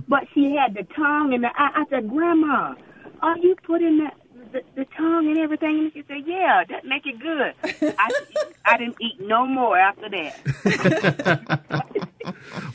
But 0.07 0.23
she 0.33 0.55
had 0.55 0.73
the 0.73 0.83
tongue 0.95 1.33
and 1.33 1.43
the 1.43 1.49
I, 1.55 1.81
I 1.81 1.85
said, 1.89 2.09
Grandma, 2.09 2.75
are 3.21 3.37
you 3.37 3.55
putting 3.65 4.07
the, 4.51 4.61
the 4.75 4.85
tongue 4.97 5.27
and 5.27 5.37
everything? 5.37 5.79
And 5.79 5.93
she 5.93 6.03
said, 6.07 6.23
Yeah, 6.25 6.63
that 6.69 6.85
make 6.85 7.03
it 7.05 7.19
good. 7.19 7.53
I 7.97 8.09
I 8.65 8.77
didn't 8.77 8.97
eat 9.01 9.19
no 9.19 9.45
more 9.45 9.77
after 9.77 10.09
that. 10.09 11.97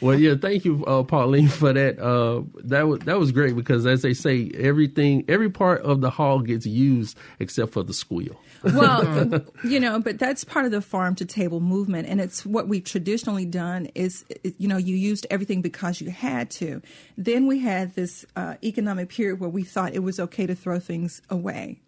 Well, 0.01 0.19
yeah, 0.19 0.35
thank 0.41 0.65
you, 0.65 0.85
uh, 0.85 1.03
Pauline, 1.03 1.49
for 1.49 1.73
that. 1.73 1.99
Uh, 1.99 2.43
that 2.65 2.87
was 2.87 3.01
that 3.01 3.19
was 3.19 3.33
great 3.33 3.57
because, 3.57 3.87
as 3.87 4.03
they 4.03 4.15
say, 4.15 4.51
everything, 4.55 5.25
every 5.29 5.51
part 5.51 5.83
of 5.83 6.01
the 6.01 6.11
hog 6.11 6.47
gets 6.47 6.67
used 6.67 7.19
except 7.39 7.73
for 7.73 7.83
the 7.83 7.95
squeal. 7.95 8.41
Well, 8.63 9.43
you 9.65 9.81
know, 9.81 10.01
but 10.01 10.19
that's 10.19 10.45
part 10.45 10.65
of 10.65 10.71
the 10.71 10.81
farm 10.81 11.15
to 11.17 11.25
table 11.25 11.61
movement, 11.61 12.09
and 12.09 12.21
it's 12.21 12.45
what 12.45 12.69
we've 12.69 12.85
traditionally 12.85 13.45
done. 13.45 13.87
Is 13.95 14.25
you 14.59 14.69
know, 14.69 14.77
you 14.77 14.97
used 14.97 15.27
everything 15.31 15.63
because 15.63 16.01
you 16.01 16.11
had 16.11 16.51
to. 16.53 16.83
Then 17.17 17.47
we 17.47 17.61
had 17.61 17.95
this 17.95 18.25
uh, 18.37 18.55
economic 18.63 19.09
period 19.09 19.41
where 19.41 19.51
we 19.51 19.65
thought 19.65 19.95
it 19.95 20.03
was 20.03 20.21
okay 20.21 20.47
to 20.47 20.55
throw 20.55 20.79
things 20.79 21.23
away. 21.31 21.81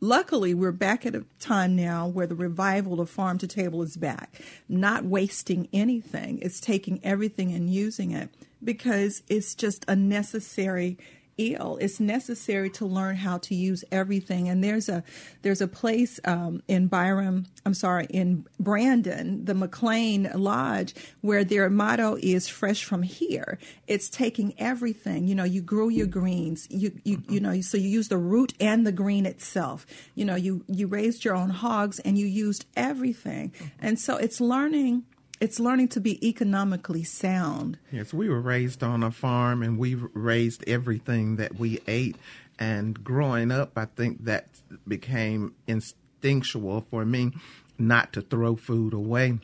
Luckily, 0.00 0.52
we're 0.52 0.72
back 0.72 1.06
at 1.06 1.14
a 1.14 1.24
time 1.40 1.74
now 1.74 2.06
where 2.06 2.26
the 2.26 2.34
revival 2.34 3.00
of 3.00 3.08
farm 3.08 3.38
to 3.38 3.46
table 3.46 3.80
is 3.82 3.96
back. 3.96 4.38
Not 4.68 5.04
wasting 5.04 5.68
anything, 5.72 6.40
it's 6.42 6.60
taking 6.60 7.00
everything 7.02 7.52
and 7.52 7.70
using 7.70 8.10
it 8.10 8.28
because 8.62 9.22
it's 9.28 9.54
just 9.54 9.84
a 9.88 9.96
necessary 9.96 10.98
ill. 11.38 11.78
It's 11.80 12.00
necessary 12.00 12.70
to 12.70 12.86
learn 12.86 13.16
how 13.16 13.38
to 13.38 13.54
use 13.54 13.84
everything. 13.90 14.48
And 14.48 14.62
there's 14.62 14.88
a 14.88 15.02
there's 15.42 15.60
a 15.60 15.68
place 15.68 16.20
um, 16.24 16.62
in 16.68 16.86
Byram, 16.86 17.46
I'm 17.64 17.74
sorry, 17.74 18.06
in 18.10 18.46
Brandon, 18.58 19.44
the 19.44 19.54
McLean 19.54 20.30
Lodge, 20.34 20.94
where 21.20 21.44
their 21.44 21.68
motto 21.70 22.16
is 22.20 22.48
"fresh 22.48 22.84
from 22.84 23.02
here." 23.02 23.58
It's 23.86 24.08
taking 24.08 24.54
everything. 24.58 25.26
You 25.26 25.34
know, 25.34 25.44
you 25.44 25.62
grow 25.62 25.88
your 25.88 26.06
greens. 26.06 26.66
You 26.70 26.92
you 27.04 27.22
you 27.28 27.40
know, 27.40 27.60
so 27.60 27.76
you 27.76 27.88
use 27.88 28.08
the 28.08 28.18
root 28.18 28.54
and 28.60 28.86
the 28.86 28.92
green 28.92 29.26
itself. 29.26 29.86
You 30.14 30.24
know, 30.24 30.36
you 30.36 30.64
you 30.68 30.86
raised 30.86 31.24
your 31.24 31.34
own 31.34 31.50
hogs 31.50 31.98
and 32.00 32.18
you 32.18 32.26
used 32.26 32.66
everything. 32.76 33.52
And 33.80 33.98
so 33.98 34.16
it's 34.16 34.40
learning. 34.40 35.04
It's 35.40 35.58
learning 35.58 35.88
to 35.88 36.00
be 36.00 36.26
economically 36.26 37.04
sound. 37.04 37.78
Yes, 37.90 38.14
we 38.14 38.28
were 38.28 38.40
raised 38.40 38.82
on 38.82 39.02
a 39.02 39.10
farm 39.10 39.62
and 39.62 39.78
we 39.78 39.94
raised 39.94 40.64
everything 40.66 41.36
that 41.36 41.58
we 41.58 41.80
ate. 41.86 42.16
And 42.58 43.02
growing 43.02 43.50
up, 43.50 43.72
I 43.76 43.86
think 43.86 44.24
that 44.24 44.46
became 44.86 45.54
instinctual 45.66 46.86
for 46.88 47.04
me 47.04 47.32
not 47.78 48.12
to 48.12 48.22
throw 48.22 48.54
food 48.56 48.92
away. 48.92 49.40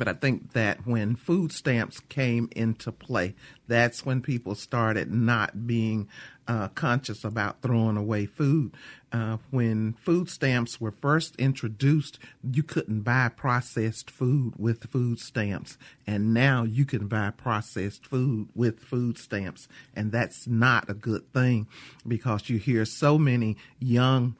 But 0.00 0.08
I 0.08 0.14
think 0.14 0.54
that 0.54 0.86
when 0.86 1.14
food 1.14 1.52
stamps 1.52 2.00
came 2.00 2.48
into 2.56 2.90
play, 2.90 3.34
that's 3.68 4.06
when 4.06 4.22
people 4.22 4.54
started 4.54 5.12
not 5.12 5.66
being 5.66 6.08
uh, 6.48 6.68
conscious 6.68 7.22
about 7.22 7.60
throwing 7.60 7.98
away 7.98 8.24
food. 8.24 8.72
Uh, 9.12 9.36
when 9.50 9.92
food 9.92 10.30
stamps 10.30 10.80
were 10.80 10.90
first 10.90 11.36
introduced, 11.36 12.18
you 12.42 12.62
couldn't 12.62 13.02
buy 13.02 13.28
processed 13.28 14.10
food 14.10 14.54
with 14.56 14.90
food 14.90 15.20
stamps. 15.20 15.76
And 16.06 16.32
now 16.32 16.62
you 16.62 16.86
can 16.86 17.06
buy 17.06 17.28
processed 17.28 18.06
food 18.06 18.48
with 18.54 18.80
food 18.80 19.18
stamps. 19.18 19.68
And 19.94 20.12
that's 20.12 20.46
not 20.46 20.88
a 20.88 20.94
good 20.94 21.30
thing 21.34 21.66
because 22.08 22.48
you 22.48 22.56
hear 22.56 22.86
so 22.86 23.18
many 23.18 23.58
young 23.78 24.34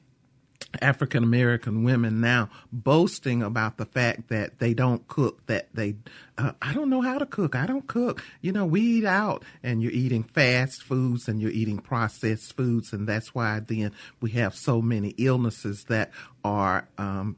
African 0.81 1.25
American 1.25 1.85
women 1.85 2.21
now 2.21 2.49
boasting 2.73 3.43
about 3.43 3.77
the 3.77 3.87
fact 3.87 4.29
that 4.29 4.59
they 4.59 4.75
don't 4.75 5.07
cook, 5.09 5.45
that 5.47 5.69
they, 5.75 5.97
uh, 6.39 6.53
I 6.63 6.73
don't 6.73 6.91
know 6.91 7.01
how 7.01 7.19
to 7.19 7.27
cook. 7.27 7.55
I 7.55 7.67
don't 7.67 7.87
cook. 7.87 8.23
You 8.41 8.53
know, 8.53 8.67
we 8.67 8.81
eat 8.81 9.05
out 9.05 9.45
and 9.63 9.83
you're 9.83 9.93
eating 9.93 10.23
fast 10.23 10.83
foods 10.83 11.29
and 11.29 11.41
you're 11.41 11.51
eating 11.51 11.79
processed 11.79 12.57
foods. 12.57 12.93
And 12.93 13.09
that's 13.09 13.35
why 13.35 13.61
then 13.61 13.93
we 14.21 14.31
have 14.33 14.55
so 14.55 14.81
many 14.81 15.09
illnesses 15.19 15.85
that 15.89 16.11
are, 16.45 16.87
um, 16.99 17.37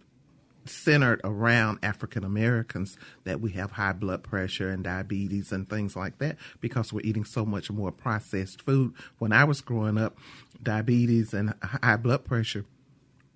centered 0.65 1.21
around 1.25 1.79
African 1.83 2.25
Americans 2.25 2.97
that 3.25 3.41
we 3.41 3.51
have 3.53 3.73
high 3.73 3.93
blood 3.93 4.23
pressure 4.23 4.71
and 4.71 4.85
diabetes 4.85 5.51
and 5.51 5.69
things 5.69 5.97
like 5.97 6.19
that 6.19 6.37
because 6.61 6.93
we're 6.93 7.05
eating 7.05 7.25
so 7.25 7.45
much 7.45 7.71
more 7.71 7.91
processed 7.91 8.63
food. 8.63 8.95
When 9.19 9.33
I 9.33 9.43
was 9.43 9.61
growing 9.61 9.99
up, 9.99 10.17
diabetes 10.63 11.35
and 11.35 11.55
high 11.63 11.97
blood 11.97 12.25
pressure 12.25 12.65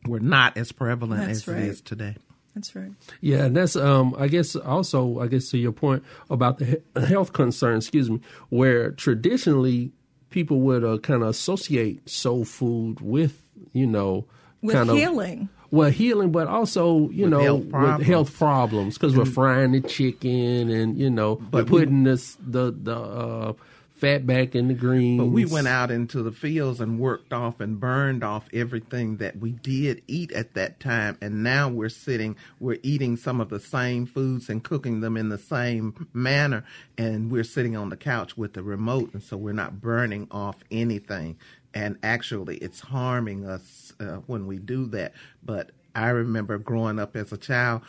were 0.07 0.21
not 0.21 0.57
as 0.57 0.73
prevalent 0.73 1.27
That's 1.27 1.41
as 1.41 1.49
right. 1.49 1.63
it 1.63 1.69
is 1.69 1.81
today. 1.81 2.17
That's 2.55 2.75
right. 2.75 2.91
Yeah, 3.21 3.45
and 3.45 3.57
that's 3.57 3.77
um 3.77 4.15
I 4.19 4.29
guess 4.29 4.57
also 4.57 5.21
I 5.21 5.27
guess 5.27 5.51
to 5.51 5.59
your 5.59 5.73
point 5.73 6.03
about 6.31 6.59
the 6.59 6.81
he- 6.97 7.05
health 7.07 7.33
concern, 7.35 7.77
excuse 7.77 8.09
me, 8.11 8.21
where 8.49 8.93
traditionally 8.93 9.93
people 10.31 10.61
would 10.61 10.83
uh, 10.85 10.99
kind 10.99 11.23
of 11.23 11.29
associate 11.29 12.09
soul 12.09 12.45
food 12.45 13.01
with, 13.01 13.43
you 13.73 13.87
know, 13.87 14.27
With 14.63 14.75
kind 14.75 14.89
of 14.91 14.97
healing. 14.97 15.49
well, 15.71 15.91
healing, 15.91 16.33
but 16.33 16.47
also 16.49 17.11
you 17.11 17.25
With 17.25 17.31
know 17.33 17.41
health 17.43 17.65
with 17.99 18.07
health 18.07 18.39
problems 18.39 18.95
because 18.97 19.15
we're 19.17 19.25
frying 19.27 19.73
the 19.73 19.81
chicken 19.83 20.71
and 20.71 20.99
you 20.99 21.11
know 21.11 21.35
we're 21.35 21.47
But 21.51 21.65
we- 21.71 21.81
putting 21.81 22.05
this 22.05 22.39
the 22.41 22.73
the 22.73 22.97
uh, 22.99 23.53
fat 23.97 24.27
back 24.27 24.55
in 24.55 24.69
the 24.69 24.75
greens. 24.75 25.19
But 25.19 25.27
we 25.27 25.45
went 25.45 25.69
out 25.69 25.91
into 25.91 26.23
the 26.23 26.33
fields 26.33 26.81
and 26.81 26.99
worked 26.99 27.33
off 27.33 27.61
and 27.61 27.81
burned 27.81 28.23
off 28.23 28.49
everything 28.53 29.17
that 29.17 29.39
we 29.39 29.53
did 29.53 30.03
eat 30.07 30.33
at 30.33 30.55
that 30.55 30.81
time. 30.81 31.17
And 31.21 31.43
now 31.43 31.69
we're 31.69 31.89
sitting, 31.89 32.37
we're 32.61 32.79
eating 32.83 33.17
some 33.17 33.41
of 33.41 33.49
the 33.49 33.61
same 33.61 34.07
foods 34.07 34.49
and 34.49 34.63
cooking 34.63 35.01
them 35.01 35.17
in 35.17 35.31
the 35.31 35.39
same 35.39 36.09
manner. 36.13 36.65
And 36.99 37.31
we're 37.31 37.45
sitting 37.45 37.77
on 37.77 37.89
the 37.89 37.97
couch 37.97 38.37
with 38.37 38.53
the 38.53 38.63
remote. 38.63 39.15
And 39.15 39.23
so 39.23 39.37
we're 39.37 39.53
not 39.53 39.81
burning 39.81 40.29
off 40.31 40.57
anything. 40.71 41.39
And 41.73 41.99
actually, 42.03 42.57
it's 42.59 42.81
harming 42.81 43.47
us 43.47 43.93
uh, 44.01 44.17
when 44.27 44.47
we 44.47 44.59
do 44.59 44.87
that. 44.87 45.13
But 45.43 45.71
I 45.95 46.09
remember 46.11 46.59
growing 46.59 46.99
up 46.99 47.17
as 47.17 47.33
a 47.33 47.39
child, 47.39 47.81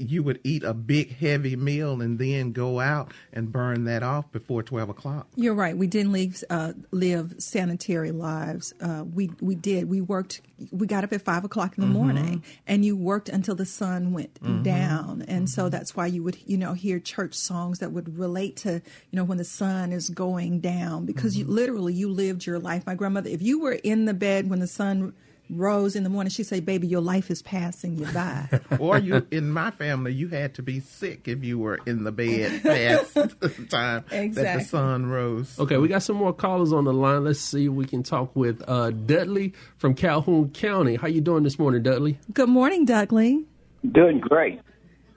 you 0.00 0.22
would 0.22 0.40
eat 0.44 0.64
a 0.64 0.72
big 0.72 1.16
heavy 1.16 1.56
meal 1.56 2.00
and 2.00 2.18
then 2.18 2.52
go 2.52 2.80
out 2.80 3.12
and 3.32 3.52
burn 3.52 3.84
that 3.84 4.02
off 4.02 4.30
before 4.32 4.62
12 4.62 4.88
o'clock. 4.88 5.28
You're 5.36 5.54
right. 5.54 5.76
We 5.76 5.86
didn't 5.86 6.12
live, 6.12 6.42
uh, 6.48 6.72
live 6.90 7.34
sanitary 7.38 8.10
lives. 8.10 8.72
Uh, 8.80 9.04
we 9.04 9.30
we 9.40 9.54
did. 9.54 9.88
We 9.88 10.00
worked. 10.00 10.40
We 10.70 10.86
got 10.86 11.04
up 11.04 11.12
at 11.12 11.22
five 11.22 11.44
o'clock 11.44 11.76
in 11.76 11.82
the 11.82 11.86
morning, 11.86 12.42
and 12.66 12.84
you 12.84 12.96
worked 12.96 13.28
until 13.28 13.54
the 13.54 13.66
sun 13.66 14.12
went 14.12 14.62
down. 14.62 15.22
And 15.26 15.48
so 15.48 15.68
that's 15.68 15.96
why 15.96 16.06
you 16.06 16.22
would 16.22 16.38
you 16.46 16.56
know 16.56 16.74
hear 16.74 16.98
church 16.98 17.34
songs 17.34 17.78
that 17.78 17.92
would 17.92 18.18
relate 18.18 18.56
to 18.58 18.72
you 18.72 19.16
know 19.16 19.24
when 19.24 19.38
the 19.38 19.44
sun 19.44 19.92
is 19.92 20.10
going 20.10 20.60
down 20.60 21.06
because 21.06 21.36
you 21.36 21.44
literally 21.46 21.94
you 21.94 22.08
lived 22.08 22.46
your 22.46 22.58
life. 22.58 22.86
My 22.86 22.94
grandmother, 22.94 23.30
if 23.30 23.42
you 23.42 23.60
were 23.60 23.72
in 23.72 24.04
the 24.04 24.14
bed 24.14 24.48
when 24.50 24.60
the 24.60 24.66
sun 24.66 25.14
rose 25.50 25.96
in 25.96 26.04
the 26.04 26.08
morning, 26.10 26.30
she'd 26.30 26.44
say, 26.44 26.60
"Baby, 26.60 26.86
your 26.86 27.00
life 27.00 27.30
is 27.30 27.42
passing 27.42 27.96
you 27.98 28.06
by." 28.12 28.48
or 28.78 28.98
you 28.98 29.26
in 29.30 29.50
my 29.50 29.70
family 29.72 30.12
you 30.12 30.28
had 30.28 30.54
to 30.54 30.62
be 30.62 30.80
sick 30.80 31.26
if 31.28 31.44
you 31.44 31.58
were 31.58 31.78
in 31.86 32.04
the 32.04 32.12
bed 32.12 32.62
past 32.62 33.14
the 33.14 33.48
time 33.70 34.04
that 34.08 34.22
Exactly. 34.22 34.62
the 34.62 34.68
sun 34.68 35.06
rose 35.06 35.58
Okay, 35.58 35.76
we 35.76 35.88
got 35.88 36.02
some 36.02 36.16
more 36.16 36.32
callers 36.32 36.72
on 36.72 36.84
the 36.84 36.92
line. 36.92 37.24
Let's 37.24 37.40
see 37.40 37.66
if 37.66 37.72
we 37.72 37.84
can 37.84 38.02
talk 38.02 38.34
with 38.34 38.62
uh, 38.68 38.90
Dudley 38.90 39.54
from 39.78 39.94
Calhoun 39.94 40.50
County. 40.50 40.96
How 40.96 41.08
you 41.08 41.20
doing 41.20 41.42
this 41.42 41.58
morning, 41.58 41.82
Dudley? 41.82 42.18
Good 42.32 42.48
morning, 42.48 42.84
Dudley. 42.84 43.44
Doing 43.90 44.20
great. 44.20 44.60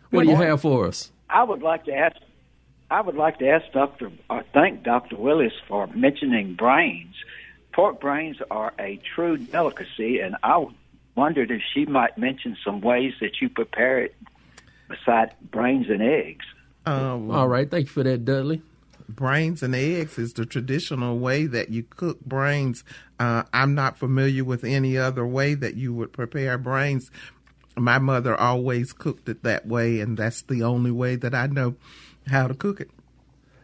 What 0.09 0.23
do 0.23 0.29
you 0.29 0.35
have 0.35 0.61
for 0.61 0.87
us? 0.87 1.11
I 1.29 1.43
would 1.43 1.61
like 1.61 1.85
to 1.85 1.93
ask. 1.93 2.15
I 2.91 3.01
would 3.01 3.15
like 3.15 3.39
to 3.39 3.47
ask 3.49 3.65
Doctor. 3.73 4.11
Uh, 4.29 4.41
thank 4.53 4.83
Doctor 4.83 5.15
Willis 5.17 5.53
for 5.67 5.87
mentioning 5.87 6.53
brains. 6.55 7.15
Pork 7.73 7.99
brains 7.99 8.37
are 8.51 8.73
a 8.79 8.99
true 9.15 9.37
delicacy, 9.37 10.19
and 10.19 10.35
I 10.43 10.65
wondered 11.15 11.51
if 11.51 11.61
she 11.73 11.85
might 11.85 12.17
mention 12.17 12.55
some 12.63 12.81
ways 12.81 13.13
that 13.19 13.41
you 13.41 13.49
prepare 13.49 13.99
it 13.99 14.15
beside 14.87 15.33
brains 15.51 15.87
and 15.89 16.01
eggs. 16.01 16.45
um, 16.85 17.31
All 17.31 17.47
right, 17.47 17.69
thank 17.69 17.85
you 17.87 17.91
for 17.91 18.03
that, 18.03 18.25
Dudley. 18.25 18.61
brains 19.09 19.63
and 19.63 19.75
eggs 19.75 20.17
is 20.17 20.33
the 20.33 20.45
traditional 20.45 21.17
way 21.19 21.45
that 21.45 21.69
you 21.69 21.83
cook 21.83 22.19
brains 22.21 22.83
uh, 23.19 23.43
i'm 23.51 23.75
not 23.75 23.97
familiar 23.97 24.43
with 24.45 24.63
any 24.63 24.97
other 24.97 25.25
way 25.27 25.53
that 25.53 25.75
you 25.75 25.93
would 25.93 26.13
prepare 26.13 26.57
brains 26.57 27.11
my 27.75 27.99
mother 27.99 28.39
always 28.39 28.93
cooked 28.93 29.27
it 29.27 29.43
that 29.43 29.67
way 29.67 29.99
and 29.99 30.17
that's 30.17 30.41
the 30.43 30.63
only 30.63 30.89
way 30.89 31.15
that 31.17 31.35
i 31.35 31.45
know 31.47 31.75
how 32.27 32.47
to 32.47 32.53
cook 32.53 32.79
it 32.79 32.89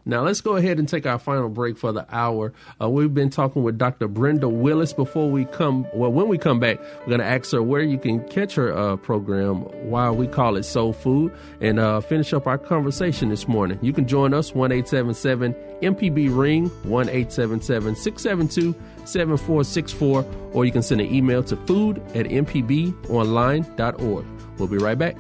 Now 0.05 0.23
let's 0.23 0.41
go 0.41 0.55
ahead 0.55 0.79
and 0.79 0.87
take 0.87 1.05
our 1.05 1.19
final 1.19 1.49
break 1.49 1.77
for 1.77 1.91
the 1.91 2.05
hour. 2.13 2.53
Uh, 2.81 2.89
we've 2.89 3.13
been 3.13 3.29
talking 3.29 3.63
with 3.63 3.77
Dr. 3.77 4.07
Brinda 4.07 4.51
Willis. 4.51 4.93
Before 4.93 5.29
we 5.29 5.45
come, 5.45 5.85
well, 5.93 6.11
when 6.11 6.27
we 6.27 6.37
come 6.37 6.59
back, 6.59 6.79
we're 7.01 7.07
going 7.07 7.19
to 7.19 7.25
ask 7.25 7.51
her 7.51 7.61
where 7.61 7.81
you 7.81 7.97
can 7.97 8.27
catch 8.29 8.55
her 8.55 8.75
uh, 8.75 8.95
program, 8.97 9.61
why 9.89 10.09
we 10.09 10.27
call 10.27 10.55
it 10.55 10.63
Soul 10.63 10.93
Food, 10.93 11.31
and 11.61 11.79
uh, 11.79 12.01
finish 12.01 12.33
up 12.33 12.47
our 12.47 12.57
conversation 12.57 13.29
this 13.29 13.47
morning. 13.47 13.79
You 13.81 13.93
can 13.93 14.07
join 14.07 14.33
us 14.33 14.53
one 14.53 14.71
eight 14.71 14.87
seven 14.87 15.13
seven 15.13 15.53
MPB 15.81 16.35
Ring 16.35 16.67
one 16.83 17.09
eight 17.09 17.31
seven 17.31 17.61
seven 17.61 17.95
six 17.95 18.21
seven 18.21 18.47
two 18.47 18.75
seven 19.05 19.37
four 19.37 19.63
six 19.63 19.91
four, 19.91 20.25
or 20.53 20.65
you 20.65 20.71
can 20.71 20.83
send 20.83 21.01
an 21.01 21.13
email 21.13 21.43
to 21.43 21.55
food 21.55 21.99
at 22.15 22.25
mpbonline.org. 22.25 24.25
We'll 24.57 24.67
be 24.67 24.77
right 24.77 24.97
back. 24.97 25.15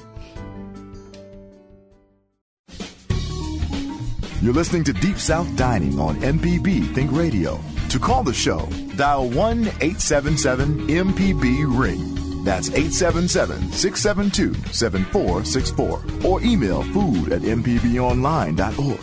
You're 4.41 4.53
listening 4.53 4.85
to 4.85 4.93
Deep 4.93 5.17
South 5.17 5.53
Dining 5.57 5.99
on 5.99 6.15
MPB 6.21 6.95
Think 6.95 7.11
Radio. 7.11 7.59
To 7.89 7.99
call 7.99 8.23
the 8.23 8.33
show, 8.33 8.69
dial 8.95 9.29
1 9.29 9.67
877 9.67 10.87
MPB 10.87 11.65
Ring. 11.77 12.45
That's 12.45 12.69
877 12.69 13.73
672 13.73 14.53
7464. 14.71 16.03
Or 16.25 16.41
email 16.41 16.83
food 16.83 17.33
at 17.33 17.41
MPBOnline.org. 17.41 19.01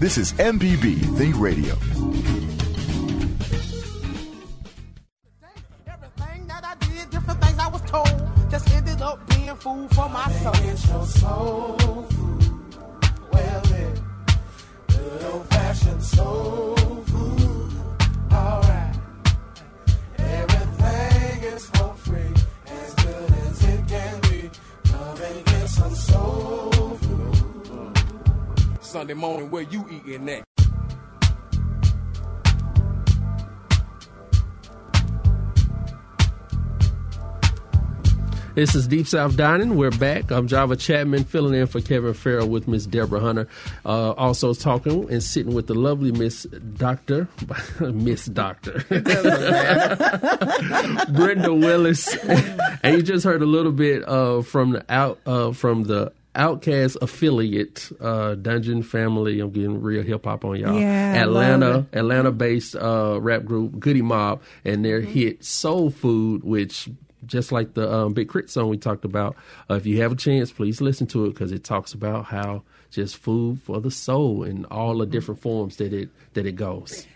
This 0.00 0.18
is 0.18 0.32
MPB 0.32 1.16
Think 1.16 1.38
Radio. 1.38 1.76
Just 8.50 8.68
ended 8.74 9.00
up 9.00 9.26
being 9.28 9.54
food 9.54 9.94
for 9.94 10.08
my 10.08 10.30
soul. 11.06 12.02
Sunday 28.92 29.14
morning, 29.14 29.50
where 29.50 29.62
you 29.62 29.86
eating 29.90 30.28
at? 30.28 30.51
This 38.54 38.74
is 38.74 38.86
Deep 38.86 39.06
South 39.06 39.34
Dining. 39.34 39.76
We're 39.76 39.90
back. 39.90 40.30
I'm 40.30 40.46
Java 40.46 40.76
Chapman, 40.76 41.24
filling 41.24 41.54
in 41.54 41.66
for 41.66 41.80
Kevin 41.80 42.12
Farrell 42.12 42.46
with 42.46 42.68
Miss 42.68 42.84
Deborah 42.84 43.20
Hunter. 43.20 43.48
Uh, 43.82 44.10
also 44.12 44.52
talking 44.52 45.10
and 45.10 45.22
sitting 45.22 45.54
with 45.54 45.68
the 45.68 45.74
lovely 45.74 46.12
Miss 46.12 46.42
Doctor, 46.76 47.28
Miss 47.80 48.26
Doctor, 48.26 48.72
Brinda 51.10 51.58
Willis. 51.58 52.14
and 52.82 52.96
you 52.96 53.02
just 53.02 53.24
heard 53.24 53.40
a 53.40 53.46
little 53.46 53.72
bit 53.72 54.06
uh, 54.06 54.42
from 54.42 54.72
the 54.72 54.84
out 54.90 55.18
uh, 55.24 55.52
from 55.52 55.84
the 55.84 56.12
OutKast 56.34 56.98
affiliate, 57.00 57.90
uh, 58.02 58.34
Dungeon 58.34 58.82
Family. 58.82 59.40
I'm 59.40 59.50
getting 59.50 59.80
real 59.80 60.02
hip 60.02 60.26
hop 60.26 60.44
on 60.44 60.56
y'all. 60.56 60.78
Yeah, 60.78 61.22
Atlanta, 61.22 61.86
Atlanta 61.94 62.30
based 62.30 62.76
uh, 62.76 63.18
rap 63.18 63.46
group 63.46 63.78
Goodie 63.78 64.02
Mob, 64.02 64.42
and 64.62 64.84
their 64.84 65.00
hit 65.00 65.42
Soul 65.42 65.88
Food, 65.88 66.44
which 66.44 66.90
just 67.26 67.52
like 67.52 67.74
the 67.74 67.92
um, 67.92 68.12
Big 68.12 68.28
K.R.I.T 68.28 68.48
song 68.48 68.68
we 68.68 68.76
talked 68.76 69.04
about. 69.04 69.36
Uh, 69.70 69.74
if 69.74 69.86
you 69.86 70.00
have 70.02 70.12
a 70.12 70.16
chance, 70.16 70.52
please 70.52 70.80
listen 70.80 71.06
to 71.08 71.26
it 71.26 71.30
because 71.30 71.52
it 71.52 71.64
talks 71.64 71.92
about 71.92 72.26
how 72.26 72.62
just 72.90 73.16
food 73.16 73.60
for 73.62 73.80
the 73.80 73.90
soul 73.90 74.42
and 74.44 74.66
all 74.66 74.98
the 74.98 75.06
different 75.06 75.40
forms 75.40 75.76
that 75.76 75.92
it 75.92 76.10
that 76.34 76.46
it 76.46 76.56
goes. 76.56 77.06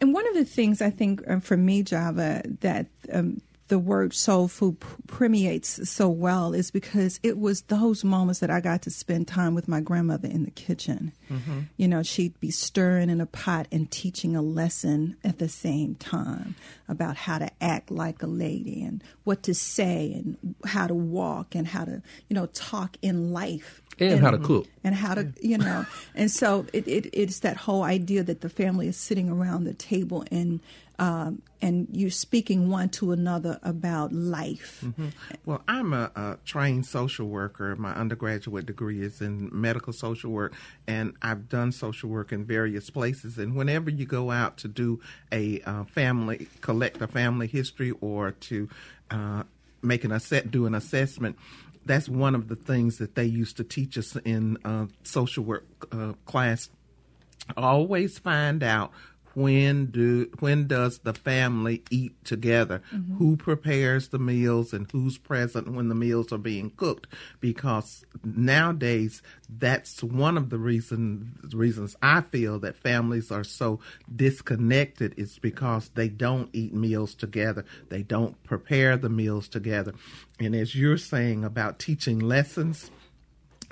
And 0.00 0.12
one 0.12 0.26
of 0.28 0.34
the 0.34 0.44
things 0.44 0.82
I 0.82 0.90
think 0.90 1.22
um, 1.28 1.40
for 1.40 1.56
me, 1.56 1.82
Java, 1.82 2.42
that 2.60 2.86
um, 3.12 3.40
the 3.70 3.78
word 3.78 4.12
soul 4.12 4.48
food 4.48 4.78
permeates 5.06 5.88
so 5.88 6.08
well 6.08 6.52
is 6.52 6.72
because 6.72 7.20
it 7.22 7.38
was 7.38 7.62
those 7.62 8.02
moments 8.02 8.40
that 8.40 8.50
I 8.50 8.60
got 8.60 8.82
to 8.82 8.90
spend 8.90 9.28
time 9.28 9.54
with 9.54 9.68
my 9.68 9.80
grandmother 9.80 10.26
in 10.26 10.44
the 10.44 10.50
kitchen. 10.50 11.12
Mm-hmm. 11.30 11.60
You 11.76 11.86
know, 11.86 12.02
she'd 12.02 12.38
be 12.40 12.50
stirring 12.50 13.10
in 13.10 13.20
a 13.20 13.26
pot 13.26 13.68
and 13.70 13.88
teaching 13.88 14.34
a 14.34 14.42
lesson 14.42 15.16
at 15.22 15.38
the 15.38 15.48
same 15.48 15.94
time 15.94 16.56
about 16.88 17.16
how 17.16 17.38
to 17.38 17.48
act 17.60 17.92
like 17.92 18.24
a 18.24 18.26
lady 18.26 18.82
and 18.82 19.04
what 19.22 19.44
to 19.44 19.54
say 19.54 20.12
and 20.14 20.56
how 20.66 20.88
to 20.88 20.94
walk 20.94 21.54
and 21.54 21.68
how 21.68 21.84
to, 21.84 22.02
you 22.28 22.34
know, 22.34 22.46
talk 22.46 22.96
in 23.02 23.32
life 23.32 23.82
and, 24.00 24.14
and, 24.14 24.20
how 24.20 24.30
to 24.32 24.38
cook 24.38 24.66
and 24.82 24.94
how 24.94 25.14
to 25.14 25.30
you 25.42 25.58
know 25.58 25.84
and 26.14 26.30
so 26.30 26.64
it, 26.72 26.88
it, 26.88 27.10
it's 27.12 27.40
that 27.40 27.56
whole 27.56 27.82
idea 27.82 28.22
that 28.22 28.40
the 28.40 28.48
family 28.48 28.88
is 28.88 28.96
sitting 28.96 29.28
around 29.28 29.64
the 29.64 29.74
table 29.74 30.24
and 30.30 30.60
um, 31.00 31.40
and 31.62 31.88
you're 31.92 32.10
speaking 32.10 32.68
one 32.68 32.90
to 32.90 33.12
another 33.12 33.58
about 33.62 34.12
life. 34.12 34.82
Mm-hmm. 34.84 35.08
Well, 35.46 35.62
I'm 35.66 35.94
a, 35.94 36.12
a, 36.14 36.38
trained 36.44 36.84
social 36.84 37.26
worker. 37.26 37.74
My 37.76 37.92
undergraduate 37.94 38.66
degree 38.66 39.00
is 39.00 39.22
in 39.22 39.48
medical 39.50 39.94
social 39.94 40.30
work, 40.30 40.52
and 40.86 41.14
I've 41.22 41.48
done 41.48 41.72
social 41.72 42.10
work 42.10 42.32
in 42.32 42.44
various 42.44 42.90
places. 42.90 43.38
And 43.38 43.56
whenever 43.56 43.88
you 43.88 44.04
go 44.04 44.30
out 44.30 44.58
to 44.58 44.68
do 44.68 45.00
a 45.32 45.62
uh, 45.62 45.84
family, 45.84 46.48
collect 46.60 47.00
a 47.00 47.06
family 47.06 47.46
history, 47.46 47.92
or 48.02 48.32
to 48.32 48.68
uh, 49.10 49.44
make 49.80 50.04
an 50.04 50.12
asset, 50.12 50.50
do 50.50 50.66
an 50.66 50.74
assessment, 50.74 51.38
that's 51.86 52.10
one 52.10 52.34
of 52.34 52.48
the 52.48 52.56
things 52.56 52.98
that 52.98 53.14
they 53.14 53.24
used 53.24 53.56
to 53.56 53.64
teach 53.64 53.96
us 53.96 54.16
in 54.16 54.58
uh, 54.66 54.84
social 55.02 55.44
work 55.44 55.64
uh, 55.92 56.12
class. 56.26 56.68
Always 57.56 58.18
find 58.18 58.62
out 58.62 58.92
when 59.34 59.86
do 59.86 60.30
when 60.40 60.66
does 60.66 60.98
the 60.98 61.14
family 61.14 61.82
eat 61.90 62.24
together? 62.24 62.82
Mm-hmm. 62.94 63.16
who 63.16 63.36
prepares 63.36 64.08
the 64.08 64.18
meals 64.18 64.72
and 64.72 64.90
who's 64.90 65.18
present 65.18 65.72
when 65.72 65.88
the 65.88 65.94
meals 65.94 66.32
are 66.32 66.38
being 66.38 66.70
cooked? 66.70 67.06
Because 67.40 68.04
nowadays 68.24 69.22
that's 69.48 70.02
one 70.02 70.36
of 70.36 70.50
the 70.50 70.58
reason 70.58 71.38
reasons 71.52 71.96
I 72.02 72.22
feel 72.22 72.58
that 72.60 72.76
families 72.76 73.30
are 73.30 73.44
so 73.44 73.80
disconnected 74.14 75.14
is 75.16 75.38
because 75.38 75.90
they 75.94 76.08
don't 76.08 76.50
eat 76.52 76.74
meals 76.74 77.14
together. 77.14 77.64
They 77.88 78.02
don't 78.02 78.42
prepare 78.44 78.96
the 78.96 79.08
meals 79.08 79.48
together. 79.48 79.94
And 80.38 80.54
as 80.54 80.74
you're 80.74 80.98
saying 80.98 81.44
about 81.44 81.78
teaching 81.78 82.18
lessons 82.18 82.90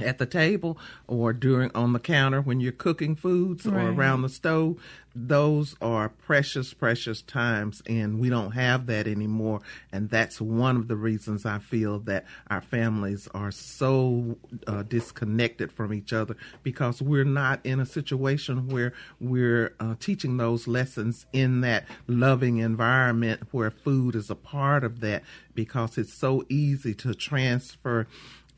at 0.02 0.18
the 0.18 0.26
table 0.26 0.78
or 1.06 1.32
during 1.32 1.70
on 1.74 1.92
the 1.92 1.98
counter 1.98 2.40
when 2.40 2.60
you're 2.60 2.72
cooking 2.72 3.14
foods 3.14 3.66
right. 3.66 3.84
or 3.84 3.90
around 3.90 4.22
the 4.22 4.28
stove 4.28 4.78
those 5.26 5.74
are 5.80 6.08
precious 6.08 6.72
precious 6.72 7.22
times 7.22 7.82
and 7.86 8.20
we 8.20 8.28
don't 8.28 8.52
have 8.52 8.86
that 8.86 9.08
anymore 9.08 9.60
and 9.90 10.10
that's 10.10 10.40
one 10.40 10.76
of 10.76 10.86
the 10.86 10.94
reasons 10.94 11.44
i 11.44 11.58
feel 11.58 11.98
that 11.98 12.24
our 12.50 12.60
families 12.60 13.26
are 13.34 13.50
so 13.50 14.36
uh, 14.66 14.82
disconnected 14.84 15.72
from 15.72 15.92
each 15.92 16.12
other 16.12 16.36
because 16.62 17.02
we're 17.02 17.24
not 17.24 17.58
in 17.64 17.80
a 17.80 17.86
situation 17.86 18.68
where 18.68 18.92
we're 19.20 19.74
uh, 19.80 19.94
teaching 19.98 20.36
those 20.36 20.68
lessons 20.68 21.26
in 21.32 21.62
that 21.62 21.84
loving 22.06 22.58
environment 22.58 23.40
where 23.50 23.70
food 23.70 24.14
is 24.14 24.30
a 24.30 24.36
part 24.36 24.84
of 24.84 25.00
that 25.00 25.22
because 25.54 25.98
it's 25.98 26.14
so 26.14 26.44
easy 26.48 26.94
to 26.94 27.12
transfer 27.14 28.06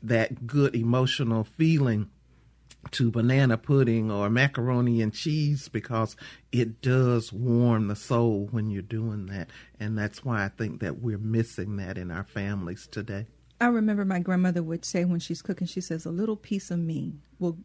that 0.03 0.47
good 0.47 0.75
emotional 0.75 1.43
feeling 1.43 2.09
to 2.89 3.11
banana 3.11 3.57
pudding 3.57 4.09
or 4.09 4.29
macaroni 4.29 5.01
and 5.01 5.13
cheese 5.13 5.69
because 5.69 6.15
it 6.51 6.81
does 6.81 7.31
warm 7.31 7.87
the 7.87 7.95
soul 7.95 8.47
when 8.51 8.69
you're 8.69 8.81
doing 8.81 9.27
that. 9.27 9.49
And 9.79 9.97
that's 9.97 10.25
why 10.25 10.43
I 10.43 10.49
think 10.49 10.81
that 10.81 10.99
we're 10.99 11.19
missing 11.19 11.77
that 11.77 11.97
in 11.97 12.09
our 12.09 12.23
families 12.23 12.87
today. 12.87 13.27
I 13.59 13.67
remember 13.67 14.03
my 14.03 14.19
grandmother 14.19 14.63
would 14.63 14.83
say 14.83 15.05
when 15.05 15.19
she's 15.19 15.43
cooking, 15.43 15.67
she 15.67 15.81
says, 15.81 16.05
a 16.05 16.09
little 16.09 16.35
piece 16.35 16.71
of 16.71 16.79
me 16.79 17.13
will 17.37 17.59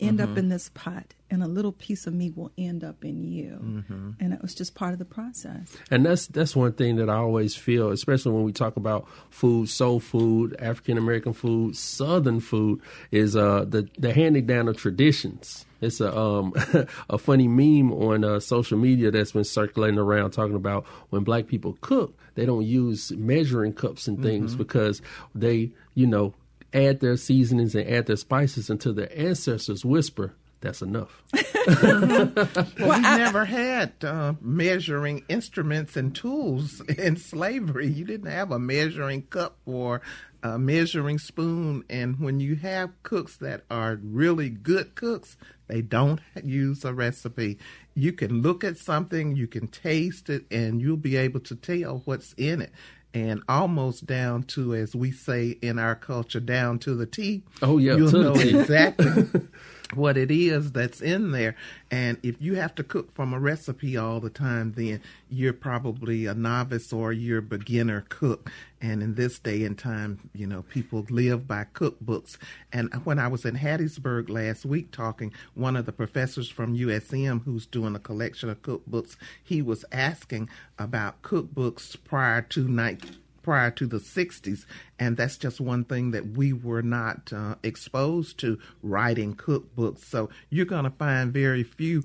end 0.00 0.18
mm-hmm. 0.18 0.32
up 0.32 0.38
in 0.38 0.48
this 0.48 0.70
pot 0.74 1.14
and 1.30 1.42
a 1.42 1.46
little 1.46 1.72
piece 1.72 2.06
of 2.06 2.14
me 2.14 2.30
will 2.30 2.52
end 2.58 2.84
up 2.84 3.04
in 3.04 3.24
you 3.24 3.58
mm-hmm. 3.62 4.10
and 4.20 4.32
it 4.32 4.42
was 4.42 4.54
just 4.54 4.74
part 4.74 4.92
of 4.92 4.98
the 4.98 5.04
process 5.04 5.76
and 5.90 6.04
that's 6.04 6.26
that's 6.28 6.54
one 6.54 6.72
thing 6.72 6.96
that 6.96 7.08
i 7.08 7.16
always 7.16 7.56
feel 7.56 7.90
especially 7.90 8.32
when 8.32 8.44
we 8.44 8.52
talk 8.52 8.76
about 8.76 9.06
food 9.30 9.68
soul 9.68 9.98
food 9.98 10.54
african 10.60 10.98
american 10.98 11.32
food 11.32 11.76
southern 11.76 12.40
food 12.40 12.80
is 13.10 13.36
uh 13.36 13.64
the 13.66 13.88
the 13.98 14.12
handing 14.12 14.46
down 14.46 14.68
of 14.68 14.76
traditions 14.76 15.64
it's 15.80 16.00
a 16.00 16.16
um 16.16 16.52
a 17.10 17.18
funny 17.18 17.48
meme 17.48 17.92
on 17.92 18.24
uh, 18.24 18.38
social 18.38 18.78
media 18.78 19.10
that's 19.10 19.32
been 19.32 19.44
circulating 19.44 19.98
around 19.98 20.30
talking 20.30 20.56
about 20.56 20.84
when 21.10 21.24
black 21.24 21.46
people 21.46 21.76
cook 21.80 22.16
they 22.34 22.44
don't 22.44 22.64
use 22.64 23.12
measuring 23.12 23.72
cups 23.72 24.06
and 24.06 24.22
things 24.22 24.52
mm-hmm. 24.52 24.58
because 24.58 25.00
they 25.34 25.70
you 25.94 26.06
know 26.06 26.34
add 26.76 27.00
their 27.00 27.16
seasonings 27.16 27.74
and 27.74 27.88
add 27.88 28.06
their 28.06 28.16
spices 28.16 28.70
until 28.70 28.94
their 28.94 29.10
ancestors 29.16 29.84
whisper, 29.84 30.34
that's 30.60 30.82
enough. 30.82 31.22
well, 31.32 32.32
we 32.78 32.90
I, 32.90 33.18
never 33.18 33.44
had 33.44 33.92
uh, 34.02 34.34
measuring 34.40 35.24
instruments 35.28 35.96
and 35.96 36.14
tools 36.14 36.80
in 36.82 37.16
slavery. 37.16 37.88
You 37.88 38.04
didn't 38.04 38.30
have 38.30 38.50
a 38.50 38.58
measuring 38.58 39.22
cup 39.22 39.58
or 39.66 40.00
a 40.42 40.58
measuring 40.58 41.18
spoon. 41.18 41.84
And 41.90 42.18
when 42.18 42.40
you 42.40 42.56
have 42.56 43.02
cooks 43.02 43.36
that 43.38 43.64
are 43.70 43.98
really 44.02 44.48
good 44.48 44.94
cooks, 44.94 45.36
they 45.68 45.82
don't 45.82 46.20
use 46.42 46.84
a 46.84 46.94
recipe. 46.94 47.58
You 47.94 48.12
can 48.12 48.42
look 48.42 48.64
at 48.64 48.78
something, 48.78 49.36
you 49.36 49.46
can 49.46 49.68
taste 49.68 50.30
it, 50.30 50.46
and 50.50 50.80
you'll 50.80 50.96
be 50.96 51.16
able 51.16 51.40
to 51.40 51.56
tell 51.56 52.02
what's 52.04 52.32
in 52.34 52.62
it 52.62 52.72
and 53.16 53.42
almost 53.48 54.04
down 54.04 54.42
to, 54.42 54.74
as 54.74 54.94
we 54.94 55.10
say 55.10 55.56
in 55.62 55.78
our 55.78 55.94
culture, 55.94 56.38
down 56.38 56.78
to 56.78 56.94
the 56.94 57.06
T. 57.06 57.42
Oh 57.62 57.78
yeah, 57.78 57.96
you'll 57.96 58.12
know 58.12 58.34
exactly 58.34 59.24
what 59.94 60.16
it 60.16 60.30
is 60.30 60.72
that's 60.72 61.00
in 61.00 61.30
there. 61.30 61.54
And 61.90 62.18
if 62.22 62.36
you 62.40 62.56
have 62.56 62.74
to 62.76 62.82
cook 62.82 63.14
from 63.14 63.32
a 63.32 63.38
recipe 63.38 63.96
all 63.96 64.20
the 64.20 64.30
time, 64.30 64.72
then 64.76 65.00
you're 65.30 65.52
probably 65.52 66.26
a 66.26 66.34
novice 66.34 66.92
or 66.92 67.12
you're 67.12 67.38
a 67.38 67.42
beginner 67.42 68.04
cook. 68.08 68.50
And 68.80 69.02
in 69.02 69.14
this 69.14 69.38
day 69.38 69.64
and 69.64 69.78
time, 69.78 70.28
you 70.34 70.46
know, 70.46 70.62
people 70.62 71.06
live 71.08 71.46
by 71.46 71.66
cookbooks. 71.72 72.36
And 72.72 72.92
when 73.04 73.18
I 73.18 73.28
was 73.28 73.44
in 73.44 73.56
Hattiesburg 73.56 74.28
last 74.28 74.64
week 74.64 74.90
talking, 74.90 75.32
one 75.54 75.76
of 75.76 75.86
the 75.86 75.92
professors 75.92 76.48
from 76.48 76.76
USM 76.76 77.44
who's 77.44 77.66
doing 77.66 77.94
a 77.94 78.00
collection 78.00 78.50
of 78.50 78.62
cookbooks, 78.62 79.16
he 79.42 79.62
was 79.62 79.84
asking 79.92 80.48
about 80.78 81.22
cookbooks 81.22 81.96
prior 82.04 82.42
to 82.42 82.68
night 82.68 83.04
prior 83.46 83.70
to 83.70 83.86
the 83.86 83.98
60s. 83.98 84.66
And 84.98 85.16
that's 85.16 85.36
just 85.36 85.60
one 85.60 85.84
thing 85.84 86.10
that 86.10 86.30
we 86.36 86.52
were 86.52 86.82
not 86.82 87.32
uh, 87.32 87.54
exposed 87.62 88.38
to 88.40 88.58
writing 88.82 89.36
cookbooks. 89.36 90.00
So 90.00 90.30
you're 90.50 90.66
going 90.66 90.82
to 90.82 90.90
find 90.90 91.32
very 91.32 91.62
few 91.62 92.02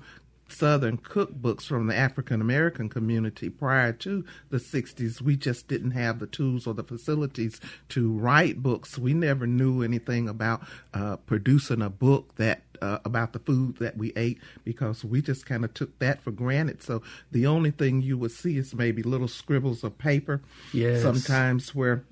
Southern 0.52 0.98
cookbooks 0.98 1.62
from 1.62 1.86
the 1.86 1.96
African 1.96 2.40
American 2.40 2.88
community 2.88 3.48
prior 3.48 3.92
to 3.94 4.24
the 4.50 4.58
60s. 4.58 5.20
We 5.20 5.36
just 5.36 5.68
didn't 5.68 5.92
have 5.92 6.18
the 6.18 6.26
tools 6.26 6.66
or 6.66 6.74
the 6.74 6.84
facilities 6.84 7.60
to 7.90 8.12
write 8.12 8.62
books. 8.62 8.98
We 8.98 9.14
never 9.14 9.46
knew 9.46 9.82
anything 9.82 10.28
about 10.28 10.62
uh, 10.94 11.16
producing 11.16 11.82
a 11.82 11.90
book 11.90 12.36
that 12.36 12.62
uh, 12.82 12.98
about 13.04 13.32
the 13.32 13.38
food 13.38 13.76
that 13.76 13.96
we 13.96 14.12
ate 14.16 14.40
because 14.64 15.04
we 15.04 15.22
just 15.22 15.46
kind 15.46 15.64
of 15.64 15.72
took 15.72 15.98
that 16.00 16.20
for 16.22 16.32
granted. 16.32 16.82
So 16.82 17.02
the 17.30 17.46
only 17.46 17.70
thing 17.70 18.02
you 18.02 18.18
would 18.18 18.32
see 18.32 18.58
is 18.58 18.74
maybe 18.74 19.02
little 19.02 19.28
scribbles 19.28 19.84
of 19.84 19.96
paper. 19.98 20.42
Yes. 20.72 21.02
Sometimes 21.02 21.74
where 21.74 22.04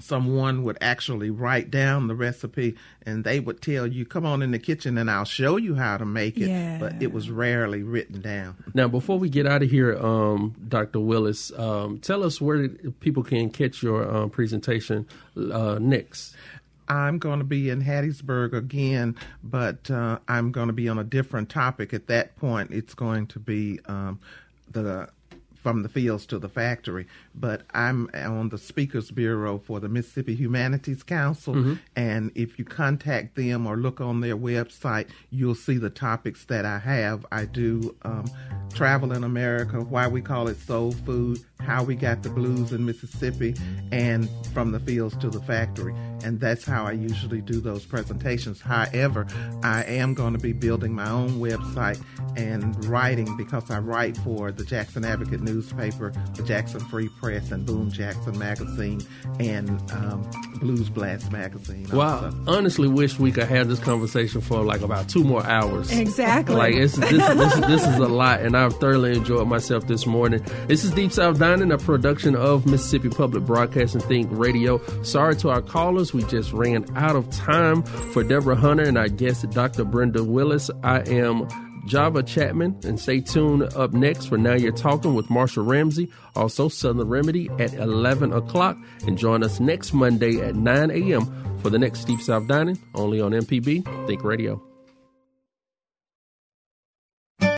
someone 0.00 0.62
would 0.62 0.78
actually 0.80 1.30
write 1.30 1.70
down 1.70 2.08
the 2.08 2.14
recipe 2.14 2.74
and 3.06 3.24
they 3.24 3.40
would 3.40 3.60
tell 3.60 3.86
you 3.86 4.04
come 4.04 4.26
on 4.26 4.42
in 4.42 4.50
the 4.50 4.58
kitchen 4.58 4.98
and 4.98 5.10
i'll 5.10 5.24
show 5.24 5.56
you 5.56 5.74
how 5.74 5.96
to 5.96 6.04
make 6.04 6.36
it 6.36 6.48
yeah. 6.48 6.78
but 6.78 7.02
it 7.02 7.12
was 7.12 7.30
rarely 7.30 7.82
written 7.82 8.20
down 8.20 8.56
now 8.74 8.88
before 8.88 9.18
we 9.18 9.28
get 9.28 9.46
out 9.46 9.62
of 9.62 9.70
here 9.70 9.96
um, 9.98 10.54
dr 10.68 10.98
willis 10.98 11.52
um, 11.58 11.98
tell 11.98 12.22
us 12.22 12.40
where 12.40 12.68
people 13.00 13.22
can 13.22 13.50
catch 13.50 13.82
your 13.82 14.08
um, 14.14 14.30
presentation 14.30 15.06
uh, 15.52 15.78
next 15.80 16.34
I'm 16.86 17.18
going 17.18 17.38
to 17.38 17.46
be 17.46 17.70
in 17.70 17.82
Hattiesburg 17.82 18.52
again, 18.52 19.16
but 19.42 19.90
uh, 19.90 20.18
I'm 20.28 20.52
going 20.52 20.66
to 20.66 20.74
be 20.74 20.88
on 20.88 20.98
a 20.98 21.04
different 21.04 21.48
topic 21.48 21.94
at 21.94 22.08
that 22.08 22.36
point. 22.36 22.72
It's 22.72 22.92
going 22.92 23.26
to 23.28 23.38
be 23.38 23.80
um, 23.86 24.20
the 24.70 25.08
from 25.64 25.82
the 25.82 25.88
fields 25.88 26.26
to 26.26 26.38
the 26.38 26.48
factory. 26.48 27.06
But 27.34 27.62
I'm 27.72 28.10
on 28.14 28.50
the 28.50 28.58
Speakers 28.58 29.10
Bureau 29.10 29.58
for 29.58 29.80
the 29.80 29.88
Mississippi 29.88 30.34
Humanities 30.34 31.02
Council, 31.02 31.54
Mhm. 31.54 31.78
and 31.96 32.30
if 32.34 32.58
you 32.58 32.66
contact 32.66 33.34
them 33.34 33.66
or 33.66 33.76
look 33.78 33.98
on 33.98 34.20
their 34.20 34.36
website, 34.36 35.06
you'll 35.30 35.54
see 35.54 35.78
the 35.78 35.88
topics 35.88 36.44
that 36.44 36.66
I 36.66 36.78
have. 36.80 37.24
I 37.32 37.46
do 37.46 37.96
um, 38.02 38.26
travel 38.74 39.10
in 39.12 39.24
America, 39.24 39.80
why 39.80 40.06
we 40.06 40.20
call 40.20 40.48
it 40.48 40.58
soul 40.60 40.92
food, 40.92 41.38
how 41.64 41.82
we 41.82 41.94
got 41.94 42.22
the 42.22 42.30
blues 42.30 42.72
in 42.72 42.84
Mississippi, 42.84 43.54
and 43.90 44.28
from 44.52 44.72
the 44.72 44.80
fields 44.80 45.16
to 45.18 45.30
the 45.30 45.40
factory. 45.40 45.94
And 46.24 46.40
that's 46.40 46.64
how 46.64 46.86
I 46.86 46.92
usually 46.92 47.40
do 47.40 47.60
those 47.60 47.84
presentations. 47.84 48.60
However, 48.60 49.26
I 49.62 49.84
am 49.84 50.14
going 50.14 50.32
to 50.32 50.38
be 50.38 50.52
building 50.52 50.94
my 50.94 51.08
own 51.10 51.32
website 51.40 52.02
and 52.36 52.82
writing 52.86 53.36
because 53.36 53.70
I 53.70 53.78
write 53.78 54.16
for 54.18 54.50
the 54.50 54.64
Jackson 54.64 55.04
Advocate 55.04 55.42
newspaper, 55.42 56.12
the 56.34 56.42
Jackson 56.42 56.80
Free 56.80 57.08
Press, 57.20 57.50
and 57.50 57.66
Boom 57.66 57.90
Jackson 57.90 58.38
magazine, 58.38 59.02
and 59.38 59.68
um, 59.92 60.28
Blues 60.60 60.88
Blast 60.88 61.30
magazine. 61.30 61.86
Wow. 61.92 62.26
also. 62.26 62.44
Honestly, 62.46 62.88
wish 62.88 63.18
we 63.18 63.32
could 63.32 63.48
have 63.48 63.68
this 63.68 63.78
conversation 63.78 64.40
for 64.40 64.62
like 64.62 64.80
about 64.80 65.08
two 65.08 65.24
more 65.24 65.44
hours. 65.44 65.90
Exactly. 65.90 66.56
Like 66.56 66.74
it's 66.74 66.96
this, 66.96 67.10
this, 67.10 67.54
this 67.66 67.86
is 67.86 67.96
a 67.96 68.08
lot, 68.08 68.40
and 68.40 68.56
I've 68.56 68.74
thoroughly 68.74 69.16
enjoyed 69.16 69.46
myself 69.46 69.86
this 69.86 70.06
morning. 70.06 70.44
This 70.66 70.84
is 70.84 70.90
Deep 70.92 71.12
South 71.12 71.38
Dining, 71.38 71.53
a 71.62 71.78
production 71.78 72.34
of 72.34 72.66
Mississippi 72.66 73.08
Public 73.08 73.44
Broadcasting 73.44 74.00
Think 74.00 74.28
Radio. 74.32 74.80
Sorry 75.02 75.36
to 75.36 75.50
our 75.50 75.62
callers, 75.62 76.12
we 76.12 76.24
just 76.24 76.52
ran 76.52 76.84
out 76.96 77.16
of 77.16 77.30
time. 77.30 77.82
For 77.82 78.24
Deborah 78.24 78.56
Hunter 78.56 78.82
and 78.82 78.98
our 78.98 79.08
guest, 79.08 79.48
Dr. 79.50 79.84
Brinda 79.84 80.26
Willis, 80.26 80.70
I 80.82 81.00
am 81.00 81.46
Java 81.86 82.22
Chapman, 82.22 82.80
and 82.84 82.98
stay 82.98 83.20
tuned 83.20 83.62
up 83.74 83.92
next 83.92 84.26
for 84.26 84.36
Now 84.36 84.54
You're 84.54 84.72
Talking 84.72 85.14
with 85.14 85.30
Marshall 85.30 85.64
Ramsey, 85.64 86.10
also 86.34 86.68
Southern 86.68 87.08
Remedy 87.08 87.48
at 87.58 87.74
11 87.74 88.32
o'clock, 88.32 88.76
and 89.06 89.16
join 89.16 89.42
us 89.42 89.60
next 89.60 89.92
Monday 89.92 90.40
at 90.40 90.56
9 90.56 90.90
a.m. 90.90 91.58
for 91.58 91.70
the 91.70 91.78
next 91.78 92.04
Deep 92.04 92.20
South 92.20 92.48
Dining, 92.48 92.78
only 92.94 93.20
on 93.20 93.32
MPB 93.32 94.06
Think 94.06 94.24
Radio. 94.24 94.73